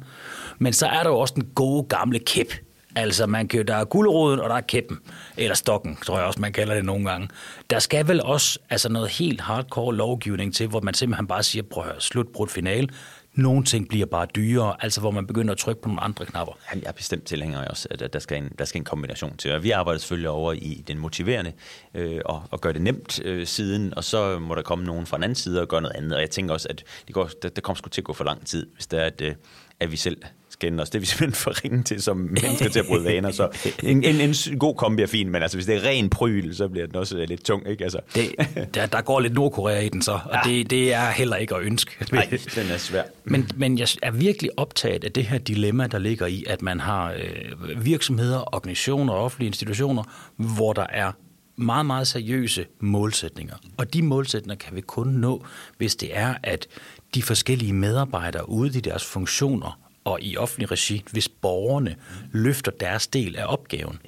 Men 0.60 0.74
så 0.74 0.86
er 0.88 1.04
der 1.04 1.10
jo 1.10 1.20
også 1.20 1.34
den 1.34 1.48
gode 1.56 1.84
gamle 1.84 2.20
kæp, 2.20 2.54
Altså, 2.96 3.26
man 3.26 3.48
kan, 3.48 3.68
der 3.68 3.76
er 3.76 3.86
guleroden, 3.86 4.40
og 4.40 4.50
der 4.50 4.56
er 4.56 4.62
kæppen, 4.62 5.00
eller 5.38 5.56
stokken, 5.56 5.98
tror 6.06 6.18
jeg 6.18 6.28
også, 6.28 6.42
man 6.42 6.54
kalder 6.54 6.76
det 6.76 6.86
nogle 6.86 7.10
gange. 7.10 7.30
Der 7.70 7.80
skal 7.80 8.08
vel 8.08 8.22
også 8.24 8.60
altså 8.70 8.90
noget 8.90 9.10
helt 9.10 9.42
hardcore 9.42 9.96
lovgivning 9.96 10.56
til, 10.56 10.68
hvor 10.68 10.82
man 10.82 10.94
simpelthen 10.94 11.28
bare 11.28 11.44
siger, 11.44 11.64
prøv 11.64 11.84
at 11.84 11.90
høre, 11.90 12.02
slut 12.02 12.28
brudt 12.28 12.52
finale. 12.52 12.90
Nogle 13.34 13.64
ting 13.64 13.90
bliver 13.90 14.06
bare 14.06 14.28
dyrere, 14.36 14.76
altså 14.80 15.00
hvor 15.02 15.12
man 15.12 15.28
begynder 15.28 15.52
at 15.52 15.58
trykke 15.58 15.82
på 15.82 15.90
nogle 15.90 16.02
andre 16.02 16.26
knapper. 16.26 16.54
Jeg 16.74 16.82
er 16.86 16.92
bestemt 16.92 17.24
tilhænger 17.26 17.66
også, 17.66 17.88
at 17.92 18.14
der 18.14 18.20
skal 18.20 18.38
en, 18.38 18.52
der 18.60 18.66
skal 18.66 18.80
en 18.80 18.86
kombination 18.86 19.38
til. 19.38 19.52
Og 19.52 19.64
vi 19.64 19.72
arbejder 19.72 20.00
selvfølgelig 20.00 20.30
over 20.30 20.54
i 20.54 20.84
den 20.88 21.00
motiverende 21.00 21.52
øh, 21.94 22.22
og, 22.26 22.44
og 22.52 22.62
gør 22.62 22.72
det 22.72 22.82
nemt 22.82 23.22
øh, 23.26 23.48
siden, 23.48 23.94
og 23.98 24.04
så 24.04 24.40
må 24.40 24.56
der 24.56 24.62
komme 24.62 24.86
nogen 24.86 25.06
fra 25.06 25.18
en 25.18 25.24
anden 25.24 25.36
side 25.36 25.62
og 25.62 25.68
gøre 25.68 25.82
noget 25.82 25.96
andet. 25.96 26.14
Og 26.14 26.22
jeg 26.22 26.30
tænker 26.30 26.54
også, 26.54 26.68
at 26.70 26.84
det, 27.08 27.14
går, 27.14 27.30
det, 27.42 27.56
det 27.56 27.64
kommer 27.64 27.78
sgu 27.78 27.90
til 27.90 28.02
at 28.02 28.06
gå 28.06 28.14
for 28.14 28.24
lang 28.24 28.46
tid, 28.46 28.68
hvis 28.74 28.88
det 28.88 29.02
er, 29.02 29.06
at, 29.06 29.22
øh, 29.22 29.36
at 29.80 29.92
vi 29.92 29.98
selv 29.98 30.18
skænde 30.60 30.82
os. 30.82 30.90
Det 30.90 30.96
er 30.96 31.00
vi 31.00 31.06
simpelthen 31.06 31.36
for 31.36 31.64
ringe 31.64 31.84
til 31.84 32.02
som 32.02 32.18
mennesker 32.18 32.70
til 32.70 32.80
at 32.80 32.86
bryde 32.86 33.04
vaner. 33.04 33.32
Så 33.32 33.50
en, 33.84 34.04
en, 34.04 34.22
en 34.22 34.60
god 34.60 34.76
kombi 34.76 35.02
er 35.02 35.08
fin, 35.08 35.30
men 35.30 35.42
altså, 35.42 35.58
hvis 35.58 35.66
det 35.66 35.76
er 35.76 35.84
ren 35.90 36.10
pryl, 36.10 36.56
så 36.56 36.68
bliver 36.68 36.88
den 36.88 36.96
også 36.96 37.26
lidt 37.28 37.46
tung. 37.46 37.68
Ikke? 37.68 37.84
Altså. 37.84 38.00
Det, 38.16 38.36
der, 38.74 38.86
der 38.86 39.02
går 39.02 39.20
lidt 39.20 39.34
Nordkorea 39.34 39.80
i 39.80 39.90
den 39.90 40.02
så, 40.02 40.12
og 40.12 40.40
ja. 40.46 40.50
det, 40.50 40.70
det 40.70 40.94
er 40.94 41.10
heller 41.10 41.36
ikke 41.36 41.56
at 41.56 41.62
ønske. 41.62 41.92
Nej, 42.12 42.40
den 42.56 42.70
er 42.72 42.78
svær. 42.78 43.04
Men, 43.26 43.50
men 43.56 43.78
jeg 43.78 43.88
er 44.02 44.12
virkelig 44.12 44.52
optaget 44.58 45.04
af 45.04 45.12
det 45.12 45.26
her 45.26 45.38
dilemma, 45.38 45.88
der 45.88 46.00
ligger 46.00 46.26
i, 46.26 46.44
at 46.48 46.62
man 46.62 46.80
har 46.80 47.12
øh, 47.12 47.86
virksomheder, 47.86 48.56
organisationer 48.56 49.14
og 49.14 49.24
offentlige 49.24 49.48
institutioner, 49.48 50.04
hvor 50.36 50.74
der 50.74 50.86
er 50.90 51.12
meget, 51.56 51.86
meget 51.86 52.08
seriøse 52.08 52.66
målsætninger. 52.80 53.56
Og 53.78 53.94
de 53.94 54.02
målsætninger 54.02 54.66
kan 54.66 54.76
vi 54.76 54.82
kun 54.82 55.08
nå, 55.08 55.46
hvis 55.78 55.96
det 55.96 56.18
er, 56.18 56.36
at 56.44 56.68
de 57.16 57.24
forskellige 57.24 57.74
medarbejdere 57.74 58.50
ude 58.50 58.78
i 58.78 58.82
deres 58.82 59.06
funktioner 59.06 59.87
og 60.08 60.22
i 60.22 60.38
offentlig 60.38 60.72
regi, 60.72 61.04
hvis 61.12 61.30
borgerne 61.30 61.96
løfter 62.32 62.72
deres 62.72 63.08
del 63.08 63.36
af 63.36 63.46
opgaven. 63.48 64.00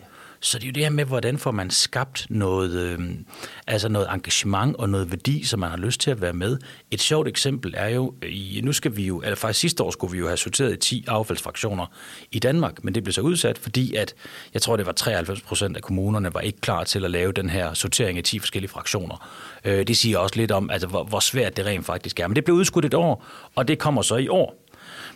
Så 0.41 0.57
det 0.57 0.63
er 0.63 0.67
jo 0.67 0.71
det 0.71 0.83
her 0.83 0.89
med, 0.89 1.05
hvordan 1.05 1.37
får 1.37 1.51
man 1.51 1.69
skabt 1.69 2.25
noget, 2.29 2.71
øh, 2.71 2.99
altså 3.67 3.89
noget 3.89 4.07
engagement 4.13 4.75
og 4.75 4.89
noget 4.89 5.11
værdi, 5.11 5.43
som 5.43 5.59
man 5.59 5.69
har 5.69 5.77
lyst 5.77 6.01
til 6.01 6.11
at 6.11 6.21
være 6.21 6.33
med. 6.33 6.57
Et 6.91 7.01
sjovt 7.01 7.27
eksempel 7.27 7.73
er 7.77 7.87
jo, 7.87 8.13
i, 8.23 8.61
nu 8.63 8.73
skal 8.73 8.95
vi 8.95 9.05
jo, 9.05 9.21
eller 9.21 9.35
faktisk 9.35 9.59
sidste 9.59 9.83
år 9.83 9.91
skulle 9.91 10.11
vi 10.11 10.17
jo 10.17 10.27
have 10.27 10.37
sorteret 10.37 10.73
i 10.73 10.77
10 10.77 11.05
affaldsfraktioner 11.07 11.85
i 12.31 12.39
Danmark, 12.39 12.83
men 12.83 12.95
det 12.95 13.03
blev 13.03 13.13
så 13.13 13.21
udsat, 13.21 13.57
fordi 13.57 13.95
at, 13.95 14.13
jeg 14.53 14.61
tror 14.61 14.77
det 14.77 14.85
var 14.85 14.91
93 14.91 15.41
procent 15.41 15.77
af 15.77 15.81
kommunerne 15.83 16.33
var 16.33 16.39
ikke 16.39 16.61
klar 16.61 16.83
til 16.83 17.05
at 17.05 17.11
lave 17.11 17.31
den 17.31 17.49
her 17.49 17.73
sortering 17.73 18.17
i 18.17 18.21
10 18.21 18.39
forskellige 18.39 18.71
fraktioner. 18.71 19.29
Øh, 19.65 19.87
det 19.87 19.97
siger 19.97 20.17
også 20.17 20.35
lidt 20.35 20.51
om, 20.51 20.69
altså, 20.69 20.87
hvor, 20.87 21.03
hvor 21.03 21.19
svært 21.19 21.57
det 21.57 21.65
rent 21.65 21.85
faktisk 21.85 22.19
er. 22.19 22.27
Men 22.27 22.35
det 22.35 22.43
blev 22.43 22.55
udskudt 22.55 22.85
et 22.85 22.93
år, 22.93 23.25
og 23.55 23.67
det 23.67 23.79
kommer 23.79 24.01
så 24.01 24.15
i 24.15 24.27
år. 24.27 24.68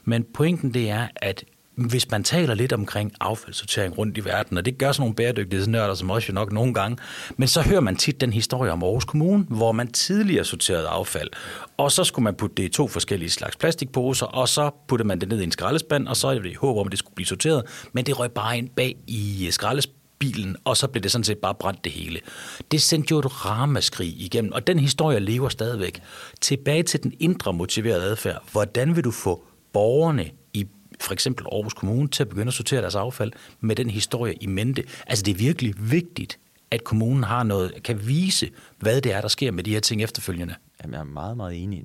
Men 0.06 0.26
pointen 0.34 0.74
det 0.74 0.90
er, 0.90 1.08
at 1.16 1.44
hvis 1.76 2.12
man 2.12 2.24
taler 2.24 2.54
lidt 2.54 2.74
omkring 2.74 3.14
affaldssortering 3.20 3.98
rundt 3.98 4.18
i 4.18 4.26
verden, 4.26 4.58
og 4.58 4.66
det 4.66 4.78
gør 4.78 4.92
sådan 4.92 5.02
nogle 5.02 5.16
bæredygtighedsnørder 5.16 5.94
som 5.94 6.10
også 6.10 6.28
jo 6.30 6.34
nok 6.34 6.52
nogle 6.52 6.74
gange, 6.74 6.98
men 7.38 7.48
så 7.48 7.62
hører 7.62 7.80
man 7.80 7.96
tit 7.96 8.22
den 8.22 8.34
historie 8.34 8.72
om 8.72 8.84
Aarhus 8.84 9.06
Kommune, 9.06 9.44
hvor 9.50 9.72
man 9.72 9.88
tidligere 9.88 10.46
sorterede 10.46 10.88
affald, 10.88 11.30
og 11.78 11.92
så 11.92 12.04
skulle 12.04 12.24
man 12.24 12.36
putte 12.36 12.56
det 12.56 12.64
i 12.64 12.70
to 12.70 12.88
forskellige 12.88 13.30
slags 13.30 13.56
plastikposer, 13.56 14.26
og 14.26 14.50
så 14.50 14.72
puttede 14.88 15.08
man 15.08 15.20
det 15.20 15.30
ned 15.30 15.42
i 15.42 15.44
en 15.44 15.52
skraldespand, 15.52 16.08
og 16.08 16.18
så 16.18 16.28
er 16.28 16.34
det 16.34 16.46
i 16.46 16.54
håb 16.54 16.78
om, 16.78 16.88
at 16.88 16.92
det 16.92 17.00
skulle 17.00 17.16
blive 17.16 17.28
sorteret, 17.28 17.64
men 17.94 18.06
det 18.06 18.20
røg 18.20 18.32
bare 18.32 18.58
ind 18.58 18.70
bag 18.70 18.96
i 19.08 19.46
øh, 19.46 19.52
skraldespanden 19.52 20.04
og 20.64 20.78
så 20.78 20.88
blev 20.88 21.04
det 21.04 21.12
sådan 21.12 21.24
set 21.24 21.38
bare 21.38 21.56
brændt 21.56 21.84
det 21.84 21.92
hele. 21.92 22.20
Det 22.72 22.82
sendte 22.82 23.12
jo 23.12 23.20
et 23.20 23.46
ramaskrig 23.46 24.22
igennem, 24.22 24.52
og 24.52 24.68
den 24.68 24.80
historie 24.80 25.20
lever 25.20 25.50
stadigvæk. 25.50 26.02
Tilbage 26.42 26.84
til 26.84 27.04
den 27.04 27.14
indre 27.20 27.54
motiverede 27.54 28.04
adfærd. 28.04 28.44
Hvordan 28.52 28.96
vil 28.96 29.04
du 29.04 29.12
få 29.12 29.44
borgerne 29.74 30.32
i 30.54 30.68
for 31.00 31.14
eksempel 31.14 31.46
Aarhus 31.52 31.74
Kommune 31.74 32.08
til 32.08 32.24
at 32.24 32.30
begynde 32.30 32.48
at 32.48 32.54
sortere 32.54 32.82
deres 32.82 32.96
affald 32.96 33.32
med 33.60 33.76
den 33.76 33.90
historie 33.90 34.34
i 34.34 34.46
mente. 34.46 34.84
Altså 35.08 35.24
det 35.24 35.32
er 35.32 35.36
virkelig 35.36 35.74
vigtigt, 35.78 36.40
at 36.72 36.84
kommunen 36.84 37.24
har 37.24 37.44
noget, 37.44 37.84
kan 37.84 38.08
vise, 38.08 38.50
hvad 38.80 39.02
det 39.02 39.14
er, 39.14 39.22
der 39.22 39.28
sker 39.28 39.52
med 39.52 39.64
de 39.64 39.74
her 39.74 39.80
ting 39.80 40.04
efterfølgende. 40.04 40.56
Jamen, 40.84 40.94
jeg 40.94 41.00
er 41.00 41.04
meget, 41.04 41.38
meget 41.38 41.64
enig. 41.64 41.84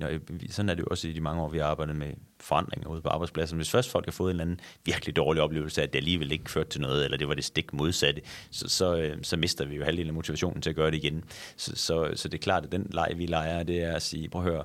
Sådan 0.50 0.68
er 0.68 0.74
det 0.74 0.80
jo 0.80 0.86
også 0.90 1.08
i 1.08 1.12
de 1.12 1.20
mange 1.20 1.42
år, 1.42 1.48
vi 1.48 1.58
har 1.58 1.64
arbejdet 1.64 1.96
med 1.96 2.06
forandringer 2.40 2.88
ude 2.88 3.00
på 3.00 3.08
arbejdspladsen. 3.08 3.56
Hvis 3.56 3.70
først 3.70 3.90
folk 3.90 4.04
har 4.04 4.12
fået 4.12 4.30
en 4.30 4.34
eller 4.34 4.44
anden 4.44 4.60
virkelig 4.84 5.16
dårlig 5.16 5.42
oplevelse 5.42 5.80
af, 5.80 5.86
at 5.86 5.92
det 5.92 5.98
alligevel 5.98 6.32
ikke 6.32 6.50
førte 6.50 6.70
til 6.70 6.80
noget, 6.80 7.04
eller 7.04 7.18
det 7.18 7.28
var 7.28 7.34
det 7.34 7.44
stik 7.44 7.72
modsatte, 7.72 8.22
så, 8.50 8.68
så, 8.68 8.96
øh, 8.96 9.16
så 9.22 9.36
mister 9.36 9.64
vi 9.64 9.76
jo 9.76 9.84
halvdelen 9.84 10.08
af 10.08 10.14
motivationen 10.14 10.62
til 10.62 10.70
at 10.70 10.76
gøre 10.76 10.90
det 10.90 10.96
igen. 10.96 11.24
Så, 11.56 11.72
så, 11.76 12.10
så 12.14 12.28
det 12.28 12.38
er 12.38 12.42
klart, 12.42 12.64
at 12.64 12.72
den 12.72 12.86
leg, 12.90 13.12
vi 13.16 13.26
leger, 13.26 13.62
det 13.62 13.82
er 13.82 13.92
at 13.92 14.02
sige, 14.02 14.28
prøv 14.28 14.42
at 14.42 14.50
høre, 14.50 14.64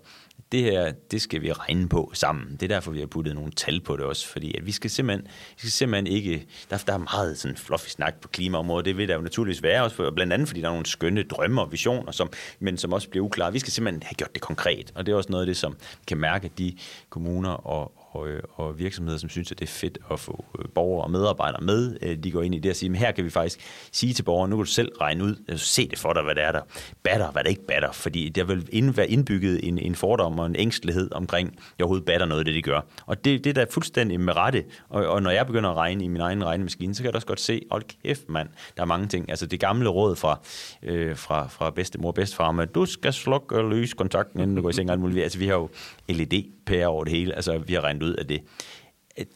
det 0.54 0.63
her, 0.63 0.92
det 1.12 1.22
skal 1.22 1.42
vi 1.42 1.52
regne 1.52 1.89
på 1.89 2.12
sammen. 2.13 2.52
Det 2.52 2.63
er 2.63 2.68
derfor, 2.68 2.92
vi 2.92 3.00
har 3.00 3.08
puttet 3.08 3.36
nogle 3.36 3.52
tal 3.52 3.82
på 3.82 3.98
det 3.98 4.06
også, 4.06 4.28
fordi 4.28 4.58
at 4.58 4.66
vi 4.66 4.72
skal 4.72 4.89
simpelthen, 4.89 5.28
vi 5.28 5.60
skal 5.60 5.72
simpelthen 5.72 6.08
ikke, 6.08 6.48
der, 6.70 6.84
der 6.88 6.94
er 6.94 6.98
meget 6.98 7.38
sådan 7.38 7.58
fluffy 7.58 7.89
snak 7.89 8.22
på 8.22 8.28
klimaområdet, 8.28 8.86
det 8.86 8.98
vil 8.98 9.08
der 9.08 9.16
jo 9.16 9.22
naturligvis 9.22 9.63
være 9.63 9.84
også, 9.84 9.96
for, 9.96 10.12
blandt 10.12 10.34
andet 10.34 10.48
fordi 10.48 10.62
der 10.62 10.68
er 10.68 10.72
nogle 10.72 10.86
skønne 10.86 11.24
drømme 11.24 11.62
og 11.62 11.72
visioner, 11.72 12.12
som, 12.12 12.30
men 12.60 12.78
som 12.78 12.94
også 12.94 13.10
bliver 13.10 13.26
uklare. 13.26 13.54
Vi 13.54 13.60
skal 13.60 13.74
simpelthen 13.74 14.04
have 14.04 14.16
gjort 14.16 14.34
det 14.34 14.42
konkret, 14.42 14.92
og 14.96 15.06
det 15.06 15.12
er 15.12 15.16
også 15.16 15.32
noget 15.32 15.44
af 15.44 15.48
det, 15.48 15.58
som 15.58 15.78
kan 16.08 16.18
mærke, 16.18 16.46
at 16.46 16.58
de 16.58 16.78
kommuner 17.10 17.50
og, 17.50 18.03
og, 18.15 18.28
og 18.54 18.80
virksomheder, 18.80 19.17
som 19.17 19.30
synes, 19.30 19.52
at 19.52 19.60
det 19.60 19.65
er 19.65 19.71
fedt 19.71 19.97
at 20.12 20.19
få 20.19 20.45
øh, 20.60 20.65
borgere 20.76 21.04
og 21.04 21.12
medarbejdere 21.12 21.63
med, 21.63 21.97
øh, 22.02 22.17
de 22.17 22.32
går 22.32 22.41
ind 22.41 22.56
i 22.56 22.60
det 22.60 22.69
og 22.69 22.76
siger, 22.76 22.89
men 22.91 22.99
her 22.99 23.12
kan 23.12 23.26
vi 23.26 23.30
faktisk 23.30 23.60
sige 23.91 24.13
til 24.13 24.23
borgerne, 24.23 24.49
nu 24.49 24.56
kan 24.56 24.65
du 24.65 24.71
selv 24.71 24.91
regne 25.02 25.23
ud, 25.23 25.36
øh, 25.49 25.58
se 25.58 25.89
det 25.89 25.99
for 25.99 26.13
dig, 26.13 26.23
hvad 26.23 26.36
det 26.36 26.43
er, 26.43 26.52
der 26.52 26.62
batter, 27.04 27.32
hvad 27.32 27.43
der 27.43 27.49
ikke 27.49 27.65
batter, 27.65 27.91
fordi 27.91 28.30
der 28.30 28.43
vil 28.43 28.69
ind, 28.71 28.93
være 28.93 29.10
indbygget 29.10 29.67
en, 29.67 29.78
en 29.78 29.95
fordom 29.95 30.39
og 30.39 30.45
en 30.45 30.56
ængstelighed 30.56 31.12
omkring, 31.12 31.47
at 31.47 31.56
jeg 31.80 31.84
overhovedet 31.86 32.06
batter 32.06 32.26
noget 32.26 32.39
af 32.39 32.45
det, 32.45 32.56
de 32.56 32.62
gør. 32.62 32.82
Og 33.06 33.26
det, 33.26 33.43
det 33.43 33.49
er 33.49 33.54
da 33.54 33.65
fuldstændig 33.71 34.19
med 34.19 34.36
rette, 34.36 34.63
og, 34.89 35.08
og 35.08 35.23
når 35.23 35.32
jeg 35.32 35.45
begynder 35.47 35.69
at 35.69 35.78
regne 35.78 36.04
i 36.04 36.08
min 36.08 36.21
egen 36.21 36.45
regnemaskine, 36.45 36.95
så 36.95 37.04
kan 37.04 37.08
jeg 37.08 37.15
også 37.15 37.28
godt 37.28 37.39
se, 37.39 37.62
hold 37.71 37.84
kæft 38.04 38.30
mand, 38.30 38.49
der 38.78 38.82
er 38.82 38.88
mange 38.88 39.08
ting. 39.08 39.30
Altså 39.30 39.45
det 39.45 39.60
gamle 39.60 39.89
råd 39.89 40.15
fra, 40.15 40.39
øh, 40.84 41.17
fra, 41.17 41.47
fra 41.47 41.69
bedstemor 41.69 42.08
og 42.08 42.15
bedstefar, 42.15 42.52
med, 42.52 42.67
du 42.67 42.86
skal 42.86 43.13
slukke 43.13 43.62
lyskontakten, 43.69 44.39
inden 44.39 44.56
du 44.56 44.62
går 44.62 44.69
i 44.69 44.73
seng, 44.73 44.89
alt 44.89 44.99
muligt. 44.99 45.23
Altså 45.23 45.39
vi 45.39 45.47
har 45.47 45.56
jo 45.56 45.69
LED-pærer 46.10 46.88
over 46.88 47.04
det 47.04 47.13
hele, 47.13 47.36
altså 47.36 47.58
vi 47.58 47.73
har 47.73 47.82
regnet 47.82 48.03
ud 48.04 48.13
af 48.13 48.28
det. 48.28 48.42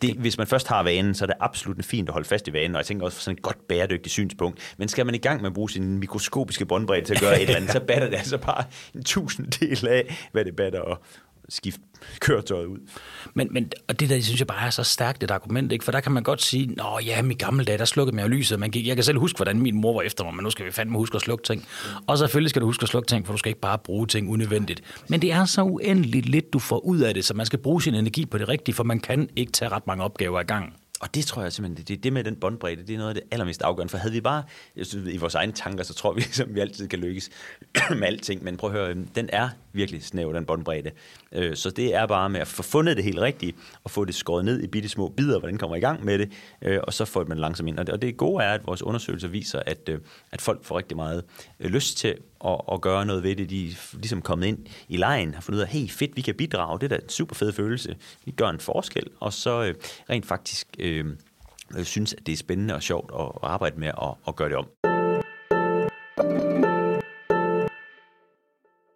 Det, 0.02 0.16
hvis 0.16 0.38
man 0.38 0.48
først 0.48 0.68
har 0.68 0.84
vanen, 0.84 1.16
så 1.16 1.26
er 1.26 1.28
det 1.28 1.36
absolut 1.40 1.86
fint 1.86 2.10
at 2.10 2.14
holde 2.14 2.28
fast 2.28 2.48
i 2.48 2.54
vanen, 2.54 2.76
og 2.76 2.80
jeg 2.80 2.86
tænker 2.86 3.06
også 3.06 3.18
for 3.18 3.24
sådan 3.24 3.38
et 3.38 3.44
godt 3.44 3.68
bæredygtigt 3.68 4.14
synspunkt. 4.14 4.76
Men 4.78 4.88
skal 4.88 5.06
man 5.06 5.16
i 5.16 5.18
gang 5.18 5.42
med 5.42 5.50
at 5.50 5.54
bruge 5.54 5.70
sin 5.70 5.98
mikroskopiske 6.00 6.66
båndbredde 6.66 7.06
til 7.06 7.14
at 7.14 7.22
gøre 7.22 7.36
et 7.36 7.42
eller 7.42 7.56
andet, 7.56 7.72
så 7.78 7.80
batter 7.80 8.10
det 8.10 8.18
altså 8.18 8.38
bare 8.38 8.64
en 8.96 9.04
tusinddel 9.04 9.88
af, 9.88 10.28
hvad 10.32 10.46
det 10.46 10.56
batter 10.56 10.82
at 10.82 10.98
skifte 11.50 11.82
køretøjet 12.20 12.66
ud. 12.66 12.78
Men, 13.34 13.48
men 13.52 13.72
og 13.88 14.00
det 14.00 14.10
der, 14.10 14.22
synes 14.22 14.40
jeg 14.40 14.48
bare 14.48 14.66
er 14.66 14.70
så 14.70 14.84
stærkt 14.84 15.24
et 15.24 15.32
argument, 15.32 15.72
ikke? 15.72 15.86
for 15.86 15.92
der 15.92 16.00
kan 16.00 16.12
man 16.12 16.24
godt 16.24 16.42
sige, 16.42 16.68
nå 16.68 17.00
ja, 17.06 17.24
i 17.24 17.34
gamle 17.34 17.66
dage, 17.66 17.78
der 17.78 17.86
slukkede 17.86 18.16
man 18.16 18.26
jo 18.26 18.30
lyset, 18.30 18.60
man 18.60 18.72
gik, 18.72 18.88
jeg 18.88 18.96
kan 18.96 19.04
selv 19.04 19.20
huske, 19.20 19.38
hvordan 19.38 19.60
min 19.60 19.76
mor 19.76 19.94
var 19.94 20.02
efter 20.02 20.24
mig, 20.24 20.36
men 20.36 20.44
nu 20.44 20.50
skal 20.50 20.66
vi 20.66 20.72
fandme 20.72 20.98
huske 20.98 21.16
at 21.16 21.22
slukke 21.22 21.44
ting. 21.44 21.66
Og 22.08 22.18
selvfølgelig 22.18 22.50
skal 22.50 22.62
du 22.62 22.66
huske 22.66 22.84
at 22.84 22.90
slukke 22.90 23.08
ting, 23.08 23.26
for 23.26 23.34
du 23.34 23.38
skal 23.38 23.50
ikke 23.50 23.62
bare 23.62 23.78
bruge 23.78 24.08
ting 24.08 24.30
unødvendigt. 24.30 24.82
Men 25.08 25.22
det 25.22 25.32
er 25.32 25.46
så 25.46 25.62
uendeligt 25.62 26.30
lidt, 26.30 26.54
du 26.54 26.60
får 26.60 26.80
ud 26.80 27.00
af 27.00 27.14
det, 27.14 27.26
så 27.26 27.34
man 27.34 27.46
skal 27.46 27.60
bruge 27.60 27.82
sin 27.82 27.96
energi 27.96 28.26
på 28.26 28.38
det 28.38 28.50
rigtige, 28.50 28.76
for 28.76 28.84
man 28.84 29.00
kan 29.00 29.30
ikke 29.36 29.52
tage 29.52 29.70
ret 29.70 29.88
mange 29.88 30.04
opgaver 30.04 30.40
i 30.40 30.44
gang. 30.44 30.74
Og 31.00 31.16
det 31.16 31.26
tror 31.26 31.42
jeg 31.42 31.54
simpelthen, 31.54 31.86
det, 31.88 32.04
det 32.04 32.14
med 32.14 32.24
den 32.24 32.36
båndbredde, 32.36 32.88
det 32.88 32.94
er 32.94 32.98
noget 32.98 33.10
af 33.10 33.16
det 33.16 33.24
allermest 33.32 33.62
afgørende. 33.62 33.92
For 33.92 33.98
havde 33.98 34.14
vi 34.14 34.22
bare 34.22 34.44
synes, 34.82 35.14
i 35.14 35.18
vores 35.18 35.36
egne 35.36 35.52
tanker, 35.52 35.84
så 35.84 35.94
tror 35.94 36.14
vi, 36.14 36.22
at 36.42 36.56
vi 36.56 36.60
altid 36.60 36.88
kan 36.88 37.00
lykkes 37.00 37.30
med 38.00 38.08
alting. 38.08 38.44
Men 38.44 38.58
prøv 38.58 38.70
at 38.70 38.76
høre, 38.76 38.96
den 39.16 39.30
er 39.34 39.50
virkelig 39.78 40.04
snæv, 40.04 40.34
den 40.34 40.46
båndbredde. 40.46 40.92
Øh, 41.32 41.56
så 41.56 41.70
det 41.70 41.96
er 41.96 42.06
bare 42.06 42.30
med 42.30 42.40
at 42.40 42.48
få 42.48 42.63
fundet 42.63 42.98
det 42.98 43.04
helt 43.04 43.20
rigtigt, 43.20 43.58
og 43.84 43.92
få 43.92 44.06
det 44.06 44.16
skåret 44.16 44.46
ned 44.46 44.63
i 44.63 44.68
bitte 44.68 44.90
små 44.90 45.08
bidder, 45.08 45.40
hvordan 45.40 45.58
kommer 45.58 45.76
i 45.76 45.80
gang 45.80 46.06
med 46.06 46.20
det, 46.20 46.32
øh, 46.62 46.80
og 46.84 46.94
så 46.94 47.06
får 47.06 47.26
man 47.28 47.38
langsomt 47.38 47.70
ind. 47.70 47.80
Og 47.80 48.02
det 48.02 48.18
gode 48.18 48.44
er, 48.44 48.54
at 48.54 48.68
vores 48.68 48.82
undersøgelser 48.82 49.28
viser, 49.28 49.62
at, 49.66 49.90
øh, 49.90 50.00
at 50.32 50.42
folk 50.42 50.63
får 50.63 50.78
rigtig 50.78 50.98
meget 50.98 51.24
øh, 51.60 51.72
lyst 51.72 51.98
til 51.98 52.16
at, 52.46 52.62
at 52.72 52.82
gøre 52.82 53.06
noget 53.06 53.24
ved 53.24 53.36
det. 53.36 53.50
De 53.50 53.68
er 53.68 53.98
ligesom 53.98 54.22
kommet 54.22 54.48
ind 54.48 54.58
i 54.90 54.98
lejen, 54.98 55.34
har 55.34 55.42
fundet 55.42 55.58
ud 55.58 55.63
af, 55.63 55.70
hey 55.70 55.90
fedt, 55.90 56.16
vi 56.16 56.22
kan 56.22 56.36
bidrage, 56.36 56.80
det 56.80 56.92
er 56.92 56.98
da 56.98 57.04
en 57.04 57.10
super 57.10 57.36
fed 57.36 57.54
følelse. 57.54 57.96
Vi 58.26 58.32
gør 58.32 58.50
en 58.50 58.60
forskel, 58.60 59.08
og 59.20 59.34
så 59.34 59.63
øh, 59.63 59.76
rent 60.10 60.26
faktisk 60.26 60.68
øh, 60.80 61.06
øh, 61.78 61.84
synes, 61.84 62.13
at 62.13 62.26
det 62.26 62.32
er 62.32 62.38
spændende 62.38 62.76
og 62.76 62.84
sjovt 62.84 63.12
at, 63.20 63.26
at 63.26 63.50
arbejde 63.50 63.80
med 63.80 63.88
at, 63.88 64.13
at 64.28 64.36
gøre 64.36 64.50
det 64.50 64.58
om. 64.58 66.47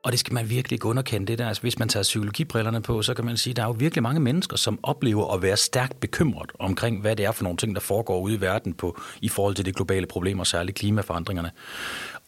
Og 0.03 0.11
det 0.11 0.19
skal 0.19 0.33
man 0.33 0.49
virkelig 0.49 0.75
ikke 0.75 0.85
underkende 0.85 1.27
det 1.27 1.39
der. 1.39 1.47
Altså, 1.47 1.61
hvis 1.61 1.79
man 1.79 1.89
tager 1.89 2.03
psykologibrillerne 2.03 2.81
på, 2.81 3.01
så 3.01 3.13
kan 3.13 3.25
man 3.25 3.37
sige, 3.37 3.51
at 3.51 3.57
der 3.57 3.63
er 3.63 3.67
jo 3.67 3.75
virkelig 3.77 4.03
mange 4.03 4.19
mennesker, 4.19 4.57
som 4.57 4.79
oplever 4.83 5.33
at 5.33 5.41
være 5.41 5.57
stærkt 5.57 5.99
bekymret 5.99 6.51
omkring, 6.59 7.01
hvad 7.01 7.15
det 7.15 7.25
er 7.25 7.31
for 7.31 7.43
nogle 7.43 7.57
ting, 7.57 7.75
der 7.75 7.81
foregår 7.81 8.19
ude 8.19 8.35
i 8.35 8.41
verden 8.41 8.73
på, 8.73 8.99
i 9.21 9.29
forhold 9.29 9.55
til 9.55 9.65
det 9.65 9.75
globale 9.75 10.05
problemer, 10.05 10.43
særligt 10.43 10.77
klimaforandringerne. 10.77 11.51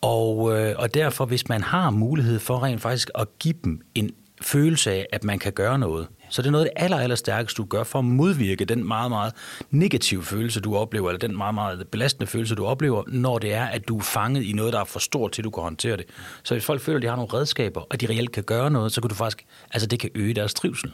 Og, 0.02 0.60
øh, 0.60 0.76
og 0.78 0.94
derfor, 0.94 1.26
hvis 1.26 1.50
man 1.50 1.62
har 1.62 1.90
mulighed 1.90 2.40
for 2.40 2.64
rent 2.64 2.82
faktisk 2.82 3.10
at 3.16 3.28
give 3.40 3.56
dem 3.64 3.82
en 3.96 4.12
følelse 4.42 4.92
af, 4.92 5.08
at 5.12 5.24
man 5.24 5.40
kan 5.40 5.54
gøre 5.54 5.80
noget, 5.80 6.08
så 6.34 6.42
det 6.42 6.48
er 6.48 6.52
noget 6.52 6.66
af 6.66 6.72
det 6.76 6.84
aller, 6.84 6.98
aller 6.98 7.16
stærkeste, 7.16 7.58
du 7.58 7.66
gør 7.66 7.84
for 7.84 8.00
at 8.00 8.06
modvirke 8.06 8.66
den 8.66 8.88
meget, 8.88 9.12
meget 9.12 9.34
negative 9.72 10.24
følelse, 10.24 10.60
du 10.60 10.76
oplever, 10.76 11.10
eller 11.10 11.20
den 11.20 11.38
meget, 11.38 11.56
meget 11.56 11.88
belastende 11.92 12.28
følelse, 12.28 12.56
du 12.56 12.66
oplever, 12.66 13.04
når 13.08 13.40
det 13.40 13.54
er, 13.54 13.66
at 13.66 13.88
du 13.88 13.98
er 13.98 14.02
fanget 14.02 14.44
i 14.44 14.54
noget, 14.54 14.74
der 14.74 14.80
er 14.80 14.84
for 14.84 15.00
stort 15.00 15.32
til, 15.32 15.42
at 15.42 15.44
du 15.44 15.50
kan 15.50 15.64
håndtere 15.64 15.98
det. 15.98 16.06
Så 16.44 16.54
hvis 16.54 16.66
folk 16.66 16.82
føler, 16.82 16.98
at 16.98 17.02
de 17.02 17.08
har 17.08 17.16
nogle 17.16 17.34
redskaber, 17.34 17.82
og 17.82 18.02
de 18.02 18.10
reelt 18.10 18.32
kan 18.32 18.44
gøre 18.44 18.72
noget, 18.72 18.92
så 18.92 19.02
kan 19.02 19.10
du 19.10 19.16
faktisk, 19.16 19.46
altså 19.72 19.88
det 19.88 20.00
kan 20.00 20.10
øge 20.16 20.34
deres 20.34 20.54
trivsel. 20.54 20.94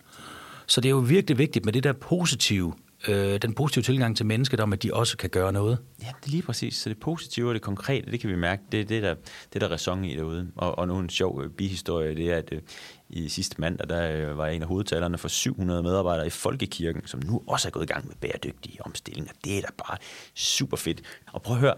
Så 0.68 0.82
det 0.82 0.90
er 0.90 0.94
jo 0.94 0.98
virkelig 0.98 1.38
vigtigt 1.38 1.66
med 1.66 1.74
det 1.74 1.84
der 1.84 1.94
positive 1.94 2.74
øh, 3.08 3.38
den 3.42 3.54
positive 3.54 3.84
tilgang 3.84 4.18
til 4.18 4.26
mennesket 4.26 4.60
om, 4.60 4.74
at 4.74 4.84
de 4.84 4.94
også 4.94 5.18
kan 5.18 5.30
gøre 5.30 5.54
noget. 5.54 5.78
Ja, 6.02 6.08
det 6.22 6.28
er 6.28 6.32
lige 6.32 6.42
præcis. 6.42 6.76
Så 6.76 6.90
det 6.90 7.00
positive 7.00 7.50
og 7.50 7.54
det 7.54 7.62
konkrete, 7.62 8.12
det 8.12 8.20
kan 8.20 8.30
vi 8.30 8.36
mærke, 8.36 8.62
det 8.72 8.80
er 8.80 8.86
det, 8.86 9.04
der, 9.04 9.16
det 9.54 9.62
der 9.62 9.68
ræson 9.72 10.06
i 10.06 10.16
derude. 10.16 10.52
Og, 10.56 10.80
og 10.80 10.88
nu 10.88 11.00
en 11.00 11.10
sjov 11.10 11.44
øh, 11.44 11.50
bihistorie, 11.50 12.16
det 12.16 12.32
er, 12.32 12.38
at 12.38 12.50
øh, 12.52 12.62
i 13.10 13.30
sidste 13.30 13.62
mandag, 13.62 13.90
der 13.90 14.12
øh, 14.12 14.38
var 14.38 14.46
jeg 14.46 14.56
en 14.56 14.62
af 14.62 14.68
hovedtalerne 14.68 15.18
for 15.18 15.28
700 15.28 15.84
medarbejdere 15.84 16.28
i 16.28 16.30
Folkekirken, 16.30 17.08
som 17.08 17.20
nu 17.26 17.42
også 17.48 17.68
er 17.68 17.72
gået 17.72 17.84
i 17.84 17.94
gang 17.94 18.08
med 18.08 18.16
bæredygtige 18.16 18.86
omstillinger. 18.86 19.32
Det 19.44 19.58
er 19.58 19.62
da 19.62 19.68
bare 19.88 19.98
super 20.36 20.78
fedt. 20.78 21.02
Og 21.34 21.42
prøv 21.42 21.56
at 21.56 21.62
høre, 21.62 21.76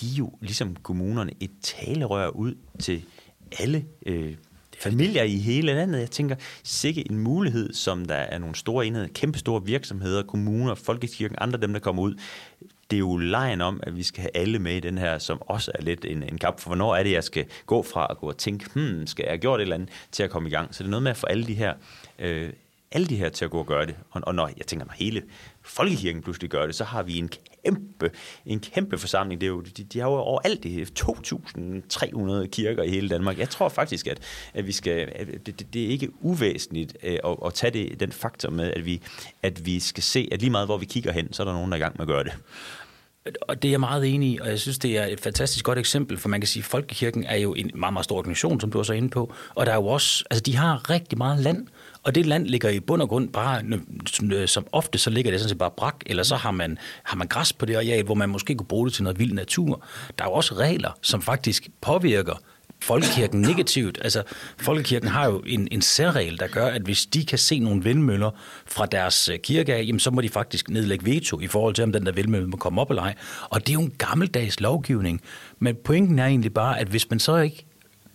de 0.00 0.06
er 0.06 0.16
jo 0.18 0.32
ligesom 0.40 0.76
kommunerne 0.76 1.32
et 1.40 1.50
talerør 1.62 2.28
ud 2.28 2.54
til 2.78 3.04
alle 3.58 3.84
øh, 4.06 4.34
familier 4.78 5.22
i 5.22 5.36
hele 5.36 5.74
landet. 5.74 6.00
Jeg 6.00 6.10
tænker, 6.10 6.36
sikke 6.62 7.10
en 7.10 7.18
mulighed, 7.18 7.72
som 7.72 8.04
der 8.04 8.14
er 8.14 8.38
nogle 8.38 8.54
store 8.54 8.86
enheder, 8.86 9.08
kæmpe 9.08 9.38
store 9.38 9.64
virksomheder, 9.64 10.22
kommuner, 10.22 10.74
folkekirken, 10.74 11.36
andre 11.40 11.58
dem, 11.58 11.72
der 11.72 11.80
kommer 11.80 12.02
ud. 12.02 12.14
Det 12.92 12.96
er 12.96 13.00
jo 13.00 13.16
lejen 13.16 13.60
om, 13.60 13.80
at 13.82 13.96
vi 13.96 14.02
skal 14.02 14.20
have 14.20 14.36
alle 14.36 14.58
med 14.58 14.76
i 14.76 14.80
den 14.80 14.98
her, 14.98 15.18
som 15.18 15.42
også 15.46 15.72
er 15.74 15.82
lidt 15.82 16.04
en, 16.04 16.22
en 16.22 16.38
kamp 16.38 16.60
for, 16.60 16.68
hvornår 16.68 16.96
er 16.96 17.02
det, 17.02 17.12
jeg 17.12 17.24
skal 17.24 17.46
gå 17.66 17.82
fra 17.82 18.06
at 18.10 18.18
gå 18.18 18.28
og 18.28 18.36
tænke, 18.36 18.66
hmm, 18.74 19.06
skal 19.06 19.22
jeg 19.22 19.30
have 19.30 19.38
gjort 19.38 19.60
et 19.60 19.62
eller 19.62 19.74
andet, 19.74 19.88
til 20.10 20.22
at 20.22 20.30
komme 20.30 20.48
i 20.48 20.52
gang. 20.52 20.74
Så 20.74 20.82
det 20.82 20.88
er 20.88 20.90
noget 20.90 21.02
med 21.02 21.10
at 21.10 21.16
få 21.16 21.26
alle 21.26 21.46
de 21.46 21.54
her 21.54 21.74
øh, 22.18 22.52
alle 22.92 23.06
de 23.06 23.16
her 23.16 23.28
til 23.28 23.44
at 23.44 23.50
gå 23.50 23.58
og 23.58 23.66
gøre 23.66 23.86
det. 23.86 23.94
Og, 24.10 24.22
og 24.26 24.34
når 24.34 24.50
jeg 24.56 24.66
tænker, 24.66 24.86
når 24.86 24.94
hele 24.96 25.22
folkekirken 25.64 26.22
pludselig 26.22 26.50
gør 26.50 26.66
det, 26.66 26.74
så 26.74 26.84
har 26.84 27.02
vi 27.02 27.18
en 27.18 27.30
kæmpe, 27.64 28.10
en 28.46 28.60
kæmpe 28.60 28.98
forsamling. 28.98 29.40
Det 29.40 29.46
er 29.46 29.50
jo, 29.50 29.60
de, 29.60 29.84
de 29.84 29.98
har 29.98 30.08
jo 30.08 30.14
overalt 30.14 30.62
det 30.62 31.00
2.300 31.00 32.46
kirker 32.46 32.82
i 32.82 32.88
hele 32.88 33.08
Danmark. 33.08 33.38
Jeg 33.38 33.50
tror 33.50 33.68
faktisk, 33.68 34.06
at, 34.06 34.18
at 34.54 34.66
vi 34.66 34.72
skal, 34.72 35.12
at 35.14 35.26
det, 35.46 35.58
det, 35.58 35.74
det 35.74 35.84
er 35.84 35.88
ikke 35.88 36.08
uvæsentligt 36.20 36.96
øh, 37.02 37.18
at, 37.24 37.36
at, 37.46 37.54
tage 37.54 37.70
det, 37.70 38.00
den 38.00 38.12
faktor 38.12 38.50
med, 38.50 38.72
at 38.76 38.86
vi, 38.86 39.02
at 39.42 39.66
vi 39.66 39.80
skal 39.80 40.02
se, 40.02 40.28
at 40.32 40.40
lige 40.40 40.50
meget 40.50 40.68
hvor 40.68 40.78
vi 40.78 40.86
kigger 40.86 41.12
hen, 41.12 41.32
så 41.32 41.42
er 41.42 41.44
der 41.44 41.52
nogen, 41.52 41.72
der 41.72 41.76
er 41.76 41.80
i 41.80 41.82
gang 41.82 41.94
med 41.98 42.02
at 42.02 42.08
gøre 42.08 42.24
det. 42.24 42.32
Og 43.40 43.62
det 43.62 43.68
er 43.68 43.72
jeg 43.72 43.80
meget 43.80 44.14
enig 44.14 44.32
i, 44.32 44.38
og 44.38 44.48
jeg 44.48 44.60
synes, 44.60 44.78
det 44.78 44.98
er 44.98 45.06
et 45.06 45.20
fantastisk 45.20 45.64
godt 45.64 45.78
eksempel, 45.78 46.18
for 46.18 46.28
man 46.28 46.40
kan 46.40 46.48
sige, 46.48 46.60
at 46.60 46.64
Folkekirken 46.64 47.24
er 47.24 47.36
jo 47.36 47.54
en 47.54 47.70
meget, 47.74 47.92
meget 47.92 48.04
stor 48.04 48.16
organisation, 48.16 48.60
som 48.60 48.72
du 48.72 48.78
er 48.78 48.82
så 48.82 48.92
inde 48.92 49.10
på, 49.10 49.34
og 49.54 49.66
der 49.66 49.72
er 49.72 49.76
jo 49.76 49.86
også, 49.86 50.24
altså 50.30 50.42
de 50.42 50.56
har 50.56 50.90
rigtig 50.90 51.18
meget 51.18 51.38
land, 51.38 51.66
og 52.02 52.14
det 52.14 52.26
land 52.26 52.46
ligger 52.46 52.68
i 52.68 52.80
bund 52.80 53.02
og 53.02 53.08
grund 53.08 53.28
bare, 53.28 53.62
som 54.46 54.66
ofte 54.72 54.98
så 54.98 55.10
ligger 55.10 55.30
det 55.30 55.40
sådan 55.40 55.48
set 55.48 55.58
bare 55.58 55.70
brak, 55.76 55.96
eller 56.06 56.22
så 56.22 56.36
har 56.36 56.50
man, 56.50 56.78
har 57.02 57.16
man 57.16 57.28
græs 57.28 57.52
på 57.52 57.66
det 57.66 57.76
areal, 57.76 58.04
hvor 58.04 58.14
man 58.14 58.28
måske 58.28 58.54
kunne 58.54 58.66
bruge 58.66 58.86
det 58.86 58.94
til 58.94 59.04
noget 59.04 59.18
vild 59.18 59.32
natur. 59.32 59.84
Der 60.18 60.24
er 60.24 60.28
jo 60.28 60.32
også 60.32 60.54
regler, 60.54 60.90
som 61.02 61.22
faktisk 61.22 61.68
påvirker 61.80 62.34
folkekirken 62.82 63.40
negativt. 63.48 63.98
Altså, 64.02 64.22
folkekirken 64.58 65.08
har 65.08 65.26
jo 65.26 65.42
en, 65.46 65.68
en 65.70 65.82
særregel, 65.82 66.38
der 66.38 66.46
gør, 66.46 66.66
at 66.66 66.82
hvis 66.82 67.06
de 67.06 67.26
kan 67.26 67.38
se 67.38 67.58
nogle 67.58 67.82
vindmøller 67.82 68.30
fra 68.66 68.86
deres 68.86 69.28
øh, 69.28 69.38
kirke 69.38 69.74
af, 69.74 69.84
jamen, 69.86 70.00
så 70.00 70.10
må 70.10 70.20
de 70.20 70.28
faktisk 70.28 70.70
nedlægge 70.70 71.04
veto 71.04 71.40
i 71.40 71.46
forhold 71.46 71.74
til, 71.74 71.84
om 71.84 71.92
den 71.92 72.06
der 72.06 72.12
vindmølle 72.12 72.48
må 72.48 72.56
komme 72.56 72.80
op 72.80 72.90
eller 72.90 73.02
ej. 73.02 73.14
Og 73.50 73.60
det 73.60 73.68
er 73.68 73.74
jo 73.74 73.80
en 73.80 73.94
gammeldags 73.98 74.60
lovgivning. 74.60 75.20
Men 75.58 75.76
pointen 75.84 76.18
er 76.18 76.26
egentlig 76.26 76.54
bare, 76.54 76.80
at 76.80 76.88
hvis 76.88 77.10
man 77.10 77.18
så 77.18 77.36
ikke 77.36 77.66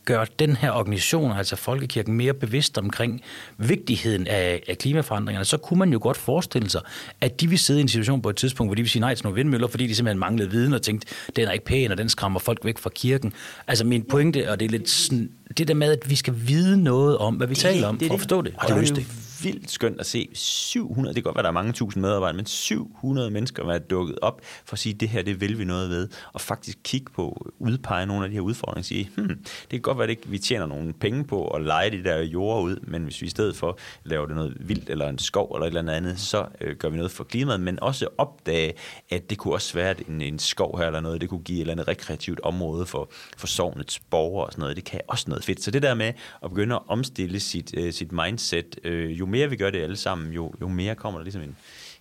gør 0.08 0.26
den 0.40 0.56
her 0.56 0.72
organisation, 0.72 1.32
altså 1.32 1.56
Folkekirken, 1.56 2.14
mere 2.14 2.34
bevidst 2.34 2.78
omkring 2.78 3.22
vigtigheden 3.58 4.28
af, 4.28 4.64
af 4.68 4.78
klimaforandringerne, 4.78 5.46
så 5.46 5.58
kunne 5.58 5.80
man 5.80 5.92
jo 5.92 6.00
godt 6.02 6.18
forestille 6.18 6.70
sig, 6.70 6.82
at 7.22 7.42
de 7.42 7.48
vil 7.50 7.60
sidde 7.60 7.80
i 7.80 7.82
en 7.82 7.88
situation 7.88 8.22
på 8.22 8.30
et 8.30 8.36
tidspunkt, 8.36 8.70
hvor 8.70 8.76
de 8.76 8.82
vil 8.82 8.90
sige 8.90 9.00
nej 9.00 9.16
til 9.16 9.26
nogle 9.26 9.36
vindmøller, 9.36 9.68
fordi 9.68 9.88
de 9.88 9.96
simpelthen 9.96 10.20
manglede 10.20 10.50
viden 10.52 10.74
og 10.74 10.82
tænkte, 10.82 11.08
den 11.36 11.48
er 11.48 11.52
ikke 11.52 11.66
pæn, 11.66 11.92
og 11.92 11.98
den 11.98 12.10
skræmmer 12.10 12.40
folk 12.40 12.66
væk 12.66 12.78
fra 12.78 12.90
kirken. 12.90 13.34
Altså 13.68 13.86
min 13.86 14.04
pointe, 14.04 14.52
og 14.52 14.60
det 14.60 14.66
er 14.66 14.70
lidt 14.70 14.90
sådan, 14.90 15.30
det 15.58 15.68
der 15.68 15.74
med, 15.74 15.92
at 15.92 16.10
vi 16.10 16.16
skal 16.16 16.34
vide 16.38 16.84
noget 16.84 17.18
om, 17.18 17.36
hvad 17.36 17.48
vi 17.48 17.56
taler 17.56 17.88
om, 17.88 18.00
for 18.00 18.14
at 18.14 18.20
forstå 18.20 18.42
det. 18.42 18.54
Og, 18.58 18.70
og 18.70 18.80
løse 18.80 18.96
det 18.96 19.27
vildt 19.44 19.72
skønt 19.72 20.00
at 20.00 20.06
se. 20.06 20.30
700, 20.34 21.16
det 21.16 21.24
kan 21.24 21.28
godt 21.28 21.36
være, 21.36 21.44
der 21.44 21.50
er 21.50 21.54
mange 21.54 21.74
tusind 21.74 22.02
medarbejdere, 22.02 22.36
men 22.36 22.46
700 22.46 23.32
mennesker 23.32 23.66
være 23.66 23.80
dukket 23.80 24.20
op 24.22 24.42
for 24.66 24.74
at 24.74 24.80
sige, 24.80 24.94
det 24.94 25.10
her, 25.10 25.22
det 25.22 25.42
vil 25.42 25.60
vi 25.60 25.66
noget 25.66 25.90
ved, 25.90 26.10
og 26.34 26.42
faktisk 26.42 26.78
kigge 26.84 27.12
på, 27.16 27.52
udpege 27.60 28.06
nogle 28.06 28.24
af 28.24 28.30
de 28.30 28.34
her 28.34 28.42
udfordringer, 28.42 28.82
og 28.82 28.86
sige, 28.86 29.10
hmm, 29.16 29.28
det 29.38 29.70
kan 29.70 29.82
godt 29.82 29.98
være, 29.98 30.10
at 30.10 30.18
vi 30.32 30.40
tjener 30.40 30.66
nogle 30.66 30.94
penge 30.94 31.24
på 31.24 31.48
at 31.48 31.62
lege 31.62 31.92
de 31.92 32.04
der 32.04 32.22
jord 32.22 32.64
ud, 32.64 32.76
men 32.84 33.04
hvis 33.04 33.22
vi 33.22 33.28
i 33.28 33.30
stedet 33.30 33.56
for 33.56 33.78
laver 34.04 34.26
det 34.26 34.36
noget 34.36 34.58
vildt, 34.60 34.90
eller 34.90 35.10
en 35.10 35.18
skov, 35.18 35.52
eller 35.56 35.68
et 35.68 35.78
eller 35.78 35.94
andet, 35.94 36.20
så 36.20 36.46
øh, 36.62 36.76
gør 36.76 36.90
vi 36.90 36.98
noget 36.98 37.12
for 37.12 37.24
klimaet, 37.24 37.60
men 37.60 37.84
også 37.84 38.08
opdage, 38.18 38.74
at 39.10 39.30
det 39.30 39.38
kunne 39.38 39.54
også 39.54 39.74
være 39.74 39.96
en, 40.10 40.22
en 40.22 40.40
skov 40.40 40.78
her, 40.78 40.86
eller 40.86 41.00
noget, 41.00 41.22
det 41.22 41.30
kunne 41.30 41.44
give 41.44 41.58
et 41.58 41.62
eller 41.62 41.74
andet 41.74 41.88
rekreativt 41.88 42.40
område 42.44 42.86
for, 42.86 43.10
for 43.38 43.48
sovnets 43.48 44.00
borgere 44.00 44.46
og 44.46 44.52
sådan 44.52 44.62
noget, 44.62 44.76
det 44.76 44.84
kan 44.84 45.02
også 45.08 45.26
noget 45.28 45.44
fedt. 45.44 45.64
Så 45.64 45.72
det 45.72 45.82
der 45.82 45.94
med 45.94 46.14
at 46.44 46.50
begynde 46.50 46.76
at 46.76 46.82
omstille 46.88 47.40
sit, 47.40 47.74
øh, 47.78 47.94
sit 47.94 48.12
mindset, 48.12 48.80
øh, 48.84 49.20
jo 49.20 49.26
mere 49.28 49.50
vi 49.50 49.56
gør 49.56 49.70
det 49.70 49.82
alle 49.82 49.96
sammen, 49.96 50.34
jo, 50.34 50.54
jo 50.62 50.68
mere 50.68 50.96
kommer 50.96 51.20
der 51.20 51.24
ligesom 51.24 51.42
en, 51.42 51.56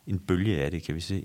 en 0.07 0.19
bølge 0.19 0.63
af 0.63 0.71
det, 0.71 0.83
kan 0.83 0.95
vi 0.95 1.01
se. 1.01 1.25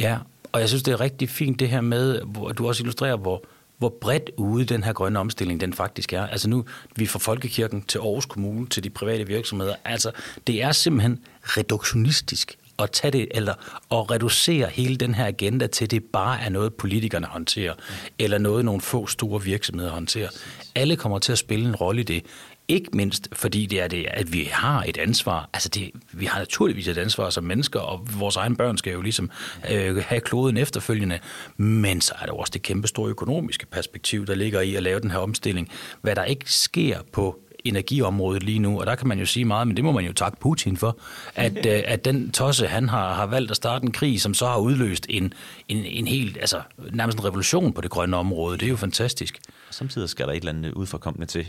Ja, 0.00 0.18
og 0.52 0.60
jeg 0.60 0.68
synes, 0.68 0.82
det 0.82 0.92
er 0.92 1.00
rigtig 1.00 1.28
fint 1.28 1.60
det 1.60 1.68
her 1.68 1.80
med, 1.80 2.20
hvor 2.24 2.52
du 2.52 2.68
også 2.68 2.82
illustrerer, 2.82 3.16
hvor, 3.16 3.44
hvor 3.78 3.94
bredt 4.00 4.30
ude 4.36 4.64
den 4.64 4.84
her 4.84 4.92
grønne 4.92 5.18
omstilling 5.18 5.60
den 5.60 5.72
faktisk 5.72 6.12
er. 6.12 6.26
Altså 6.26 6.48
nu, 6.48 6.64
vi 6.96 7.06
fra 7.06 7.18
Folkekirken 7.18 7.82
til 7.82 7.98
Aarhus 7.98 8.26
Kommune, 8.26 8.66
til 8.66 8.84
de 8.84 8.90
private 8.90 9.26
virksomheder. 9.26 9.74
Altså, 9.84 10.10
det 10.46 10.62
er 10.62 10.72
simpelthen 10.72 11.18
reduktionistisk 11.42 12.58
at 12.78 12.90
tage 12.90 13.10
det, 13.10 13.28
eller 13.30 13.54
at 13.92 14.10
reducere 14.10 14.68
hele 14.68 14.96
den 14.96 15.14
her 15.14 15.26
agenda 15.26 15.66
til, 15.66 15.90
det 15.90 16.04
bare 16.04 16.40
er 16.40 16.48
noget, 16.48 16.74
politikerne 16.74 17.26
håndterer, 17.26 17.74
eller 18.18 18.38
noget, 18.38 18.64
nogle 18.64 18.80
få 18.80 19.06
store 19.06 19.42
virksomheder 19.42 19.90
håndterer. 19.90 20.28
Alle 20.74 20.96
kommer 20.96 21.18
til 21.18 21.32
at 21.32 21.38
spille 21.38 21.68
en 21.68 21.76
rolle 21.76 22.00
i 22.00 22.04
det. 22.04 22.24
Ikke 22.68 22.90
mindst 22.92 23.28
fordi 23.32 23.66
det 23.66 23.80
er 23.80 23.88
det, 23.88 24.06
at 24.10 24.32
vi 24.32 24.48
har 24.52 24.84
et 24.86 24.98
ansvar. 24.98 25.50
Altså 25.52 25.68
det, 25.68 25.90
vi 26.12 26.24
har 26.24 26.38
naturligvis 26.38 26.88
et 26.88 26.98
ansvar 26.98 27.30
som 27.30 27.44
mennesker, 27.44 27.80
og 27.80 28.06
vores 28.18 28.36
egne 28.36 28.56
børn 28.56 28.78
skal 28.78 28.92
jo 28.92 29.00
ligesom 29.00 29.30
øh, 29.70 29.96
have 29.96 30.20
kloden 30.20 30.56
efterfølgende. 30.56 31.18
Men 31.56 32.00
så 32.00 32.14
er 32.22 32.26
der 32.26 32.32
også 32.32 32.50
det 32.50 32.62
kæmpe 32.62 32.88
store 32.88 33.10
økonomiske 33.10 33.66
perspektiv, 33.66 34.26
der 34.26 34.34
ligger 34.34 34.60
i 34.60 34.74
at 34.74 34.82
lave 34.82 35.00
den 35.00 35.10
her 35.10 35.18
omstilling. 35.18 35.70
Hvad 36.02 36.16
der 36.16 36.24
ikke 36.24 36.52
sker 36.52 36.98
på 37.12 37.40
energiområdet 37.68 38.42
lige 38.42 38.58
nu, 38.58 38.80
og 38.80 38.86
der 38.86 38.94
kan 38.94 39.08
man 39.08 39.18
jo 39.18 39.26
sige 39.26 39.44
meget, 39.44 39.66
men 39.66 39.76
det 39.76 39.84
må 39.84 39.92
man 39.92 40.04
jo 40.04 40.12
takke 40.12 40.38
Putin 40.40 40.76
for, 40.76 40.98
at, 41.34 41.66
øh, 41.66 41.82
at 41.84 42.04
den 42.04 42.30
tosse, 42.30 42.66
han 42.66 42.88
har, 42.88 43.14
har 43.14 43.26
valgt 43.26 43.50
at 43.50 43.56
starte 43.56 43.84
en 43.84 43.92
krig, 43.92 44.20
som 44.20 44.34
så 44.34 44.46
har 44.46 44.58
udløst 44.58 45.06
en, 45.08 45.32
en, 45.68 45.84
en 45.84 46.06
helt, 46.06 46.36
altså 46.36 46.60
nærmest 46.92 47.18
en 47.18 47.24
revolution 47.24 47.72
på 47.72 47.80
det 47.80 47.90
grønne 47.90 48.16
område. 48.16 48.58
Det 48.58 48.66
er 48.66 48.70
jo 48.70 48.76
fantastisk. 48.76 49.38
Samtidig 49.70 50.08
skal 50.08 50.26
der 50.26 50.32
et 50.32 50.36
eller 50.36 50.52
andet 50.52 50.72
udforkommende 50.72 51.26
til. 51.26 51.46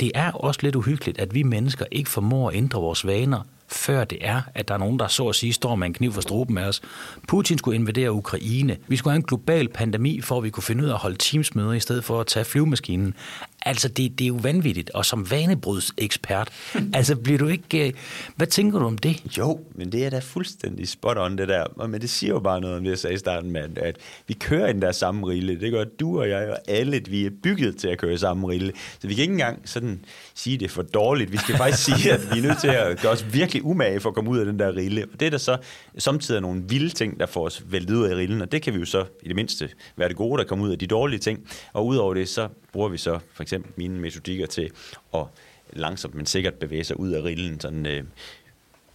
Det 0.00 0.12
er 0.14 0.32
også 0.32 0.60
lidt 0.62 0.76
uhyggeligt, 0.76 1.18
at 1.18 1.34
vi 1.34 1.42
mennesker 1.42 1.84
ikke 1.90 2.10
formår 2.10 2.50
at 2.50 2.56
ændre 2.56 2.80
vores 2.80 3.06
vaner, 3.06 3.40
før 3.68 4.04
det 4.04 4.18
er, 4.20 4.42
at 4.54 4.68
der 4.68 4.74
er 4.74 4.78
nogen, 4.78 4.98
der 4.98 5.06
så 5.06 5.28
at 5.28 5.34
sige 5.34 5.52
står 5.52 5.74
med 5.74 5.86
en 5.86 5.94
kniv 5.94 6.12
for 6.12 6.20
struben 6.20 6.54
med 6.54 6.64
os. 6.64 6.80
Putin 7.28 7.58
skulle 7.58 7.74
invadere 7.74 8.12
Ukraine. 8.12 8.76
Vi 8.88 8.96
skulle 8.96 9.12
have 9.12 9.16
en 9.16 9.22
global 9.22 9.68
pandemi, 9.68 10.20
for 10.20 10.38
at 10.38 10.44
vi 10.44 10.50
kunne 10.50 10.62
finde 10.62 10.84
ud 10.84 10.88
af 10.88 10.92
at 10.92 10.98
holde 10.98 11.16
teamsmøder 11.16 11.72
i 11.72 11.80
stedet 11.80 12.04
for 12.04 12.20
at 12.20 12.26
tage 12.26 12.44
flyvemaskinen. 12.44 13.14
Altså, 13.62 13.88
det, 13.88 14.18
det 14.18 14.24
er 14.24 14.28
jo 14.28 14.38
vanvittigt. 14.42 14.90
Og 14.90 15.06
som 15.06 15.30
vanebrudsekspert, 15.30 16.48
altså 16.94 17.16
bliver 17.16 17.38
du 17.38 17.46
ikke... 17.46 17.86
Øh, 17.86 17.92
hvad 18.36 18.46
tænker 18.46 18.78
du 18.78 18.84
om 18.84 18.98
det? 18.98 19.38
Jo, 19.38 19.60
men 19.74 19.92
det 19.92 20.06
er 20.06 20.10
da 20.10 20.18
fuldstændig 20.18 20.88
spot 20.88 21.18
on, 21.18 21.38
det 21.38 21.48
der. 21.48 21.86
Men 21.86 22.00
det 22.00 22.10
siger 22.10 22.32
jo 22.32 22.40
bare 22.40 22.60
noget 22.60 22.76
om 22.76 22.84
det, 22.84 22.90
jeg 22.90 22.98
sagde 22.98 23.14
i 23.14 23.18
starten 23.18 23.50
med, 23.50 23.68
at 23.76 23.96
vi 24.26 24.34
kører 24.34 24.68
i 24.68 24.72
den 24.72 24.82
der 24.82 24.92
samme 24.92 25.28
rille. 25.28 25.60
Det 25.60 25.72
gør 25.72 25.84
du 25.84 26.20
og 26.20 26.28
jeg 26.28 26.50
og 26.50 26.58
alle, 26.68 27.02
vi 27.08 27.26
er 27.26 27.30
bygget 27.42 27.76
til 27.76 27.88
at 27.88 27.98
køre 27.98 28.12
i 28.12 28.18
samme 28.18 28.48
rille. 28.48 28.72
Så 29.00 29.08
vi 29.08 29.14
kan 29.14 29.22
ikke 29.22 29.32
engang 29.32 29.68
sådan 29.68 30.00
sige, 30.34 30.58
det 30.58 30.70
for 30.70 30.82
dårligt. 30.82 31.32
Vi 31.32 31.36
skal 31.36 31.56
faktisk 31.56 31.84
sige, 31.84 32.12
at 32.12 32.20
vi 32.34 32.38
er 32.38 32.42
nødt 32.42 32.60
til 32.60 32.68
at 32.68 33.00
gøre 33.00 33.12
os 33.12 33.26
virkelig 33.32 33.64
umage 33.64 34.00
for 34.00 34.08
at 34.08 34.14
komme 34.14 34.30
ud 34.30 34.38
af 34.38 34.46
den 34.46 34.58
der 34.58 34.76
rille. 34.76 35.04
Og 35.12 35.20
det 35.20 35.26
er 35.26 35.30
der 35.30 35.38
så 35.38 35.56
samtidig 35.98 36.40
nogle 36.40 36.62
vilde 36.68 36.90
ting, 36.90 37.20
der 37.20 37.26
får 37.26 37.46
os 37.46 37.62
væltet 37.66 37.94
ud 37.94 38.04
af 38.04 38.16
rillen, 38.16 38.40
og 38.40 38.52
det 38.52 38.62
kan 38.62 38.74
vi 38.74 38.78
jo 38.78 38.84
så 38.84 39.04
i 39.22 39.28
det 39.28 39.36
mindste 39.36 39.68
være 39.96 40.08
det 40.08 40.16
gode, 40.16 40.38
der 40.38 40.44
kommer 40.48 40.64
ud 40.64 40.70
af 40.70 40.78
de 40.78 40.86
dårlige 40.86 41.18
ting. 41.18 41.48
Og 41.72 41.86
udover 41.86 42.14
det, 42.14 42.28
så 42.28 42.48
bruger 42.72 42.88
vi 42.88 42.98
så 42.98 43.18
for 43.34 43.42
eksempel 43.48 43.72
mine 43.76 44.00
metodikker 44.00 44.46
til 44.46 44.70
at 45.14 45.26
langsomt, 45.72 46.14
men 46.14 46.26
sikkert 46.26 46.54
bevæge 46.54 46.84
sig 46.84 47.00
ud 47.00 47.10
af 47.10 47.22
rillen 47.22 47.60
sådan 47.60 47.86
øh, 47.86 48.04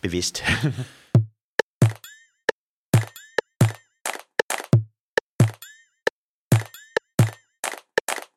bevidst. 0.01 0.43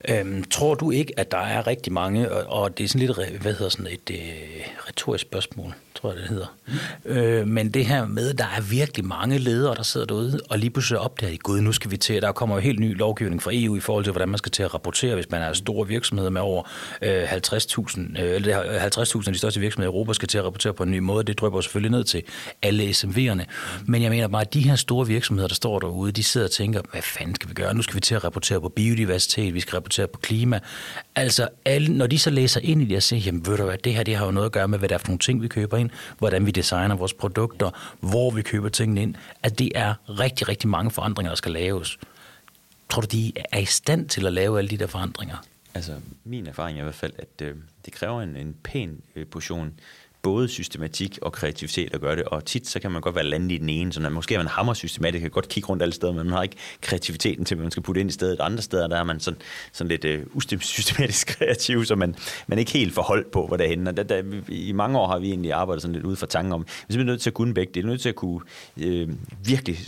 Øhm, 0.08 0.44
tror 0.44 0.74
du 0.74 0.90
ikke, 0.90 1.20
at 1.20 1.30
der 1.30 1.38
er 1.38 1.66
rigtig 1.66 1.92
mange, 1.92 2.32
og, 2.32 2.62
og 2.62 2.78
det 2.78 2.84
er 2.84 2.88
sådan 2.88 3.06
lidt, 3.06 3.40
hvad 3.42 3.52
hedder 3.52 3.68
sådan 3.68 3.86
et 3.86 4.10
øh, 4.10 4.18
retorisk 4.88 5.22
spørgsmål, 5.22 5.74
tror 5.94 6.12
jeg 6.12 6.20
det 6.20 6.28
hedder. 6.28 6.46
Mm. 6.66 7.10
Øh, 7.10 7.46
men 7.46 7.70
det 7.70 7.86
her 7.86 8.06
med, 8.06 8.30
at 8.30 8.38
der 8.38 8.44
er 8.44 8.60
virkelig 8.60 9.04
mange 9.04 9.38
ledere, 9.38 9.74
der 9.74 9.82
sidder 9.82 10.06
derude, 10.06 10.40
og 10.50 10.58
lige 10.58 10.70
pludselig 10.70 10.98
opdager 10.98 11.32
i 11.32 11.36
gud, 11.36 11.60
nu 11.60 11.72
skal 11.72 11.90
vi 11.90 11.96
til, 11.96 12.22
der 12.22 12.32
kommer 12.32 12.56
jo 12.56 12.60
helt 12.60 12.80
ny 12.80 12.98
lovgivning 12.98 13.42
fra 13.42 13.50
EU 13.54 13.76
i 13.76 13.80
forhold 13.80 14.04
til, 14.04 14.10
hvordan 14.10 14.28
man 14.28 14.38
skal 14.38 14.52
til 14.52 14.62
at 14.62 14.74
rapportere, 14.74 15.14
hvis 15.14 15.30
man 15.30 15.42
er 15.42 15.52
store 15.52 15.88
virksomheder 15.88 16.30
med 16.30 16.40
over 16.40 16.62
øh, 17.02 17.32
50.000, 17.32 18.22
øh, 18.22 18.34
eller 18.34 18.62
50.000 18.62 19.26
af 19.26 19.32
de 19.32 19.38
største 19.38 19.60
virksomheder 19.60 19.90
i 19.90 19.94
Europa 19.94 20.12
skal 20.12 20.28
til 20.28 20.38
at 20.38 20.44
rapportere 20.44 20.74
på 20.74 20.82
en 20.82 20.90
ny 20.90 20.98
måde. 20.98 21.24
Det 21.24 21.40
drøber 21.40 21.60
selvfølgelig 21.60 21.90
ned 21.90 22.04
til 22.04 22.22
alle 22.62 22.90
SMV'erne. 22.90 23.44
Men 23.84 24.02
jeg 24.02 24.10
mener 24.10 24.28
bare, 24.28 24.42
at 24.42 24.54
de 24.54 24.60
her 24.60 24.76
store 24.76 25.06
virksomheder, 25.06 25.48
der 25.48 25.54
står 25.54 25.78
derude, 25.78 26.12
de 26.12 26.24
sidder 26.24 26.46
og 26.46 26.50
tænker, 26.50 26.80
hvad 26.92 27.02
fanden 27.02 27.34
skal 27.34 27.48
vi 27.48 27.54
gøre? 27.54 27.74
Nu 27.74 27.82
skal 27.82 27.94
vi 27.94 28.00
til 28.00 28.14
at 28.14 28.24
rapportere 28.24 28.60
på 28.60 28.68
biodiversitet, 28.68 29.54
vi 29.54 29.60
skal 29.60 29.74
rapportere 29.74 29.95
på 30.06 30.18
klima. 30.18 30.60
Altså, 31.14 31.48
alle, 31.64 31.88
når 31.88 32.06
de 32.06 32.18
så 32.18 32.30
læser 32.30 32.60
ind 32.60 32.82
i 32.82 32.84
det 32.84 32.96
og 32.96 33.02
siger, 33.02 33.20
jamen 33.20 33.46
ved 33.46 33.56
du 33.56 33.64
hvad, 33.64 33.78
det 33.78 33.94
her 33.94 34.02
det 34.02 34.16
har 34.16 34.24
jo 34.24 34.30
noget 34.30 34.46
at 34.46 34.52
gøre 34.52 34.68
med, 34.68 34.78
hvad 34.78 34.88
der 34.88 34.94
er 34.94 34.98
for 34.98 35.08
nogle 35.08 35.18
ting, 35.18 35.42
vi 35.42 35.48
køber 35.48 35.76
ind, 35.76 35.90
hvordan 36.18 36.46
vi 36.46 36.50
designer 36.50 36.96
vores 36.96 37.14
produkter, 37.14 37.70
hvor 38.00 38.30
vi 38.30 38.42
køber 38.42 38.68
tingene 38.68 39.02
ind, 39.02 39.14
at 39.42 39.58
det 39.58 39.72
er 39.74 39.94
rigtig, 40.08 40.48
rigtig 40.48 40.68
mange 40.68 40.90
forandringer, 40.90 41.30
der 41.30 41.36
skal 41.36 41.52
laves. 41.52 41.98
Tror 42.88 43.00
du, 43.00 43.08
de 43.12 43.32
er 43.52 43.58
i 43.58 43.64
stand 43.64 44.08
til 44.08 44.26
at 44.26 44.32
lave 44.32 44.58
alle 44.58 44.70
de 44.70 44.76
der 44.76 44.86
forandringer? 44.86 45.36
Altså, 45.74 45.92
min 46.24 46.46
erfaring 46.46 46.78
er 46.78 46.82
i 46.82 46.84
hvert 46.84 46.94
fald, 46.94 47.12
at 47.18 47.42
øh, 47.42 47.54
det 47.84 47.92
kræver 47.92 48.22
en, 48.22 48.36
en 48.36 48.56
pæn 48.62 49.00
øh, 49.16 49.26
portion 49.26 49.80
både 50.26 50.48
systematik 50.48 51.18
og 51.22 51.32
kreativitet 51.32 51.94
at 51.94 52.00
gøre 52.00 52.16
det, 52.16 52.24
og 52.24 52.44
tit 52.44 52.66
så 52.66 52.80
kan 52.80 52.90
man 52.90 53.00
godt 53.00 53.14
være 53.14 53.24
landet 53.24 53.52
i 53.52 53.58
den 53.58 53.68
ene, 53.68 53.92
så 53.92 54.10
måske 54.10 54.34
er 54.34 54.38
man 54.38 54.46
hammer 54.46 54.74
systematisk, 54.74 55.20
kan 55.20 55.30
godt 55.30 55.48
kigge 55.48 55.68
rundt 55.68 55.82
alle 55.82 55.92
steder, 55.92 56.12
men 56.12 56.24
man 56.24 56.32
har 56.32 56.42
ikke 56.42 56.56
kreativiteten 56.80 57.44
til, 57.44 57.54
hvad 57.54 57.64
man 57.64 57.70
skal 57.70 57.82
putte 57.82 58.00
ind 58.00 58.10
i 58.10 58.12
stedet. 58.12 58.40
Andre 58.40 58.62
steder, 58.62 58.86
der 58.86 58.96
er 58.96 59.04
man 59.04 59.20
sådan, 59.20 59.40
sådan 59.72 59.88
lidt 59.88 60.04
øh, 60.04 60.22
usystematisk 60.34 61.26
kreativ, 61.38 61.84
så 61.84 61.96
man, 61.96 62.14
man 62.46 62.58
ikke 62.58 62.70
helt 62.70 62.94
forholdt 62.94 63.30
på, 63.30 63.46
hvor 63.46 63.56
det 63.56 63.64
er 63.64 63.68
henne. 63.68 63.90
Og 63.90 63.96
der, 63.96 64.02
der, 64.02 64.22
I 64.48 64.72
mange 64.72 64.98
år 64.98 65.06
har 65.06 65.18
vi 65.18 65.28
egentlig 65.28 65.52
arbejdet 65.52 65.82
sådan 65.82 65.94
lidt 65.94 66.04
ud 66.04 66.16
fra 66.16 66.26
tanken 66.26 66.52
om, 66.52 66.66
vi 66.88 66.94
er 66.94 67.04
nødt 67.04 67.20
til 67.20 67.30
at 67.30 67.34
kunne 67.34 67.54
begge 67.54 67.72
det, 67.74 67.82
er 67.82 67.86
nødt 67.86 68.00
til 68.00 68.08
at 68.08 68.14
kunne 68.14 68.40
øh, 68.80 69.08
virkelig 69.44 69.78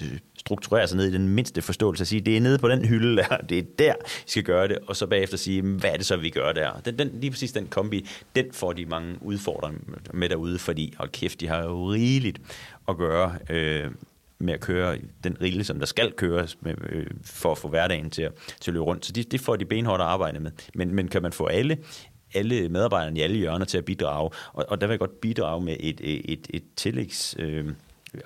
strukturere 0.49 0.89
sig 0.89 0.97
ned 0.97 1.07
i 1.07 1.13
den 1.13 1.29
mindste 1.29 1.63
forståelse 1.63 2.03
og 2.03 2.07
sige, 2.07 2.21
det 2.21 2.37
er 2.37 2.41
nede 2.41 2.59
på 2.59 2.69
den 2.69 2.85
hylde 2.85 3.17
der, 3.17 3.37
det 3.37 3.59
er 3.59 3.63
der, 3.79 3.95
vi 4.05 4.31
skal 4.31 4.43
gøre 4.43 4.69
det, 4.69 4.79
og 4.87 4.97
så 4.97 5.07
bagefter 5.07 5.37
sige, 5.37 5.63
hvad 5.63 5.91
er 5.91 5.97
det 5.97 6.07
så, 6.07 6.17
vi 6.17 6.31
gør 6.31 6.53
der? 6.53 6.81
Den, 6.85 6.99
den, 6.99 7.11
lige 7.21 7.31
præcis 7.31 7.53
den 7.53 7.67
kombi, 7.67 8.09
den 8.37 8.47
får 8.53 8.73
de 8.73 8.87
mange 8.87 9.15
udfordringer 9.21 9.81
med 10.15 10.29
derude, 10.29 10.59
fordi, 10.59 10.95
hold 10.99 11.09
kæft, 11.09 11.41
de 11.41 11.49
har 11.49 11.63
jo 11.63 11.93
rigeligt 11.93 12.41
at 12.89 12.97
gøre 12.97 13.35
øh, 13.51 13.91
med 14.39 14.55
at 14.55 14.61
køre 14.61 14.99
den 15.25 15.37
rille, 15.41 15.65
som 15.65 15.79
der 15.79 15.87
skal 15.87 16.13
køres 16.13 16.57
med, 16.61 16.75
øh, 16.89 17.07
for 17.25 17.53
at 17.53 17.59
få 17.59 17.69
hverdagen 17.69 18.11
til 18.11 18.23
at, 18.23 18.33
til 18.61 18.71
at 18.71 18.73
løbe 18.73 18.85
rundt. 18.85 19.07
Så 19.07 19.13
det, 19.13 19.33
det 19.33 19.41
får 19.41 19.57
de 19.57 19.65
benhårdt 19.65 20.03
at 20.03 20.09
arbejde 20.09 20.41
med. 20.41 20.51
Men, 20.75 20.95
men 20.95 21.09
kan 21.09 21.23
man 21.23 21.33
få 21.33 21.47
alle 21.47 21.79
alle 22.35 22.69
medarbejderne 22.69 23.19
i 23.19 23.23
alle 23.23 23.37
hjørner 23.37 23.65
til 23.65 23.79
at 23.79 23.85
bidrage, 23.85 24.31
og, 24.53 24.65
og 24.69 24.81
der 24.81 24.87
vil 24.87 24.93
jeg 24.93 24.99
godt 24.99 25.21
bidrage 25.21 25.65
med 25.65 25.77
et, 25.81 26.01
et, 26.01 26.33
et, 26.33 26.47
et 26.51 26.63
tillægs... 26.77 27.37
Øh, 27.39 27.69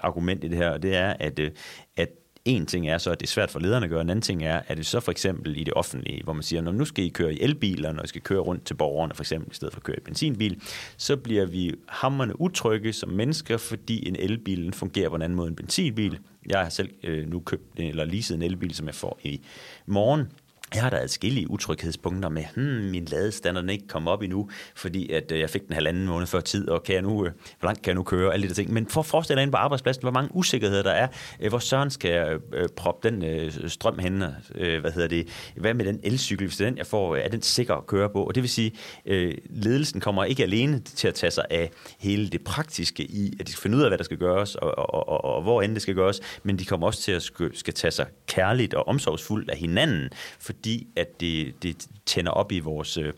argument 0.01 0.45
i 0.45 0.49
det 0.49 0.59
her, 0.59 0.71
og 0.71 0.83
det 0.83 0.97
er, 0.97 1.15
at, 1.21 1.39
øh, 1.39 1.51
at 1.97 2.09
en 2.45 2.67
ting 2.67 2.89
er 2.89 2.99
så, 2.99 3.11
at 3.11 3.21
det 3.21 3.27
er 3.27 3.31
svært 3.31 3.51
for 3.51 3.61
lederne 3.61 3.85
at 3.85 3.91
gøre, 3.91 4.01
en 4.01 4.11
anden 4.11 4.23
ting 4.23 4.45
er, 4.45 4.61
at 4.67 4.77
det 4.77 4.87
så 4.87 5.01
for 5.01 5.11
eksempel 5.11 5.57
i 5.57 5.65
det 5.65 5.75
offentlige, 5.75 6.25
hvor 6.25 6.33
man 6.33 6.43
siger, 6.43 6.63
når 6.63 6.73
nu 6.73 6.85
skal 6.85 7.05
I 7.05 7.09
køre 7.09 7.35
i 7.35 7.43
elbiler, 7.43 7.93
når 7.93 8.03
I 8.03 8.07
skal 8.07 8.21
køre 8.21 8.41
rundt 8.41 8.65
til 8.65 8.75
borgerne, 8.75 9.15
for 9.15 9.23
eksempel 9.23 9.53
i 9.53 9.55
stedet 9.55 9.75
for 9.75 9.81
at 9.81 9.85
køre 9.85 9.97
i 9.97 10.01
benzinbil, 10.01 10.63
så 10.97 11.17
bliver 11.17 11.47
vi 11.47 11.75
hammerne 11.89 12.41
utrygge 12.41 12.93
som 12.93 13.09
mennesker, 13.09 13.57
fordi 13.57 14.09
en 14.09 14.17
elbil 14.17 14.73
fungerer 14.73 15.09
på 15.09 15.17
en 15.17 15.23
anden 15.23 15.37
måde 15.37 15.49
end 15.49 15.53
en 15.53 15.57
benzinbil. 15.57 16.19
Jeg 16.47 16.61
har 16.61 16.69
selv 16.69 16.91
øh, 17.03 17.31
nu 17.31 17.41
købt 17.41 17.65
eller 17.77 18.05
leaset 18.05 18.35
en 18.35 18.43
elbil, 18.43 18.75
som 18.75 18.87
jeg 18.87 18.95
får 18.95 19.21
i 19.23 19.41
morgen, 19.87 20.27
jeg 20.75 20.83
har 20.83 20.91
da 20.91 20.97
adskillige 20.97 21.51
utryghedspunkter 21.51 22.29
med, 22.29 22.45
hmm, 22.55 22.91
min 22.91 23.05
ladestander 23.05 23.73
ikke 23.73 23.89
kom 23.89 24.09
op 24.09 24.23
endnu, 24.23 24.51
fordi 24.75 25.11
at 25.13 25.33
øh, 25.33 25.41
jeg 25.41 25.51
fik 25.51 25.67
den 25.67 25.75
halvanden 25.75 26.07
måned 26.07 26.27
før 26.27 26.41
tid, 26.41 26.69
og 26.69 26.83
kan 26.83 26.95
jeg 26.95 27.03
nu, 27.03 27.27
øh, 27.27 27.33
hvor 27.59 27.67
langt 27.67 27.83
kan 27.83 27.91
jeg 27.91 27.95
nu 27.95 28.03
køre, 28.03 28.33
alle 28.33 28.43
de 28.43 28.49
der 28.49 28.55
ting. 28.55 28.73
Men 28.73 28.87
for 28.87 29.01
at 29.01 29.07
forestille 29.07 29.37
dig 29.37 29.43
ind 29.43 29.53
på 29.53 29.57
arbejdspladsen, 29.57 30.03
hvor 30.03 30.11
mange 30.11 30.31
usikkerheder 30.35 30.83
der 30.83 30.91
er, 30.91 31.09
øh, 31.41 31.49
hvor 31.49 31.59
søren 31.59 31.91
skal 31.91 32.11
jeg 32.11 32.39
øh, 32.55 32.69
proppe 32.77 33.11
den 33.11 33.25
øh, 33.25 33.53
strøm 33.69 33.99
hen, 33.99 34.23
øh, 34.55 34.81
hvad 34.81 34.93
hedder 34.93 35.09
det, 35.09 35.29
hvad 35.57 35.75
med 35.75 35.85
den 35.85 36.01
elcykel, 36.03 36.47
hvis 36.47 36.57
det 36.57 36.65
er 36.65 36.71
den, 36.71 36.79
jeg 36.79 36.87
får, 36.87 37.15
øh, 37.15 37.21
er 37.21 37.29
den 37.29 37.43
sikker 37.43 37.75
at 37.75 37.87
køre 37.87 38.09
på? 38.11 38.25
Og 38.25 38.35
det 38.35 38.43
vil 38.43 38.51
sige, 38.51 38.73
øh, 39.07 39.35
ledelsen 39.51 40.01
kommer 40.01 40.25
ikke 40.25 40.43
alene 40.43 40.81
til 40.81 41.09
at 41.09 41.15
tage 41.15 41.31
sig 41.31 41.45
af 41.51 41.71
hele 41.99 42.29
det 42.29 42.45
praktiske 42.45 43.03
i, 43.03 43.37
at 43.41 43.47
de 43.47 43.53
skal 43.53 43.63
finde 43.63 43.77
ud 43.77 43.83
af, 43.83 43.91
hvad 43.91 43.99
der 43.99 44.05
skal 44.05 44.17
gøres, 44.17 44.55
og, 44.55 44.79
og, 44.79 45.09
og, 45.09 45.25
og 45.25 45.43
hvor 45.43 45.63
end 45.63 45.75
det 45.75 45.83
skal 45.83 45.95
gøres, 45.95 46.21
men 46.43 46.59
de 46.59 46.65
kommer 46.65 46.87
også 46.87 47.03
til 47.03 47.13
at 47.13 47.23
skal, 47.23 47.51
skal 47.57 47.75
tage 47.75 47.91
sig 47.91 48.07
kærligt 48.27 48.75
og 48.75 48.89
omsorgsfuldt 48.89 49.51
af 49.51 49.57
hinanden, 49.57 50.11
for 50.39 50.53
fordi 50.63 50.87
at 50.97 51.21
det, 51.21 51.63
det 51.63 51.87
tænder 52.07 52.31
op 52.31 52.53
i 52.53 52.61
vores, 52.61 52.97
øh, 52.97 53.13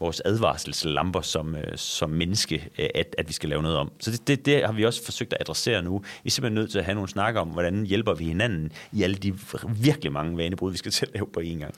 vores 0.00 0.22
advarselslamper 0.24 1.20
som, 1.20 1.54
øh, 1.54 1.76
som 1.76 2.10
menneske, 2.10 2.68
øh, 2.78 2.88
at, 2.94 3.14
at 3.18 3.28
vi 3.28 3.32
skal 3.32 3.48
lave 3.48 3.62
noget 3.62 3.76
om. 3.76 3.92
Så 4.00 4.10
det, 4.10 4.28
det, 4.28 4.46
det 4.46 4.64
har 4.66 4.72
vi 4.72 4.84
også 4.84 5.04
forsøgt 5.04 5.32
at 5.32 5.40
adressere 5.40 5.82
nu. 5.82 5.98
Vi 5.98 6.28
er 6.28 6.30
simpelthen 6.30 6.54
nødt 6.54 6.70
til 6.70 6.78
at 6.78 6.84
have 6.84 6.94
nogle 6.94 7.08
snakker 7.08 7.40
om, 7.40 7.48
hvordan 7.48 7.86
hjælper 7.86 8.14
vi 8.14 8.24
hinanden 8.24 8.72
i 8.92 9.02
alle 9.02 9.16
de 9.16 9.34
virkelig 9.68 10.12
mange 10.12 10.36
vanebrud, 10.36 10.72
vi 10.72 10.78
skal 10.78 10.92
til 10.92 11.06
at 11.06 11.14
lave 11.14 11.26
på 11.32 11.40
en 11.40 11.58
gang. 11.58 11.74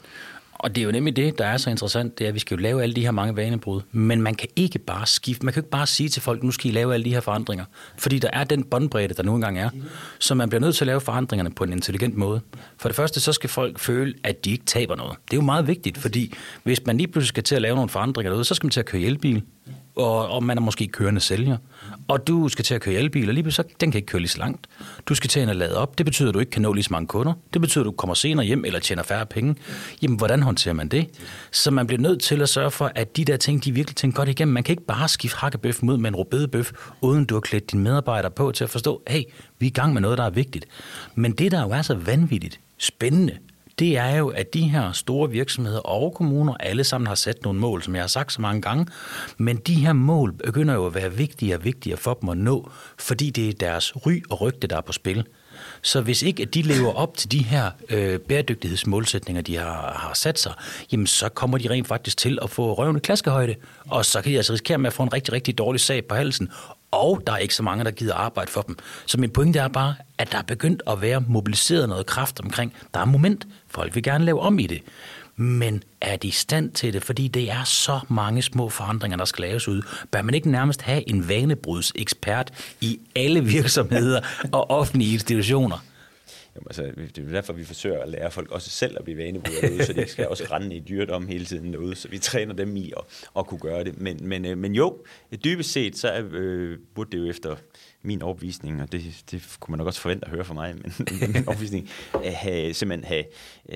Og 0.53 0.75
det 0.75 0.81
er 0.81 0.85
jo 0.85 0.91
nemlig 0.91 1.15
det, 1.15 1.37
der 1.37 1.45
er 1.45 1.57
så 1.57 1.69
interessant, 1.69 2.19
det 2.19 2.25
er, 2.25 2.27
at 2.27 2.33
vi 2.33 2.39
skal 2.39 2.55
jo 2.55 2.61
lave 2.61 2.83
alle 2.83 2.95
de 2.95 3.01
her 3.01 3.11
mange 3.11 3.35
vanebrud. 3.35 3.81
Men 3.91 4.21
man 4.21 4.35
kan 4.35 4.49
ikke 4.55 4.79
bare 4.79 5.05
skifte, 5.05 5.45
man 5.45 5.53
kan 5.53 5.61
ikke 5.63 5.69
bare 5.69 5.87
sige 5.87 6.09
til 6.09 6.21
folk, 6.21 6.43
nu 6.43 6.51
skal 6.51 6.71
I 6.71 6.73
lave 6.73 6.93
alle 6.93 7.03
de 7.03 7.09
her 7.09 7.19
forandringer. 7.19 7.65
Fordi 7.97 8.19
der 8.19 8.29
er 8.33 8.43
den 8.43 8.63
båndbredde, 8.63 9.13
der 9.13 9.23
nu 9.23 9.35
engang 9.35 9.59
er. 9.59 9.69
Så 10.19 10.35
man 10.35 10.49
bliver 10.49 10.61
nødt 10.61 10.75
til 10.75 10.83
at 10.83 10.87
lave 10.87 11.01
forandringerne 11.01 11.51
på 11.51 11.63
en 11.63 11.71
intelligent 11.71 12.15
måde. 12.15 12.41
For 12.77 12.89
det 12.89 12.95
første, 12.95 13.19
så 13.19 13.33
skal 13.33 13.49
folk 13.49 13.79
føle, 13.79 14.13
at 14.23 14.45
de 14.45 14.51
ikke 14.51 14.65
taber 14.65 14.95
noget. 14.95 15.17
Det 15.25 15.33
er 15.33 15.37
jo 15.37 15.45
meget 15.45 15.67
vigtigt, 15.67 15.97
fordi 15.97 16.33
hvis 16.63 16.85
man 16.85 16.97
lige 16.97 17.07
pludselig 17.07 17.27
skal 17.27 17.43
til 17.43 17.55
at 17.55 17.61
lave 17.61 17.75
nogle 17.75 17.89
forandringer 17.89 18.29
derude, 18.31 18.45
så 18.45 18.55
skal 18.55 18.65
man 18.65 18.71
til 18.71 18.79
at 18.79 18.85
køre 18.85 19.01
elbil 19.01 19.43
og, 19.95 20.27
og 20.27 20.43
man 20.43 20.57
er 20.57 20.61
måske 20.61 20.87
kørende 20.87 21.21
sælger, 21.21 21.57
og 22.07 22.27
du 22.27 22.49
skal 22.49 22.65
til 22.65 22.75
at 22.75 22.81
køre 22.81 22.95
elbil, 22.95 23.27
og 23.27 23.33
lige 23.33 23.51
så 23.51 23.63
den 23.81 23.91
kan 23.91 23.97
ikke 23.97 24.05
køre 24.05 24.19
lige 24.19 24.29
så 24.29 24.37
langt. 24.37 24.67
Du 25.05 25.15
skal 25.15 25.29
til 25.29 25.39
at 25.39 25.55
lade 25.55 25.77
op, 25.77 25.97
det 25.97 26.05
betyder, 26.05 26.29
at 26.29 26.33
du 26.33 26.39
ikke 26.39 26.49
kan 26.49 26.61
nå 26.61 26.73
lige 26.73 26.83
så 26.83 26.89
mange 26.91 27.07
kunder. 27.07 27.33
Det 27.53 27.61
betyder, 27.61 27.83
at 27.83 27.85
du 27.85 27.91
kommer 27.91 28.13
senere 28.13 28.45
hjem 28.45 28.65
eller 28.65 28.79
tjener 28.79 29.03
færre 29.03 29.25
penge. 29.25 29.55
Jamen, 30.01 30.17
hvordan 30.17 30.41
håndterer 30.41 30.73
man 30.73 30.87
det? 30.87 31.07
Så 31.51 31.71
man 31.71 31.87
bliver 31.87 32.01
nødt 32.01 32.21
til 32.21 32.41
at 32.41 32.49
sørge 32.49 32.71
for, 32.71 32.91
at 32.95 33.17
de 33.17 33.25
der 33.25 33.37
ting, 33.37 33.65
de 33.65 33.71
virkelig 33.71 33.95
tænker 33.95 34.15
godt 34.15 34.29
igennem. 34.29 34.53
Man 34.53 34.63
kan 34.63 34.73
ikke 34.73 34.85
bare 34.85 35.07
skifte 35.07 35.37
hakkebøf 35.37 35.81
mod 35.81 35.97
med 35.97 36.09
en 36.09 36.15
rubedebøf, 36.15 36.71
uden 37.01 37.25
du 37.25 37.35
har 37.35 37.41
klædt 37.41 37.71
dine 37.71 37.83
medarbejdere 37.83 38.31
på 38.31 38.51
til 38.51 38.63
at 38.63 38.69
forstå, 38.69 39.01
hey, 39.07 39.23
vi 39.59 39.65
er 39.65 39.69
i 39.69 39.73
gang 39.73 39.93
med 39.93 40.01
noget, 40.01 40.17
der 40.17 40.23
er 40.23 40.29
vigtigt. 40.29 40.65
Men 41.15 41.31
det, 41.31 41.51
der 41.51 41.61
jo 41.61 41.69
er 41.69 41.81
så 41.81 41.93
vanvittigt 41.93 42.59
spændende, 42.77 43.37
det 43.81 43.97
er 43.97 44.15
jo, 44.15 44.27
at 44.27 44.53
de 44.53 44.61
her 44.61 44.91
store 44.91 45.29
virksomheder 45.29 45.79
og 45.79 46.13
kommuner 46.13 46.53
alle 46.59 46.83
sammen 46.83 47.07
har 47.07 47.15
sat 47.15 47.43
nogle 47.43 47.59
mål, 47.59 47.83
som 47.83 47.95
jeg 47.95 48.03
har 48.03 48.07
sagt 48.07 48.33
så 48.33 48.41
mange 48.41 48.61
gange. 48.61 48.85
Men 49.37 49.57
de 49.57 49.75
her 49.75 49.93
mål 49.93 50.33
begynder 50.33 50.73
jo 50.73 50.85
at 50.85 50.95
være 50.95 51.13
vigtigere 51.13 51.57
og 51.57 51.63
vigtigere 51.63 51.97
for 51.97 52.13
dem 52.13 52.29
at 52.29 52.37
nå, 52.37 52.71
fordi 52.97 53.29
det 53.29 53.49
er 53.49 53.53
deres 53.53 54.05
ry 54.05 54.21
og 54.29 54.41
rygte, 54.41 54.67
der 54.67 54.77
er 54.77 54.81
på 54.81 54.91
spil. 54.91 55.25
Så 55.81 56.01
hvis 56.01 56.21
ikke 56.21 56.43
at 56.43 56.53
de 56.53 56.61
lever 56.61 56.93
op 56.93 57.17
til 57.17 57.31
de 57.31 57.43
her 57.43 57.71
øh, 57.89 58.19
bæredygtighedsmålsætninger, 58.19 59.41
de 59.41 59.55
har, 59.55 59.93
har 59.99 60.13
sat 60.13 60.39
sig, 60.39 60.53
jamen 60.91 61.07
så 61.07 61.29
kommer 61.29 61.57
de 61.57 61.69
rent 61.69 61.87
faktisk 61.87 62.17
til 62.17 62.39
at 62.41 62.49
få 62.49 62.73
røvende 62.73 62.99
klaskehøjde, 62.99 63.55
og 63.87 64.05
så 64.05 64.21
kan 64.21 64.31
de 64.31 64.37
altså 64.37 64.53
risikere 64.53 64.77
med 64.77 64.87
at 64.87 64.93
få 64.93 65.03
en 65.03 65.13
rigtig, 65.13 65.33
rigtig 65.33 65.57
dårlig 65.57 65.81
sag 65.81 66.05
på 66.05 66.15
halsen, 66.15 66.51
og 66.91 67.21
der 67.27 67.33
er 67.33 67.37
ikke 67.37 67.55
så 67.55 67.63
mange, 67.63 67.83
der 67.83 67.91
gider 67.91 68.15
arbejde 68.15 68.51
for 68.51 68.61
dem. 68.61 68.77
Så 69.05 69.19
min 69.19 69.29
pointe 69.29 69.59
er 69.59 69.67
bare, 69.67 69.95
at 70.17 70.31
der 70.31 70.37
er 70.37 70.41
begyndt 70.43 70.83
at 70.87 71.01
være 71.01 71.23
mobiliseret 71.27 71.89
noget 71.89 72.05
kraft 72.05 72.39
omkring, 72.39 72.73
der 72.93 72.99
er 72.99 73.05
moment, 73.05 73.47
folk 73.67 73.95
vil 73.95 74.03
gerne 74.03 74.25
lave 74.25 74.39
om 74.39 74.59
i 74.59 74.67
det. 74.67 74.81
Men 75.35 75.83
er 76.01 76.15
de 76.15 76.27
i 76.27 76.31
stand 76.31 76.71
til 76.71 76.93
det? 76.93 77.03
Fordi 77.03 77.27
det 77.27 77.51
er 77.51 77.63
så 77.63 77.99
mange 78.09 78.41
små 78.41 78.69
forandringer, 78.69 79.17
der 79.17 79.25
skal 79.25 79.41
laves 79.41 79.67
ud. 79.67 79.81
Bør 80.11 80.21
man 80.21 80.33
ikke 80.33 80.51
nærmest 80.51 80.81
have 80.81 81.09
en 81.09 81.29
vanebrudsekspert 81.29 82.51
i 82.81 82.99
alle 83.15 83.45
virksomheder 83.55 84.21
og 84.51 84.69
offentlige 84.69 85.13
institutioner? 85.13 85.77
Jamen, 86.55 86.67
altså, 86.67 86.83
det 87.15 87.17
er 87.17 87.31
derfor, 87.31 87.53
vi 87.53 87.63
forsøger 87.63 87.99
at 87.99 88.09
lære 88.09 88.31
folk 88.31 88.51
også 88.51 88.69
selv 88.69 88.95
at 88.97 89.03
blive 89.03 89.17
vanebrydere 89.17 89.61
derude, 89.61 89.85
så 89.85 89.93
de 89.93 90.07
skal 90.07 90.27
også 90.27 90.43
rende 90.51 90.75
i 90.75 90.79
dyrt 90.79 91.09
om 91.09 91.27
hele 91.27 91.45
tiden 91.45 91.73
derude, 91.73 91.95
så 91.95 92.07
vi 92.07 92.17
træner 92.17 92.53
dem 92.53 92.75
i 92.75 92.93
at, 92.97 93.29
at 93.37 93.47
kunne 93.47 93.59
gøre 93.59 93.83
det. 93.83 94.01
Men, 94.01 94.19
men, 94.21 94.45
øh, 94.45 94.57
men 94.57 94.75
jo, 94.75 95.03
dybest 95.43 95.71
set, 95.71 95.97
så 95.97 96.09
er, 96.09 96.23
øh, 96.31 96.77
burde 96.95 97.11
det 97.11 97.17
jo 97.17 97.29
efter 97.29 97.55
min 98.03 98.21
overbevisning, 98.21 98.81
og 98.81 98.91
det, 98.91 99.23
det 99.31 99.57
kunne 99.59 99.71
man 99.71 99.77
nok 99.77 99.87
også 99.87 100.01
forvente 100.01 100.25
at 100.25 100.31
høre 100.31 100.45
fra 100.45 100.53
mig, 100.53 100.75
men 100.75 100.93
min 101.33 101.47
overbevisning, 101.47 101.89
at 102.23 102.33
have, 102.33 102.73
simpelthen 102.73 103.07
have, 103.07 103.23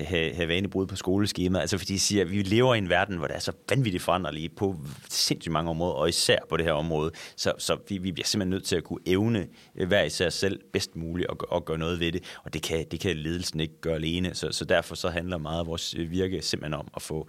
have, 0.04 0.34
have 0.34 0.48
vanebrud 0.48 0.86
på 0.86 0.96
skoleskemaet. 0.96 1.60
Altså 1.60 1.78
fordi 1.78 1.92
de 1.92 2.00
siger, 2.00 2.24
at 2.24 2.30
vi 2.30 2.42
lever 2.42 2.74
i 2.74 2.78
en 2.78 2.88
verden, 2.88 3.16
hvor 3.16 3.26
der 3.26 3.34
er 3.34 3.38
så 3.38 3.52
vanvittigt 3.70 4.02
foranderlige 4.02 4.48
på 4.48 4.76
sindssygt 5.08 5.52
mange 5.52 5.70
områder, 5.70 5.94
og 5.94 6.08
især 6.08 6.38
på 6.48 6.56
det 6.56 6.64
her 6.64 6.72
område. 6.72 7.12
Så, 7.36 7.52
så 7.58 7.76
vi, 7.88 7.98
vi 7.98 8.12
bliver 8.12 8.26
simpelthen 8.26 8.50
nødt 8.50 8.64
til 8.64 8.76
at 8.76 8.84
kunne 8.84 9.00
evne 9.06 9.46
øh, 9.76 9.88
hver 9.88 10.02
især 10.02 10.30
selv 10.30 10.60
bedst 10.72 10.96
muligt 10.96 11.28
og, 11.28 11.36
og 11.48 11.64
gøre 11.64 11.78
noget 11.78 12.00
ved 12.00 12.12
det. 12.12 12.24
Og 12.44 12.54
det 12.54 12.62
kan, 12.62 12.86
det 12.90 13.00
kan 13.00 13.16
ledelsen 13.16 13.60
ikke 13.60 13.80
gøre 13.80 13.94
alene. 13.94 14.34
Så, 14.34 14.52
så 14.52 14.64
derfor 14.64 14.94
så 14.94 15.08
handler 15.08 15.38
meget 15.38 15.60
af 15.60 15.66
vores 15.66 15.94
øh, 15.98 16.10
virke 16.10 16.42
simpelthen 16.42 16.74
om 16.74 16.88
at 16.96 17.02
få 17.02 17.28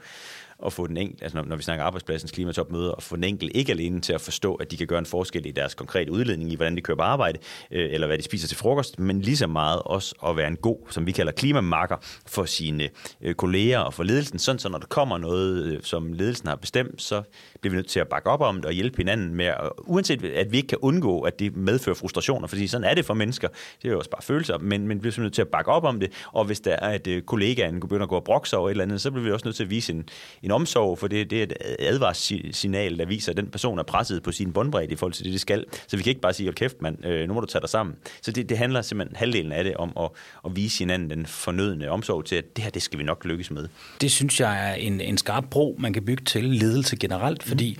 at 0.65 0.73
få 0.73 0.87
den 0.87 0.97
enkelte, 0.97 1.23
altså 1.23 1.37
når, 1.37 1.45
når 1.45 1.55
vi 1.55 1.63
snakker 1.63 1.85
arbejdspladsens 1.85 2.31
klimatopmøde, 2.31 2.93
at 2.97 3.03
få 3.03 3.15
den 3.15 3.23
enkelte 3.23 3.57
ikke 3.57 3.71
alene 3.71 4.01
til 4.01 4.13
at 4.13 4.21
forstå, 4.21 4.55
at 4.55 4.71
de 4.71 4.77
kan 4.77 4.87
gøre 4.87 4.99
en 4.99 5.05
forskel 5.05 5.45
i 5.45 5.51
deres 5.51 5.75
konkrete 5.75 6.11
udledning 6.11 6.51
i, 6.51 6.55
hvordan 6.55 6.75
de 6.75 6.81
kører 6.81 6.97
på 6.97 7.03
arbejde, 7.03 7.39
øh, 7.71 7.93
eller 7.93 8.07
hvad 8.07 8.17
de 8.17 8.23
spiser 8.23 8.47
til 8.47 8.57
frokost, 8.57 8.99
men 8.99 9.21
lige 9.21 9.37
så 9.37 9.47
meget 9.47 9.81
også 9.85 10.15
at 10.27 10.37
være 10.37 10.47
en 10.47 10.55
god, 10.55 10.77
som 10.89 11.05
vi 11.05 11.11
kalder 11.11 11.31
klimamarker, 11.31 11.97
for 12.27 12.45
sine 12.45 12.89
øh, 13.21 13.35
kolleger 13.35 13.79
og 13.79 13.93
for 13.93 14.03
ledelsen, 14.03 14.39
sådan 14.39 14.59
så 14.59 14.69
når 14.69 14.77
der 14.77 14.87
kommer 14.87 15.17
noget, 15.17 15.63
øh, 15.63 15.79
som 15.83 16.13
ledelsen 16.13 16.47
har 16.47 16.55
bestemt, 16.55 17.01
så 17.01 17.21
bliver 17.61 17.71
vi 17.71 17.75
nødt 17.75 17.87
til 17.87 17.99
at 17.99 18.07
bakke 18.07 18.29
op 18.29 18.41
om 18.41 18.55
det 18.55 18.65
og 18.65 18.71
hjælpe 18.71 18.97
hinanden 18.97 19.35
med, 19.35 19.45
at, 19.45 19.69
uanset 19.77 20.25
at 20.25 20.51
vi 20.51 20.57
ikke 20.57 20.67
kan 20.67 20.77
undgå, 20.81 21.21
at 21.21 21.39
det 21.39 21.55
medfører 21.55 21.95
frustrationer, 21.95 22.47
fordi 22.47 22.67
sådan 22.67 22.89
er 22.89 22.93
det 22.93 23.05
for 23.05 23.13
mennesker, 23.13 23.47
det 23.81 23.87
er 23.87 23.91
jo 23.91 23.97
også 23.97 24.09
bare 24.09 24.21
følelser, 24.21 24.57
men, 24.57 24.87
men 24.87 24.97
vi 24.97 25.01
bliver 25.01 25.19
nødt 25.19 25.33
til 25.33 25.41
at 25.41 25.47
bakke 25.47 25.71
op 25.71 25.83
om 25.83 25.99
det, 25.99 26.11
og 26.33 26.45
hvis 26.45 26.59
der 26.59 26.71
er, 26.71 26.89
at 26.89 27.07
øh, 27.07 27.21
kollegaen 27.21 27.79
begynder 27.79 28.03
at 28.03 28.09
gå 28.09 28.15
og 28.15 28.23
brokse 28.23 28.57
over 28.57 28.69
et 28.69 28.71
eller 28.71 28.83
andet, 28.83 29.01
så 29.01 29.11
bliver 29.11 29.23
vi 29.23 29.31
også 29.31 29.47
nødt 29.47 29.55
til 29.55 29.63
at 29.63 29.69
vise 29.69 29.93
en, 29.93 30.09
en 30.47 30.51
omsorg, 30.51 30.99
for 30.99 31.07
det, 31.07 31.29
det 31.29 31.39
er 31.39 31.43
et 31.43 31.53
advarssignal, 31.79 32.99
der 32.99 33.05
viser, 33.05 33.31
at 33.31 33.37
den 33.37 33.47
person 33.47 33.79
er 33.79 33.83
presset 33.83 34.23
på 34.23 34.31
sin 34.31 34.53
bundbredde 34.53 34.93
i 34.93 34.95
forhold 34.95 35.13
til 35.13 35.25
det, 35.25 35.33
det 35.33 35.41
skal. 35.41 35.65
Så 35.87 35.97
vi 35.97 36.03
kan 36.03 36.09
ikke 36.09 36.21
bare 36.21 36.33
sige, 36.33 36.53
kæft 36.53 36.81
mand, 36.81 37.05
øh, 37.05 37.27
nu 37.27 37.33
må 37.33 37.39
du 37.39 37.45
tage 37.45 37.61
dig 37.61 37.69
sammen. 37.69 37.95
Så 38.21 38.31
det, 38.31 38.49
det 38.49 38.57
handler 38.57 38.81
simpelthen 38.81 39.15
halvdelen 39.15 39.51
af 39.51 39.63
det 39.63 39.77
om 39.77 39.93
at, 39.99 40.09
at 40.45 40.55
vise 40.55 40.79
hinanden 40.79 41.09
den 41.09 41.25
fornødne 41.25 41.89
omsorg 41.89 42.25
til, 42.25 42.35
at 42.35 42.55
det 42.55 42.63
her, 42.63 42.71
det 42.71 42.81
skal 42.81 42.99
vi 42.99 43.03
nok 43.03 43.25
lykkes 43.25 43.51
med. 43.51 43.67
Det 44.01 44.11
synes 44.11 44.39
jeg 44.39 44.69
er 44.69 44.73
en, 44.73 45.01
en 45.01 45.17
skarp 45.17 45.43
bro, 45.51 45.75
man 45.79 45.93
kan 45.93 46.05
bygge 46.05 46.23
til 46.23 46.43
ledelse 46.43 46.97
generelt, 46.97 47.45
mm. 47.45 47.47
fordi 47.47 47.77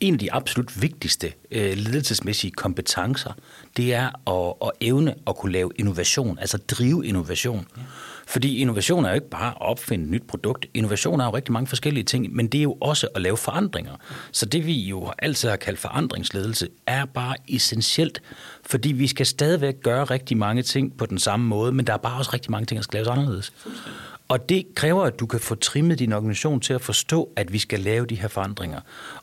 en 0.00 0.14
af 0.14 0.18
de 0.18 0.32
absolut 0.32 0.82
vigtigste 0.82 1.32
øh, 1.50 1.76
ledelsesmæssige 1.76 2.50
kompetencer, 2.50 3.32
det 3.76 3.94
er 3.94 4.30
at, 4.30 4.68
at 4.68 4.70
evne 4.80 5.14
at 5.26 5.36
kunne 5.36 5.52
lave 5.52 5.70
innovation, 5.76 6.38
altså 6.38 6.58
drive 6.58 7.06
innovation. 7.06 7.66
Ja. 7.76 7.82
Fordi 8.28 8.56
innovation 8.56 9.04
er 9.04 9.08
jo 9.08 9.14
ikke 9.14 9.30
bare 9.30 9.50
at 9.50 9.60
opfinde 9.60 10.04
et 10.04 10.10
nyt 10.10 10.22
produkt. 10.28 10.66
Innovation 10.74 11.20
er 11.20 11.24
jo 11.24 11.30
rigtig 11.30 11.52
mange 11.52 11.66
forskellige 11.66 12.04
ting, 12.04 12.34
men 12.36 12.46
det 12.46 12.58
er 12.58 12.62
jo 12.62 12.76
også 12.80 13.08
at 13.14 13.22
lave 13.22 13.36
forandringer. 13.36 13.92
Så 14.32 14.46
det 14.46 14.66
vi 14.66 14.72
jo 14.72 15.12
altid 15.18 15.48
har 15.48 15.56
kaldt 15.56 15.78
forandringsledelse, 15.78 16.68
er 16.86 17.04
bare 17.04 17.34
essentielt, 17.48 18.22
fordi 18.66 18.92
vi 18.92 19.06
skal 19.06 19.26
stadigvæk 19.26 19.74
gøre 19.82 20.04
rigtig 20.04 20.36
mange 20.36 20.62
ting 20.62 20.96
på 20.96 21.06
den 21.06 21.18
samme 21.18 21.46
måde, 21.46 21.72
men 21.72 21.86
der 21.86 21.92
er 21.92 21.96
bare 21.96 22.18
også 22.18 22.30
rigtig 22.34 22.50
mange 22.50 22.66
ting, 22.66 22.76
der 22.76 22.82
skal 22.82 22.96
laves 22.96 23.08
anderledes. 23.08 23.52
Og 24.28 24.48
det 24.48 24.66
kræver, 24.74 25.04
at 25.04 25.20
du 25.20 25.26
kan 25.26 25.40
få 25.40 25.54
trimmet 25.54 25.98
din 25.98 26.12
organisation 26.12 26.60
til 26.60 26.72
at 26.72 26.80
forstå, 26.80 27.28
at 27.36 27.52
vi 27.52 27.58
skal 27.58 27.80
lave 27.80 28.06
de 28.06 28.14
her 28.14 28.28
forandringer. 28.28 28.80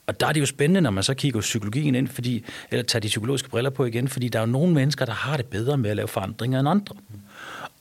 Og 0.08 0.20
der 0.20 0.28
er 0.28 0.32
det 0.32 0.40
jo 0.42 0.46
spændende, 0.46 0.82
når 0.82 0.92
man 0.92 1.04
så 1.04 1.14
kigger 1.14 1.42
psykologien 1.42 1.96
ind, 1.96 2.08
fordi, 2.08 2.46
eller 2.72 2.84
tager 2.84 3.02
de 3.02 3.08
psykologiske 3.08 3.50
briller 3.50 3.70
på 3.70 3.86
igen, 3.86 4.08
fordi 4.08 4.30
der 4.30 4.40
er 4.40 4.44
jo 4.46 4.52
nogle 4.52 4.74
mennesker, 4.74 5.06
der 5.06 5.14
har 5.14 5.38
det 5.38 5.46
bedre 5.46 5.78
med 5.78 5.90
at 5.90 5.96
lave 5.96 6.08
forandringer 6.08 6.60
end 6.60 6.70
andre. 6.70 6.96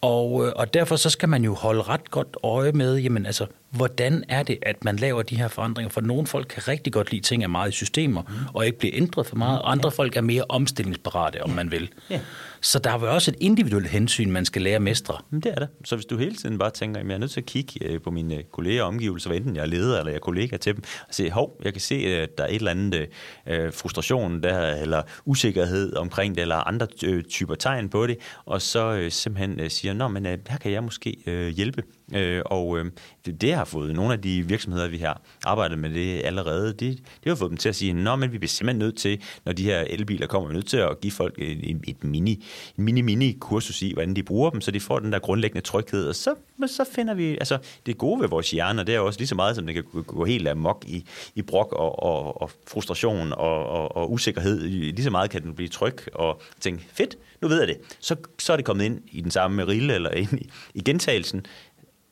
Og, 0.04 0.46
øh, 0.46 0.52
og 0.56 0.74
derfor 0.74 0.96
så 0.96 1.10
skal 1.10 1.28
man 1.28 1.44
jo 1.44 1.54
holde 1.54 1.82
ret 1.82 2.10
godt 2.10 2.36
øje 2.42 2.72
med, 2.72 2.96
jamen 2.96 3.26
altså, 3.26 3.46
hvordan 3.70 4.24
er 4.28 4.42
det, 4.42 4.58
at 4.62 4.84
man 4.84 4.96
laver 4.96 5.22
de 5.22 5.36
her 5.36 5.48
forandringer? 5.48 5.90
For 5.90 6.00
nogle 6.00 6.26
folk 6.26 6.46
kan 6.48 6.68
rigtig 6.68 6.92
godt 6.92 7.10
lide 7.10 7.22
ting 7.22 7.44
er 7.44 7.48
meget 7.48 7.68
i 7.68 7.72
systemer, 7.72 8.22
mm. 8.22 8.34
og 8.54 8.66
ikke 8.66 8.78
bliver 8.78 8.94
ændret 8.96 9.26
for 9.26 9.36
meget, 9.36 9.62
og 9.62 9.70
andre 9.70 9.88
ja. 9.88 9.96
folk 9.96 10.16
er 10.16 10.20
mere 10.20 10.44
omstillingsparate, 10.48 11.42
om 11.42 11.50
man 11.50 11.70
vil. 11.70 11.88
Ja. 12.10 12.20
Så 12.64 12.78
der 12.78 12.90
er 12.90 12.98
jo 12.98 13.14
også 13.14 13.30
et 13.30 13.36
individuelt 13.40 13.88
hensyn, 13.88 14.30
man 14.30 14.44
skal 14.44 14.62
lære 14.62 14.74
at 14.74 14.82
mestre. 14.82 15.18
Mm, 15.30 15.40
det 15.40 15.52
er 15.52 15.58
det. 15.58 15.68
Så 15.84 15.96
hvis 15.96 16.06
du 16.06 16.16
hele 16.16 16.36
tiden 16.36 16.58
bare 16.58 16.70
tænker, 16.70 17.00
at 17.00 17.06
jeg 17.06 17.14
er 17.14 17.18
nødt 17.18 17.30
til 17.30 17.40
at 17.40 17.46
kigge 17.46 17.84
øh, 17.84 18.00
på 18.00 18.10
mine 18.10 18.34
øh, 18.34 18.44
kolleger 18.44 18.82
og 18.82 18.88
omgivelser, 18.88 19.30
enten 19.30 19.56
jeg 19.56 19.62
er 19.62 19.66
leder 19.66 19.98
eller 19.98 20.10
jeg 20.10 20.16
er 20.16 20.20
kollega 20.20 20.56
til 20.56 20.74
dem, 20.74 20.82
og 21.08 21.14
se, 21.14 21.30
hov, 21.30 21.60
jeg 21.64 21.72
kan 21.72 21.80
se, 21.80 21.94
øh, 21.94 22.22
at 22.22 22.38
der 22.38 22.44
er 22.44 22.48
et 22.48 22.54
eller 22.54 22.70
andet 22.70 23.08
øh, 23.46 23.72
frustration 23.72 24.42
der, 24.42 24.74
eller 24.74 25.02
usikkerhed 25.24 25.96
omkring 25.96 26.34
det, 26.34 26.42
eller 26.42 26.56
andre 26.56 26.86
typer 27.22 27.54
tegn 27.54 27.88
på 27.88 28.06
det, 28.06 28.18
og 28.44 28.62
så 28.62 28.92
øh, 28.92 29.10
simpelthen 29.10 29.60
øh, 29.60 29.70
siger, 29.70 29.94
nå, 29.94 30.08
men 30.08 30.26
øh, 30.26 30.38
her 30.48 30.58
kan 30.58 30.72
jeg 30.72 30.84
måske 30.84 31.16
øh, 31.26 31.48
hjælpe. 31.48 31.82
Øh, 32.12 32.42
og 32.44 32.78
øh, 32.78 32.84
det, 33.26 33.40
det 33.40 33.54
har 33.54 33.64
fået 33.64 33.94
nogle 33.94 34.12
af 34.12 34.22
de 34.22 34.48
virksomheder, 34.48 34.88
vi 34.88 34.98
har 34.98 35.20
arbejdet 35.44 35.78
med 35.78 35.90
det 35.90 36.24
allerede, 36.24 36.66
det, 36.66 36.78
det 36.78 37.26
har 37.26 37.34
fået 37.34 37.50
dem 37.50 37.56
til 37.56 37.68
at 37.68 37.76
sige, 37.76 37.92
nå, 37.92 38.16
men 38.16 38.32
vi 38.32 38.38
bliver 38.38 38.48
simpelthen 38.48 38.78
nødt 38.78 38.96
til, 38.96 39.22
når 39.44 39.52
de 39.52 39.64
her 39.64 39.80
elbiler 39.80 40.26
kommer, 40.26 40.48
vi 40.48 40.54
nødt 40.54 40.66
til 40.66 40.76
at 40.76 41.00
give 41.00 41.10
folk 41.10 41.34
et, 41.38 41.80
et 41.88 42.04
mini, 42.04 42.44
mini-mini-kursus 42.76 43.82
i, 43.82 43.92
hvordan 43.92 44.16
de 44.16 44.22
bruger 44.22 44.50
dem, 44.50 44.60
så 44.60 44.70
de 44.70 44.80
får 44.80 44.98
den 44.98 45.12
der 45.12 45.18
grundlæggende 45.18 45.60
tryghed, 45.60 46.08
og 46.08 46.14
så, 46.14 46.34
så 46.66 46.84
finder 46.94 47.14
vi, 47.14 47.30
altså 47.30 47.58
det 47.86 47.98
gode 47.98 48.20
ved 48.20 48.28
vores 48.28 48.50
hjerner, 48.50 48.82
det 48.82 48.94
er 48.94 49.00
også 49.00 49.20
lige 49.20 49.28
så 49.28 49.34
meget, 49.34 49.56
som 49.56 49.66
det 49.66 49.74
kan 49.74 49.84
gå 50.06 50.24
helt 50.24 50.48
amok 50.48 50.84
i, 50.88 51.04
i 51.34 51.42
brok 51.42 51.72
og, 51.72 52.02
og, 52.02 52.42
og 52.42 52.50
frustration 52.66 53.32
og, 53.32 53.66
og, 53.66 53.96
og 53.96 54.12
usikkerhed, 54.12 54.60
lige 54.68 55.04
så 55.04 55.10
meget 55.10 55.30
kan 55.30 55.42
den 55.42 55.54
blive 55.54 55.68
tryg 55.68 55.96
og 56.14 56.42
tænke, 56.60 56.84
fedt, 56.92 57.16
nu 57.40 57.48
ved 57.48 57.58
jeg 57.58 57.68
det. 57.68 57.76
Så, 58.00 58.16
så 58.38 58.52
er 58.52 58.56
det 58.56 58.64
kommet 58.64 58.84
ind 58.84 59.00
i 59.12 59.20
den 59.20 59.30
samme 59.30 59.66
rille 59.66 59.94
eller 59.94 60.10
ind 60.10 60.40
i, 60.40 60.50
i 60.74 60.82
gentagelsen, 60.82 61.46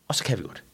og 0.08 0.14
så 0.14 0.24
kan 0.24 0.38
vi 0.38 0.42
godt. 0.42 0.64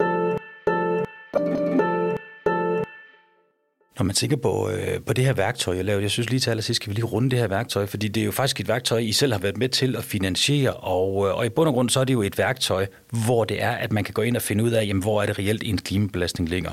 Når 3.98 4.04
man 4.04 4.14
tænker 4.14 4.36
på, 4.36 4.70
øh, 4.70 5.00
på 5.06 5.12
det 5.12 5.24
her 5.24 5.32
værktøj, 5.32 5.76
jeg 5.76 5.84
lavede, 5.84 6.02
jeg 6.02 6.10
synes 6.10 6.30
lige 6.30 6.40
til 6.40 6.50
allersidst 6.50 6.76
skal 6.76 6.90
vi 6.90 6.94
lige 6.94 7.04
runde 7.04 7.30
det 7.30 7.38
her 7.38 7.46
værktøj, 7.46 7.86
fordi 7.86 8.08
det 8.08 8.20
er 8.20 8.24
jo 8.24 8.32
faktisk 8.32 8.60
et 8.60 8.68
værktøj, 8.68 8.98
I 8.98 9.12
selv 9.12 9.32
har 9.32 9.40
været 9.40 9.56
med 9.56 9.68
til 9.68 9.96
at 9.96 10.04
finansiere, 10.04 10.72
og, 10.72 11.28
øh, 11.28 11.36
og 11.36 11.46
i 11.46 11.48
bund 11.48 11.68
og 11.68 11.74
grund 11.74 11.90
så 11.90 12.00
er 12.00 12.04
det 12.04 12.14
jo 12.14 12.22
et 12.22 12.38
værktøj, 12.38 12.86
hvor 13.26 13.44
det 13.44 13.62
er, 13.62 13.70
at 13.70 13.92
man 13.92 14.04
kan 14.04 14.14
gå 14.14 14.22
ind 14.22 14.36
og 14.36 14.42
finde 14.42 14.64
ud 14.64 14.70
af, 14.70 14.86
jamen, 14.86 15.02
hvor 15.02 15.22
er 15.22 15.26
det 15.26 15.38
reelt 15.38 15.62
en 15.66 15.78
klimabelastning 15.78 16.48
ligger. 16.48 16.72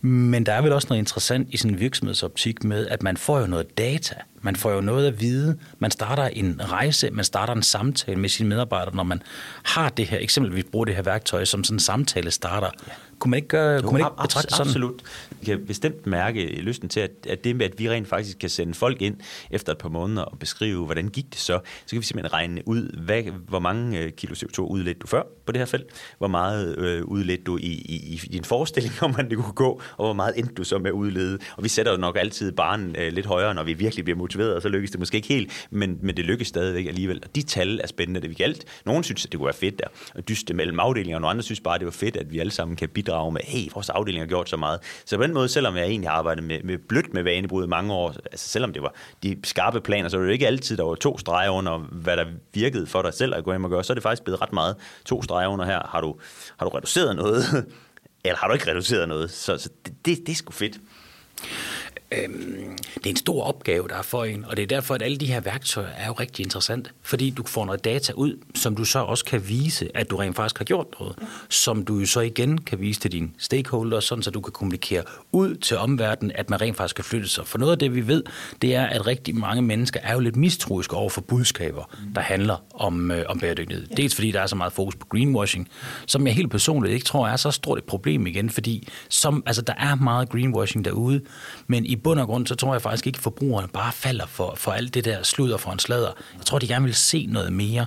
Men 0.00 0.46
der 0.46 0.52
er 0.52 0.62
vel 0.62 0.72
også 0.72 0.86
noget 0.90 0.98
interessant 0.98 1.48
i 1.50 1.56
sådan 1.56 1.74
en 1.74 1.80
virksomhedsoptik 1.80 2.64
med, 2.64 2.86
at 2.86 3.02
man 3.02 3.16
får 3.16 3.40
jo 3.40 3.46
noget 3.46 3.78
data. 3.78 4.14
Man 4.44 4.56
får 4.56 4.70
jo 4.70 4.80
noget 4.80 5.06
at 5.06 5.20
vide. 5.20 5.58
Man 5.78 5.90
starter 5.90 6.22
en 6.22 6.60
rejse, 6.64 7.10
man 7.10 7.24
starter 7.24 7.52
en 7.52 7.62
samtale 7.62 8.18
med 8.18 8.28
sine 8.28 8.48
medarbejdere, 8.48 8.96
når 8.96 9.02
man 9.02 9.22
har 9.62 9.88
det 9.88 10.06
her, 10.06 10.18
eksempelvis 10.18 10.64
bruger 10.72 10.84
det 10.84 10.94
her 10.94 11.02
værktøj 11.02 11.44
som 11.44 11.64
sådan 11.64 11.76
en 11.76 11.80
samtale 11.80 12.30
starter. 12.30 12.70
Ja. 12.86 12.92
Kunne 13.24 13.30
man 13.30 13.38
ikke, 13.38 13.48
gøre, 13.48 13.74
jo, 13.74 13.80
kunne 13.80 13.92
man 13.92 14.00
ikke 14.00 14.22
betragte 14.22 14.54
sådan? 14.54 14.66
Absolut. 14.66 15.02
Vi 15.30 15.44
kan 15.44 15.66
bestemt 15.66 16.06
mærke 16.06 16.46
lysten 16.46 16.88
til, 16.88 17.00
at, 17.00 17.10
at 17.28 17.44
det 17.44 17.56
med, 17.56 17.66
at 17.66 17.78
vi 17.78 17.90
rent 17.90 18.08
faktisk 18.08 18.38
kan 18.38 18.48
sende 18.50 18.74
folk 18.74 19.02
ind 19.02 19.16
efter 19.50 19.72
et 19.72 19.78
par 19.78 19.88
måneder 19.88 20.22
og 20.22 20.38
beskrive, 20.38 20.84
hvordan 20.84 21.08
gik 21.08 21.24
det 21.30 21.38
så, 21.38 21.60
så 21.86 21.90
kan 21.90 22.00
vi 22.00 22.04
simpelthen 22.04 22.32
regne 22.32 22.62
ud, 22.68 22.96
hvad, 23.04 23.22
hvor 23.48 23.58
mange 23.58 24.00
øh, 24.00 24.12
kilo 24.12 24.34
CO2 24.34 24.60
udledte 24.60 24.98
du 24.98 25.06
før 25.06 25.22
på 25.46 25.52
det 25.52 25.60
her 25.60 25.66
felt, 25.66 25.86
hvor 26.18 26.28
meget 26.28 26.78
øh, 26.78 27.04
udledte 27.04 27.44
du 27.44 27.56
i, 27.56 27.60
i, 27.60 28.20
i 28.24 28.28
din 28.32 28.44
forestilling 28.44 28.94
om, 29.02 29.14
at 29.18 29.30
det 29.30 29.38
kunne 29.38 29.52
gå, 29.52 29.82
og 29.96 30.06
hvor 30.06 30.12
meget 30.12 30.38
endte 30.38 30.54
du 30.54 30.64
så 30.64 30.78
med 30.78 30.86
at 30.86 30.94
udlede. 30.94 31.38
Og 31.56 31.64
vi 31.64 31.68
sætter 31.68 31.92
jo 31.92 31.98
nok 31.98 32.16
altid 32.16 32.52
barnen 32.52 32.96
øh, 32.98 33.12
lidt 33.12 33.26
højere, 33.26 33.54
når 33.54 33.62
vi 33.62 33.72
virkelig 33.72 34.04
bliver 34.04 34.18
motiveret, 34.18 34.54
og 34.54 34.62
så 34.62 34.68
lykkes 34.68 34.90
det 34.90 35.00
måske 35.00 35.16
ikke 35.16 35.28
helt, 35.28 35.66
men, 35.70 35.98
men 36.02 36.16
det 36.16 36.24
lykkes 36.24 36.48
stadigvæk 36.48 36.86
alligevel. 36.86 37.20
Og 37.24 37.34
de 37.34 37.42
tal 37.42 37.80
er 37.82 37.86
spændende, 37.86 38.20
det 38.20 38.30
vi 38.30 38.34
galt. 38.34 38.64
Nogen 38.84 39.02
synes, 39.02 39.24
at 39.24 39.32
det 39.32 39.38
kunne 39.38 39.46
være 39.46 39.54
fedt 39.54 39.78
der, 39.78 39.86
at 40.14 40.28
dyste 40.28 40.54
mellem 40.54 40.80
afdelinger, 40.80 41.16
og 41.16 41.20
nogle 41.20 41.30
andre 41.30 41.42
synes 41.42 41.60
bare, 41.60 41.74
at 41.74 41.80
det 41.80 41.86
var 41.86 41.92
fedt, 41.92 42.16
at 42.16 42.32
vi 42.32 42.38
alle 42.38 42.50
sammen 42.50 42.76
kan 42.76 42.88
bidrage 42.88 43.13
med, 43.30 43.40
hey, 43.44 43.68
vores 43.74 43.90
afdeling 43.90 44.22
har 44.22 44.28
gjort 44.28 44.48
så 44.48 44.56
meget. 44.56 44.80
Så 45.04 45.16
på 45.16 45.22
den 45.22 45.34
måde, 45.34 45.48
selvom 45.48 45.76
jeg 45.76 45.86
egentlig 45.86 46.10
har 46.10 46.16
arbejdet 46.16 46.44
med, 46.44 46.62
med 46.62 46.78
blødt 46.78 47.14
med 47.14 47.22
vanebrud 47.22 47.64
i 47.64 47.68
mange 47.68 47.92
år, 47.92 48.14
altså 48.32 48.48
selvom 48.48 48.72
det 48.72 48.82
var 48.82 48.94
de 49.22 49.36
skarpe 49.44 49.80
planer, 49.80 50.08
så 50.08 50.16
var 50.16 50.22
det 50.22 50.28
jo 50.28 50.32
ikke 50.32 50.46
altid, 50.46 50.76
der 50.76 50.84
var 50.84 50.94
to 50.94 51.18
streger 51.18 51.50
under, 51.50 51.78
hvad 51.78 52.16
der 52.16 52.24
virkede 52.54 52.86
for 52.86 53.02
dig 53.02 53.14
selv 53.14 53.34
at 53.34 53.44
gå 53.44 53.52
hjem 53.52 53.64
og 53.64 53.70
gøre. 53.70 53.84
Så 53.84 53.92
er 53.92 53.94
det 53.94 54.02
faktisk 54.02 54.24
blevet 54.24 54.42
ret 54.42 54.52
meget 54.52 54.76
to 55.04 55.22
streger 55.22 55.48
under 55.48 55.64
her. 55.64 55.86
Har 55.88 56.00
du, 56.00 56.16
har 56.56 56.66
du 56.66 56.76
reduceret 56.76 57.16
noget? 57.16 57.44
Eller 58.24 58.38
har 58.38 58.48
du 58.48 58.54
ikke 58.54 58.70
reduceret 58.70 59.08
noget? 59.08 59.30
Så, 59.30 59.58
så 59.58 59.68
det, 59.86 59.94
det, 60.04 60.18
det 60.26 60.32
er 60.32 60.36
sgu 60.36 60.52
fedt. 60.52 60.78
Øhm, 62.12 62.78
det 62.94 63.06
er 63.06 63.10
en 63.10 63.16
stor 63.16 63.44
opgave, 63.44 63.88
der 63.88 63.94
er 63.94 64.02
for 64.02 64.24
en, 64.24 64.44
og 64.44 64.56
det 64.56 64.62
er 64.62 64.66
derfor, 64.66 64.94
at 64.94 65.02
alle 65.02 65.16
de 65.16 65.26
her 65.26 65.40
værktøjer 65.40 65.88
er 65.88 66.06
jo 66.06 66.12
rigtig 66.12 66.44
interessante, 66.44 66.90
fordi 67.02 67.30
du 67.30 67.42
får 67.46 67.64
noget 67.64 67.84
data 67.84 68.12
ud, 68.12 68.38
som 68.54 68.76
du 68.76 68.84
så 68.84 68.98
også 68.98 69.24
kan 69.24 69.48
vise, 69.48 69.96
at 69.96 70.10
du 70.10 70.16
rent 70.16 70.36
faktisk 70.36 70.58
har 70.58 70.64
gjort 70.64 70.86
noget, 71.00 71.16
som 71.48 71.84
du 71.84 71.98
jo 71.98 72.06
så 72.06 72.20
igen 72.20 72.58
kan 72.58 72.80
vise 72.80 73.00
til 73.00 73.12
dine 73.12 73.30
stakeholders, 73.38 74.04
sådan 74.04 74.22
så 74.22 74.30
du 74.30 74.40
kan 74.40 74.52
kommunikere 74.52 75.02
ud 75.32 75.54
til 75.54 75.76
omverdenen, 75.76 76.32
at 76.34 76.50
man 76.50 76.60
rent 76.60 76.76
faktisk 76.76 76.96
kan 76.96 77.04
flytte 77.04 77.28
sig. 77.28 77.46
For 77.46 77.58
noget 77.58 77.72
af 77.72 77.78
det, 77.78 77.94
vi 77.94 78.06
ved, 78.06 78.22
det 78.62 78.74
er, 78.74 78.86
at 78.86 79.06
rigtig 79.06 79.36
mange 79.36 79.62
mennesker 79.62 80.00
er 80.02 80.12
jo 80.12 80.20
lidt 80.20 80.36
mistroiske 80.36 80.96
over 80.96 81.10
for 81.10 81.20
budskaber, 81.20 81.90
der 82.14 82.20
handler 82.20 82.64
om, 82.74 83.10
øh, 83.10 83.24
om 83.28 83.38
bæredygtighed. 83.38 83.86
Dels 83.96 84.14
fordi 84.14 84.30
der 84.30 84.40
er 84.40 84.46
så 84.46 84.56
meget 84.56 84.72
fokus 84.72 84.96
på 84.96 85.06
greenwashing, 85.06 85.68
som 86.06 86.26
jeg 86.26 86.34
helt 86.34 86.50
personligt 86.50 86.94
ikke 86.94 87.06
tror 87.06 87.28
er 87.28 87.36
så 87.36 87.50
stort 87.50 87.78
et 87.78 87.84
problem 87.84 88.26
igen, 88.26 88.50
fordi 88.50 88.88
som, 89.08 89.42
altså, 89.46 89.62
der 89.62 89.74
er 89.78 89.94
meget 89.94 90.28
greenwashing 90.28 90.84
derude, 90.84 91.20
men 91.66 91.86
i 91.86 91.96
bund 92.04 92.20
og 92.20 92.26
grund, 92.26 92.46
så 92.46 92.54
tror 92.54 92.74
jeg 92.74 92.82
faktisk 92.82 93.06
ikke, 93.06 93.16
at 93.16 93.22
forbrugerne 93.22 93.68
bare 93.68 93.92
falder 93.92 94.26
for, 94.26 94.54
for 94.56 94.72
alt 94.72 94.94
det 94.94 95.04
der 95.04 95.22
sludder 95.22 95.56
for 95.56 95.70
en 95.70 95.78
sladder. 95.78 96.12
Jeg 96.36 96.46
tror, 96.46 96.58
de 96.58 96.68
gerne 96.68 96.84
vil 96.84 96.94
se 96.94 97.26
noget 97.26 97.52
mere. 97.52 97.86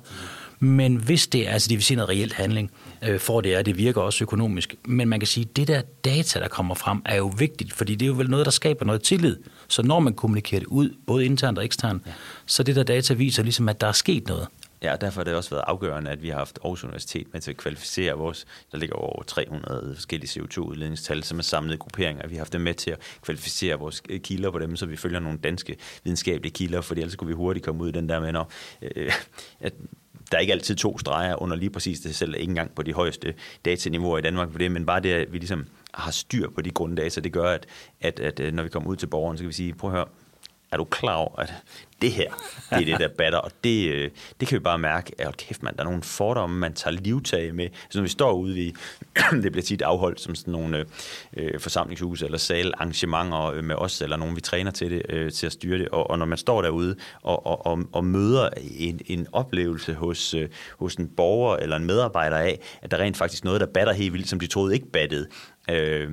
Men 0.59 0.95
hvis 0.95 1.27
det 1.27 1.47
er, 1.47 1.51
altså 1.51 1.69
de 1.69 1.75
vil 1.75 1.83
se 1.83 1.95
noget 1.95 2.09
reelt 2.09 2.33
handling, 2.33 2.71
øh, 3.01 3.19
for 3.19 3.41
det 3.41 3.55
er, 3.55 3.61
det 3.61 3.77
virker 3.77 4.01
også 4.01 4.23
økonomisk. 4.23 4.75
Men 4.85 5.07
man 5.09 5.19
kan 5.19 5.27
sige, 5.27 5.47
at 5.49 5.55
det 5.55 5.67
der 5.67 5.81
data, 6.05 6.39
der 6.39 6.47
kommer 6.47 6.75
frem, 6.75 7.01
er 7.05 7.15
jo 7.15 7.33
vigtigt, 7.37 7.73
fordi 7.73 7.95
det 7.95 8.05
er 8.05 8.07
jo 8.07 8.13
vel 8.13 8.29
noget, 8.29 8.45
der 8.45 8.51
skaber 8.51 8.85
noget 8.85 9.01
tillid. 9.01 9.37
Så 9.67 9.83
når 9.83 9.99
man 9.99 10.13
kommunikerer 10.13 10.59
det 10.59 10.67
ud, 10.67 10.89
både 11.07 11.25
internt 11.25 11.57
og 11.57 11.65
eksternt, 11.65 12.03
ja. 12.05 12.11
så 12.45 12.63
det 12.63 12.75
der 12.75 12.83
data 12.83 13.13
viser 13.13 13.43
ligesom, 13.43 13.69
at 13.69 13.81
der 13.81 13.87
er 13.87 13.91
sket 13.91 14.27
noget. 14.27 14.47
Ja, 14.83 14.93
og 14.93 15.01
derfor 15.01 15.19
har 15.19 15.23
det 15.23 15.35
også 15.35 15.49
været 15.49 15.63
afgørende, 15.67 16.11
at 16.11 16.23
vi 16.23 16.29
har 16.29 16.37
haft 16.37 16.59
Aarhus 16.63 16.83
Universitet 16.83 17.33
med 17.33 17.41
til 17.41 17.51
at 17.51 17.57
kvalificere 17.57 18.13
vores, 18.13 18.45
der 18.71 18.77
ligger 18.77 18.95
over 18.95 19.23
300 19.23 19.91
forskellige 19.95 20.41
CO2-udledningstal, 20.41 21.23
som 21.23 21.39
er 21.39 21.43
samlet 21.43 21.79
grupperinger. 21.79 22.27
Vi 22.27 22.35
har 22.35 22.39
haft 22.39 22.53
dem 22.53 22.61
med 22.61 22.73
til 22.73 22.91
at 22.91 22.99
kvalificere 23.21 23.79
vores 23.79 24.01
øh, 24.09 24.19
kilder 24.19 24.51
på 24.51 24.59
dem, 24.59 24.75
så 24.75 24.85
vi 24.85 24.95
følger 24.95 25.19
nogle 25.19 25.37
danske 25.37 25.77
videnskabelige 26.03 26.53
kilder, 26.53 26.81
for 26.81 26.95
ellers 26.95 27.15
kunne 27.15 27.27
vi 27.27 27.33
hurtigt 27.33 27.65
komme 27.65 27.83
ud 27.83 27.89
i 27.89 27.91
den 27.91 28.09
der 28.09 28.19
med, 28.19 28.31
når, 28.31 28.51
øh, 28.81 29.11
at 29.59 29.73
der 30.31 30.37
er 30.37 30.41
ikke 30.41 30.53
altid 30.53 30.75
to 30.75 30.99
streger 30.99 31.41
under 31.41 31.55
lige 31.55 31.69
præcis 31.69 31.99
det 31.99 32.15
selv, 32.15 32.35
ikke 32.35 32.49
engang 32.49 32.75
på 32.75 32.83
de 32.83 32.93
højeste 32.93 33.33
dataniveauer 33.65 34.17
i 34.17 34.21
Danmark 34.21 34.51
på 34.51 34.57
det, 34.57 34.71
men 34.71 34.85
bare 34.85 34.99
det, 34.99 35.13
at 35.13 35.33
vi 35.33 35.37
ligesom 35.37 35.65
har 35.93 36.11
styr 36.11 36.49
på 36.49 36.61
de 36.61 36.71
grunddata, 36.71 37.21
det 37.21 37.33
gør, 37.33 37.51
at, 37.51 37.65
at, 38.01 38.19
at 38.19 38.39
øh, 38.39 38.53
når 38.53 38.63
vi 38.63 38.69
kommer 38.69 38.89
ud 38.89 38.95
til 38.95 39.07
borgeren, 39.07 39.37
så 39.37 39.41
kan 39.41 39.47
vi 39.47 39.53
sige, 39.53 39.73
prøv 39.73 39.89
at 39.89 39.95
høre, 39.95 40.07
er 40.71 40.77
du 40.77 40.83
klar 40.83 41.15
over, 41.15 41.39
at 41.39 41.53
det 42.01 42.11
her, 42.11 42.31
det 42.69 42.81
er 42.81 42.85
det, 42.85 42.99
der 42.99 43.07
batter, 43.17 43.39
og 43.39 43.51
det, 43.63 43.89
øh, 43.89 44.09
det 44.39 44.47
kan 44.47 44.55
vi 44.55 44.59
bare 44.59 44.77
mærke, 44.77 45.11
at 45.17 45.37
kæft, 45.37 45.63
man, 45.63 45.75
der 45.75 45.79
er 45.79 45.83
nogle 45.83 46.03
fordomme, 46.03 46.59
man 46.59 46.73
tager 46.73 46.93
livtag 46.93 47.55
med. 47.55 47.69
Så 47.89 47.97
når 47.97 48.03
vi 48.03 48.09
står 48.09 48.33
ude 48.33 48.59
i, 48.59 48.73
det 49.43 49.51
bliver 49.51 49.63
tit 49.63 49.81
afholdt 49.81 50.21
som 50.21 50.35
sådan 50.35 50.51
nogle 50.51 50.77
øh, 50.77 50.85
øh 51.37 51.59
forsamlingshuse 51.59 52.25
eller 52.25 52.37
sal, 52.37 52.73
arrangementer 52.77 53.45
øh, 53.45 53.63
med 53.63 53.75
os, 53.75 54.01
eller 54.01 54.17
nogen, 54.17 54.35
vi 54.35 54.41
træner 54.41 54.71
til 54.71 54.91
det, 54.91 55.01
øh, 55.09 55.31
til 55.31 55.45
at 55.45 55.51
styre 55.51 55.77
det, 55.77 55.89
og, 55.89 56.09
og 56.09 56.19
når 56.19 56.25
man 56.25 56.37
står 56.37 56.61
derude 56.61 56.95
og, 57.21 57.45
og, 57.45 57.65
og, 57.65 57.79
og 57.91 58.05
møder 58.05 58.49
en, 58.77 58.99
en 59.05 59.27
oplevelse 59.31 59.93
hos, 59.93 60.33
øh, 60.33 60.49
hos 60.79 60.95
en 60.95 61.07
borger 61.07 61.57
eller 61.57 61.75
en 61.75 61.85
medarbejder 61.85 62.37
af, 62.37 62.59
at 62.81 62.91
der 62.91 62.97
rent 62.97 63.17
faktisk 63.17 63.43
noget, 63.43 63.61
der 63.61 63.67
batter 63.67 63.93
helt 63.93 64.13
vildt, 64.13 64.29
som 64.29 64.39
de 64.39 64.47
troede 64.47 64.73
ikke 64.73 64.91
battede, 64.91 65.27
øh, 65.69 66.11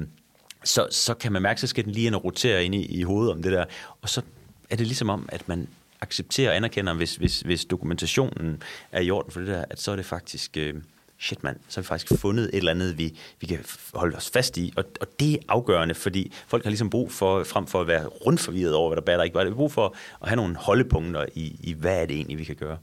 så, 0.64 0.86
så 0.90 1.14
kan 1.14 1.32
man 1.32 1.42
mærke, 1.42 1.60
så 1.60 1.66
skal 1.66 1.84
den 1.84 1.92
lige 1.92 2.06
ind 2.06 2.14
og 2.14 2.24
rotere 2.24 2.64
ind 2.64 2.74
i, 2.74 2.98
i 2.98 3.02
hovedet 3.02 3.32
om 3.32 3.42
det 3.42 3.52
der, 3.52 3.64
og 4.02 4.08
så 4.08 4.22
er 4.70 4.76
det 4.76 4.86
ligesom 4.86 5.10
om, 5.10 5.28
at 5.32 5.48
man 5.48 5.68
accepterer 6.00 6.50
og 6.50 6.56
anerkender, 6.56 6.94
hvis, 6.94 7.16
hvis, 7.16 7.40
hvis 7.40 7.64
dokumentationen 7.64 8.62
er 8.92 9.00
i 9.00 9.10
orden 9.10 9.32
for 9.32 9.40
det 9.40 9.48
der, 9.48 9.64
at 9.70 9.80
så 9.80 9.92
er 9.92 9.96
det 9.96 10.04
faktisk... 10.04 10.56
Øh, 10.56 10.74
shit 11.18 11.44
mand, 11.44 11.56
så 11.68 11.80
har 11.80 11.82
vi 11.82 11.86
faktisk 11.86 12.20
fundet 12.20 12.44
et 12.44 12.54
eller 12.54 12.70
andet, 12.70 12.98
vi, 12.98 13.18
vi 13.40 13.46
kan 13.46 13.64
holde 13.94 14.16
os 14.16 14.30
fast 14.30 14.58
i, 14.58 14.72
og, 14.76 14.84
og 15.00 15.06
det 15.20 15.32
er 15.32 15.38
afgørende, 15.48 15.94
fordi 15.94 16.32
folk 16.46 16.64
har 16.64 16.70
ligesom 16.70 16.90
brug 16.90 17.12
for, 17.12 17.44
frem 17.44 17.66
for 17.66 17.80
at 17.80 17.86
være 17.86 18.06
rundt 18.06 18.40
forvirret 18.40 18.74
over, 18.74 18.88
hvad 18.88 18.96
der 18.96 19.02
batter 19.02 19.24
ikke 19.24 19.34
var, 19.34 19.44
det 19.44 19.50
er 19.50 19.54
brug 19.54 19.72
for 19.72 19.96
at 20.22 20.28
have 20.28 20.36
nogle 20.36 20.56
holdepunkter 20.56 21.26
i, 21.34 21.56
i, 21.60 21.72
hvad 21.72 22.02
er 22.02 22.06
det 22.06 22.16
egentlig, 22.16 22.38
vi 22.38 22.44
kan 22.44 22.56
gøre. 22.56 22.78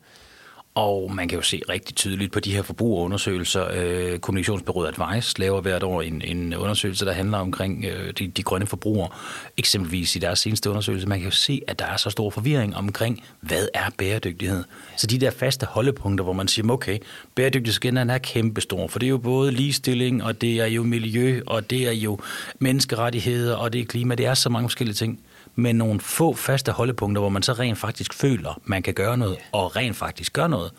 Og 0.76 1.12
man 1.16 1.28
kan 1.28 1.38
jo 1.38 1.42
se 1.42 1.62
rigtig 1.70 1.96
tydeligt 1.96 2.32
på 2.32 2.40
de 2.40 2.54
her 2.54 2.62
forbrugerundersøgelser. 2.62 3.68
Øh, 3.74 4.20
Kommunikationsbyrået 4.20 4.88
Advice 4.88 5.40
laver 5.40 5.62
hvert 5.62 5.84
år 5.84 6.02
en, 6.02 6.22
en 6.22 6.56
undersøgelse, 6.56 7.06
der 7.06 7.12
handler 7.12 7.38
omkring 7.38 7.86
øh, 7.86 8.14
de, 8.20 8.28
de 8.28 8.44
grønne 8.44 8.68
forbrugere. 8.68 9.10
Eksempelvis 9.58 10.16
i 10.16 10.20
deres 10.20 10.40
seneste 10.40 10.70
undersøgelse. 10.70 11.08
Man 11.08 11.20
kan 11.20 11.26
jo 11.26 11.36
se, 11.36 11.62
at 11.68 11.80
der 11.80 11.86
er 11.86 11.98
så 11.98 12.10
stor 12.10 12.30
forvirring 12.30 12.76
omkring, 12.76 13.24
hvad 13.40 13.68
er 13.74 13.90
bæredygtighed? 13.98 14.64
Så 14.98 15.08
de 15.08 15.18
der 15.18 15.32
faste 15.32 15.66
holdepunkter, 15.66 16.24
hvor 16.24 16.34
man 16.34 16.48
siger, 16.48 16.72
okay, 16.72 17.00
bæredygtighedsgeneren 17.36 18.10
er 18.10 18.18
kæmpestor, 18.18 18.88
for 18.88 19.00
det 19.00 19.06
er 19.06 19.10
jo 19.10 19.18
både 19.18 19.52
ligestilling, 19.52 20.24
og 20.24 20.42
det 20.42 20.60
er 20.60 20.66
jo 20.66 20.84
miljø, 20.84 21.42
og 21.48 21.70
det 21.70 21.88
er 21.88 21.92
jo 21.92 22.20
menneskerettigheder, 22.60 23.56
og 23.56 23.74
det 23.74 23.82
er 23.82 23.86
klima. 23.86 24.16
Det 24.16 24.26
er 24.26 24.34
så 24.34 24.50
mange 24.50 24.70
forskellige 24.70 24.96
ting 24.96 25.20
med 25.56 25.74
nogle 25.74 26.00
få 26.00 26.34
faste 26.34 26.72
holdepunkter, 26.72 27.20
hvor 27.20 27.30
man 27.30 27.44
så 27.44 27.54
rent 27.54 27.78
faktisk 27.78 28.14
føler, 28.14 28.60
man 28.64 28.84
kan 28.84 28.94
gøre 28.94 29.18
noget, 29.18 29.38
og 29.52 29.76
rent 29.76 29.96
faktisk 29.96 30.34
gør 30.34 30.48
noget. 30.48 30.72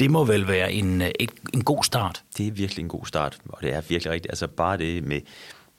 Det 0.00 0.10
må 0.10 0.24
vel 0.24 0.48
være 0.48 0.72
en, 0.72 1.02
øh, 1.02 1.10
en, 1.54 1.64
god 1.64 1.84
start. 1.84 2.22
Det 2.36 2.46
er 2.46 2.52
virkelig 2.52 2.82
en 2.82 2.88
god 2.88 3.06
start, 3.06 3.38
og 3.48 3.62
det 3.62 3.74
er 3.74 3.80
virkelig 3.88 4.12
rigtigt. 4.12 4.32
Altså 4.32 4.46
bare 4.46 4.78
det 4.78 5.04
med, 5.04 5.20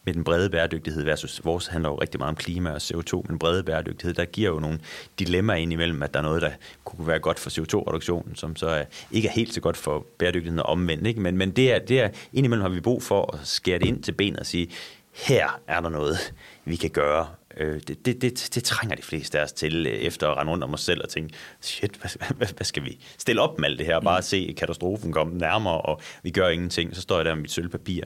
med 0.05 0.13
den 0.13 0.23
brede 0.23 0.49
bæredygtighed 0.49 1.03
versus 1.03 1.45
vores 1.45 1.67
handler 1.67 1.89
jo 1.89 1.95
rigtig 1.95 2.19
meget 2.19 2.29
om 2.29 2.35
klima 2.35 2.71
og 2.71 2.77
CO2, 2.77 3.21
men 3.29 3.39
brede 3.39 3.63
bæredygtighed, 3.63 4.13
der 4.13 4.25
giver 4.25 4.49
jo 4.49 4.59
nogle 4.59 4.79
dilemmaer 5.19 5.57
ind 5.57 5.73
imellem, 5.73 6.03
at 6.03 6.13
der 6.13 6.19
er 6.19 6.23
noget, 6.23 6.41
der 6.41 6.51
kunne 6.83 7.07
være 7.07 7.19
godt 7.19 7.39
for 7.39 7.49
CO2-reduktionen, 7.49 8.35
som 8.35 8.55
så 8.55 8.67
er, 8.67 8.85
ikke 9.11 9.27
er 9.27 9.31
helt 9.31 9.53
så 9.53 9.61
godt 9.61 9.77
for 9.77 10.05
bæredygtigheden 10.17 10.59
og 10.59 10.65
omvendt. 10.65 11.07
Ikke? 11.07 11.21
Men, 11.21 11.37
men 11.37 11.51
det 11.51 11.73
er, 11.73 11.79
det 11.79 11.99
er, 11.99 12.09
indimellem 12.33 12.61
har 12.61 12.69
vi 12.69 12.79
brug 12.79 13.03
for 13.03 13.35
at 13.35 13.39
skære 13.47 13.79
det 13.79 13.85
ind 13.85 14.03
til 14.03 14.11
benet 14.11 14.39
og 14.39 14.45
sige, 14.45 14.69
her 15.13 15.59
er 15.67 15.81
der 15.81 15.89
noget, 15.89 16.33
vi 16.65 16.75
kan 16.75 16.89
gøre, 16.89 17.27
Øh, 17.57 17.81
det, 17.87 18.05
det, 18.05 18.21
det, 18.21 18.49
det 18.55 18.63
trænger 18.63 18.95
de 18.95 19.01
fleste 19.01 19.39
af 19.39 19.43
os 19.43 19.51
til, 19.51 19.87
øh, 19.87 19.93
efter 19.93 20.27
at 20.27 20.37
rende 20.37 20.51
rundt 20.51 20.63
om 20.63 20.73
os 20.73 20.81
selv 20.81 21.01
og 21.03 21.09
tænke, 21.09 21.33
shit, 21.61 21.91
hvad, 21.95 22.35
hvad, 22.37 22.47
hvad 22.47 22.65
skal 22.65 22.85
vi 22.85 22.99
stille 23.17 23.41
op 23.41 23.59
med 23.59 23.69
alt 23.69 23.79
det 23.79 23.85
her? 23.85 23.99
Bare 23.99 24.19
mm. 24.19 24.23
se 24.23 24.55
katastrofen 24.57 25.11
komme 25.11 25.37
nærmere, 25.37 25.81
og 25.81 26.01
vi 26.23 26.31
gør 26.31 26.47
ingenting. 26.47 26.95
Så 26.95 27.01
står 27.01 27.15
jeg 27.15 27.25
der 27.25 27.35
med 27.35 27.41
mit 27.41 27.51
sølvpapir. 27.51 28.03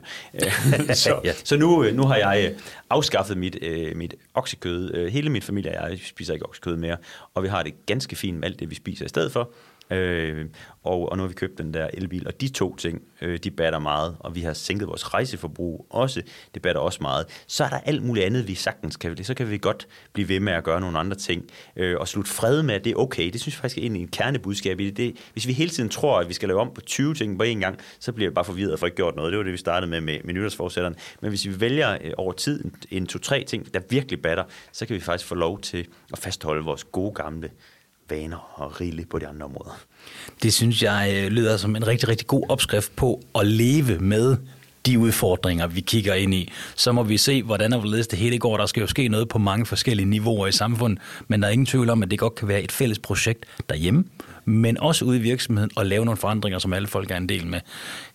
så, 0.94 1.20
ja. 1.24 1.32
så 1.32 1.56
nu, 1.56 1.82
nu 1.92 2.02
har 2.06 2.16
jeg 2.16 2.50
øh, 2.50 2.58
afskaffet 2.90 3.36
mit, 3.36 3.58
mit 3.96 4.14
oksekød. 4.34 5.08
Hele 5.08 5.30
min 5.30 5.42
familie 5.42 5.80
og 5.80 5.90
jeg 5.90 5.98
spiser 6.04 6.32
ikke 6.32 6.46
oksekød 6.46 6.76
mere, 6.76 6.96
og 7.34 7.42
vi 7.42 7.48
har 7.48 7.62
det 7.62 7.86
ganske 7.86 8.16
fint 8.16 8.38
med 8.38 8.48
alt 8.48 8.60
det, 8.60 8.70
vi 8.70 8.74
spiser 8.74 9.04
i 9.04 9.08
stedet 9.08 9.32
for. 9.32 9.50
Øh, 9.90 10.46
og, 10.84 11.08
og 11.08 11.16
nu 11.16 11.22
har 11.22 11.28
vi 11.28 11.34
købt 11.34 11.58
den 11.58 11.74
der 11.74 11.88
elbil, 11.94 12.26
og 12.26 12.40
de 12.40 12.48
to 12.48 12.76
ting, 12.76 13.02
øh, 13.22 13.38
de 13.38 13.50
batter 13.50 13.78
meget, 13.78 14.16
og 14.20 14.34
vi 14.34 14.40
har 14.40 14.52
sænket 14.52 14.88
vores 14.88 15.14
rejseforbrug 15.14 15.86
også, 15.90 16.22
det 16.54 16.62
batter 16.62 16.80
også 16.80 16.98
meget. 17.02 17.26
Så 17.46 17.64
er 17.64 17.68
der 17.68 17.78
alt 17.78 18.02
muligt 18.02 18.26
andet, 18.26 18.48
vi 18.48 18.54
sagtens 18.54 18.96
kan, 18.96 19.24
så 19.24 19.34
kan 19.34 19.50
vi 19.50 19.58
godt 19.58 19.88
blive 20.12 20.28
ved 20.28 20.40
med 20.40 20.52
at 20.52 20.64
gøre 20.64 20.80
nogle 20.80 20.98
andre 20.98 21.16
ting, 21.16 21.44
øh, 21.76 21.96
og 22.00 22.08
slutte 22.08 22.30
fred 22.30 22.62
med, 22.62 22.74
at 22.74 22.84
det 22.84 22.90
er 22.90 22.96
okay. 22.96 23.30
Det 23.30 23.40
synes 23.40 23.54
jeg 23.54 23.60
faktisk 23.60 23.78
er 23.78 23.82
egentlig 23.82 24.02
en 24.02 24.08
kernebudskab 24.08 24.80
i 24.80 24.86
det. 24.86 24.96
det. 24.96 25.16
Hvis 25.32 25.46
vi 25.46 25.52
hele 25.52 25.70
tiden 25.70 25.88
tror, 25.88 26.20
at 26.20 26.28
vi 26.28 26.34
skal 26.34 26.48
lave 26.48 26.60
om 26.60 26.70
på 26.74 26.80
20 26.80 27.14
ting 27.14 27.38
på 27.38 27.44
én 27.44 27.48
gang, 27.48 27.78
så 27.98 28.12
bliver 28.12 28.30
vi 28.30 28.34
bare 28.34 28.44
forvirret 28.44 28.78
for 28.78 28.86
ikke 28.86 28.96
gjort 28.96 29.16
noget. 29.16 29.32
Det 29.32 29.38
var 29.38 29.44
det, 29.44 29.52
vi 29.52 29.58
startede 29.58 29.90
med 29.90 30.00
med, 30.00 30.18
med 30.24 30.34
nytårsforsætteren. 30.34 30.96
Men 31.20 31.28
hvis 31.28 31.46
vi 31.46 31.60
vælger 31.60 31.98
øh, 32.04 32.12
over 32.16 32.32
tid 32.32 32.64
en, 32.64 32.74
en 32.90 33.06
to-tre 33.06 33.44
ting, 33.44 33.74
der 33.74 33.80
virkelig 33.90 34.22
batter, 34.22 34.44
så 34.72 34.86
kan 34.86 34.96
vi 34.96 35.00
faktisk 35.00 35.28
få 35.28 35.34
lov 35.34 35.60
til 35.60 35.86
at 36.12 36.18
fastholde 36.18 36.64
vores 36.64 36.84
gode 36.84 37.14
gamle 37.14 37.50
vaner 38.10 38.60
og 38.60 38.80
rigeligt 38.80 39.08
på 39.08 39.18
de 39.18 39.26
andre 39.26 39.44
områder. 39.44 39.80
Det 40.42 40.52
synes 40.52 40.82
jeg 40.82 41.12
øh, 41.14 41.30
lyder 41.30 41.56
som 41.56 41.76
en 41.76 41.86
rigtig, 41.86 42.08
rigtig 42.08 42.26
god 42.26 42.42
opskrift 42.48 42.96
på 42.96 43.20
at 43.34 43.46
leve 43.46 43.98
med 43.98 44.36
de 44.86 44.98
udfordringer, 44.98 45.66
vi 45.66 45.80
kigger 45.80 46.14
ind 46.14 46.34
i. 46.34 46.52
Så 46.74 46.92
må 46.92 47.02
vi 47.02 47.16
se, 47.16 47.42
hvordan 47.42 47.72
og 47.72 47.80
hvorledes 47.80 48.06
det 48.06 48.18
hele 48.18 48.38
går. 48.38 48.56
Der 48.56 48.66
skal 48.66 48.80
jo 48.80 48.86
ske 48.86 49.08
noget 49.08 49.28
på 49.28 49.38
mange 49.38 49.66
forskellige 49.66 50.06
niveauer 50.06 50.46
i 50.46 50.52
samfundet, 50.52 50.98
men 51.28 51.42
der 51.42 51.48
er 51.48 51.52
ingen 51.52 51.66
tvivl 51.66 51.90
om, 51.90 52.02
at 52.02 52.10
det 52.10 52.18
godt 52.18 52.34
kan 52.34 52.48
være 52.48 52.62
et 52.62 52.72
fælles 52.72 52.98
projekt 52.98 53.44
derhjemme, 53.68 54.04
men 54.44 54.80
også 54.80 55.04
ude 55.04 55.18
i 55.18 55.20
virksomheden 55.20 55.70
og 55.76 55.86
lave 55.86 56.04
nogle 56.04 56.16
forandringer, 56.16 56.58
som 56.58 56.72
alle 56.72 56.88
folk 56.88 57.10
er 57.10 57.16
en 57.16 57.28
del 57.28 57.46
med. 57.46 57.60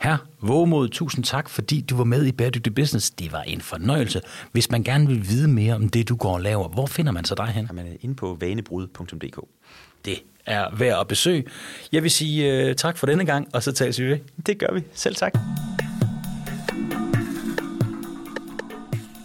Her, 0.01 0.17
Vågemod, 0.41 0.89
tusind 0.89 1.23
tak, 1.23 1.49
fordi 1.49 1.81
du 1.81 1.97
var 1.97 2.03
med 2.03 2.25
i 2.25 2.31
Bæredygtig 2.31 2.75
Business. 2.75 3.11
Det 3.11 3.31
var 3.31 3.41
en 3.41 3.61
fornøjelse. 3.61 4.21
Hvis 4.51 4.71
man 4.71 4.83
gerne 4.83 5.07
vil 5.07 5.29
vide 5.29 5.47
mere 5.47 5.75
om 5.75 5.89
det, 5.89 6.09
du 6.09 6.15
går 6.15 6.33
og 6.33 6.41
laver, 6.41 6.67
hvor 6.67 6.85
finder 6.85 7.11
man 7.11 7.25
så 7.25 7.35
dig 7.35 7.47
hen? 7.47 7.67
Jamen, 7.67 7.85
inde 8.01 8.15
på 8.15 8.37
vanebrud.dk. 8.39 9.39
Det 10.05 10.23
er 10.45 10.75
værd 10.75 10.99
at 10.99 11.07
besøge. 11.07 11.45
Jeg 11.91 12.03
vil 12.03 12.11
sige 12.11 12.69
uh, 12.69 12.75
tak 12.75 12.97
for 12.97 13.07
denne 13.07 13.25
gang, 13.25 13.47
og 13.53 13.63
så 13.63 13.71
tales 13.71 13.99
vi 13.99 14.05
ved. 14.05 14.19
Det 14.45 14.59
gør 14.59 14.73
vi. 14.73 14.83
Selv 14.93 15.15
tak. 15.15 15.33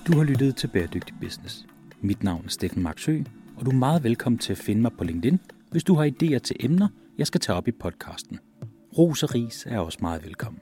Du 0.06 0.16
har 0.16 0.24
lyttet 0.24 0.56
til 0.56 0.66
Bæredygtig 0.66 1.14
Business. 1.20 1.64
Mit 2.00 2.22
navn 2.22 2.44
er 2.44 2.48
Steffen 2.48 2.82
Marksø, 2.82 3.18
og 3.56 3.66
du 3.66 3.70
er 3.70 3.74
meget 3.74 4.04
velkommen 4.04 4.38
til 4.38 4.52
at 4.52 4.58
finde 4.58 4.82
mig 4.82 4.90
på 4.98 5.04
LinkedIn, 5.04 5.40
hvis 5.70 5.84
du 5.84 5.94
har 5.94 6.10
idéer 6.10 6.38
til 6.38 6.56
emner, 6.60 6.88
jeg 7.18 7.26
skal 7.26 7.40
tage 7.40 7.56
op 7.56 7.68
i 7.68 7.72
podcasten. 7.72 8.38
Ros 8.98 9.22
og 9.22 9.34
ris 9.34 9.66
er 9.70 9.78
også 9.78 9.98
meget 10.00 10.24
velkommen. 10.24 10.60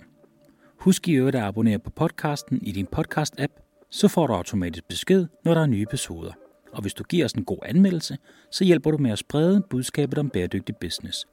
Husk 0.78 1.08
i 1.08 1.12
øvrigt 1.12 1.36
at 1.36 1.42
abonnere 1.42 1.78
på 1.78 1.90
podcasten 1.90 2.58
i 2.62 2.72
din 2.72 2.88
podcast-app, 2.96 3.86
så 3.90 4.08
får 4.08 4.26
du 4.26 4.32
automatisk 4.32 4.88
besked, 4.88 5.26
når 5.44 5.54
der 5.54 5.60
er 5.60 5.66
nye 5.66 5.82
episoder. 5.82 6.32
Og 6.72 6.82
hvis 6.82 6.94
du 6.94 7.04
giver 7.04 7.24
os 7.24 7.32
en 7.32 7.44
god 7.44 7.58
anmeldelse, 7.64 8.18
så 8.50 8.64
hjælper 8.64 8.90
du 8.90 8.98
med 8.98 9.10
at 9.10 9.18
sprede 9.18 9.62
budskabet 9.70 10.18
om 10.18 10.30
bæredygtig 10.30 10.76
business. 10.76 11.26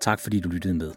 Tak 0.00 0.20
fordi 0.20 0.40
du 0.40 0.48
lyttede 0.48 0.74
med. 0.74 0.92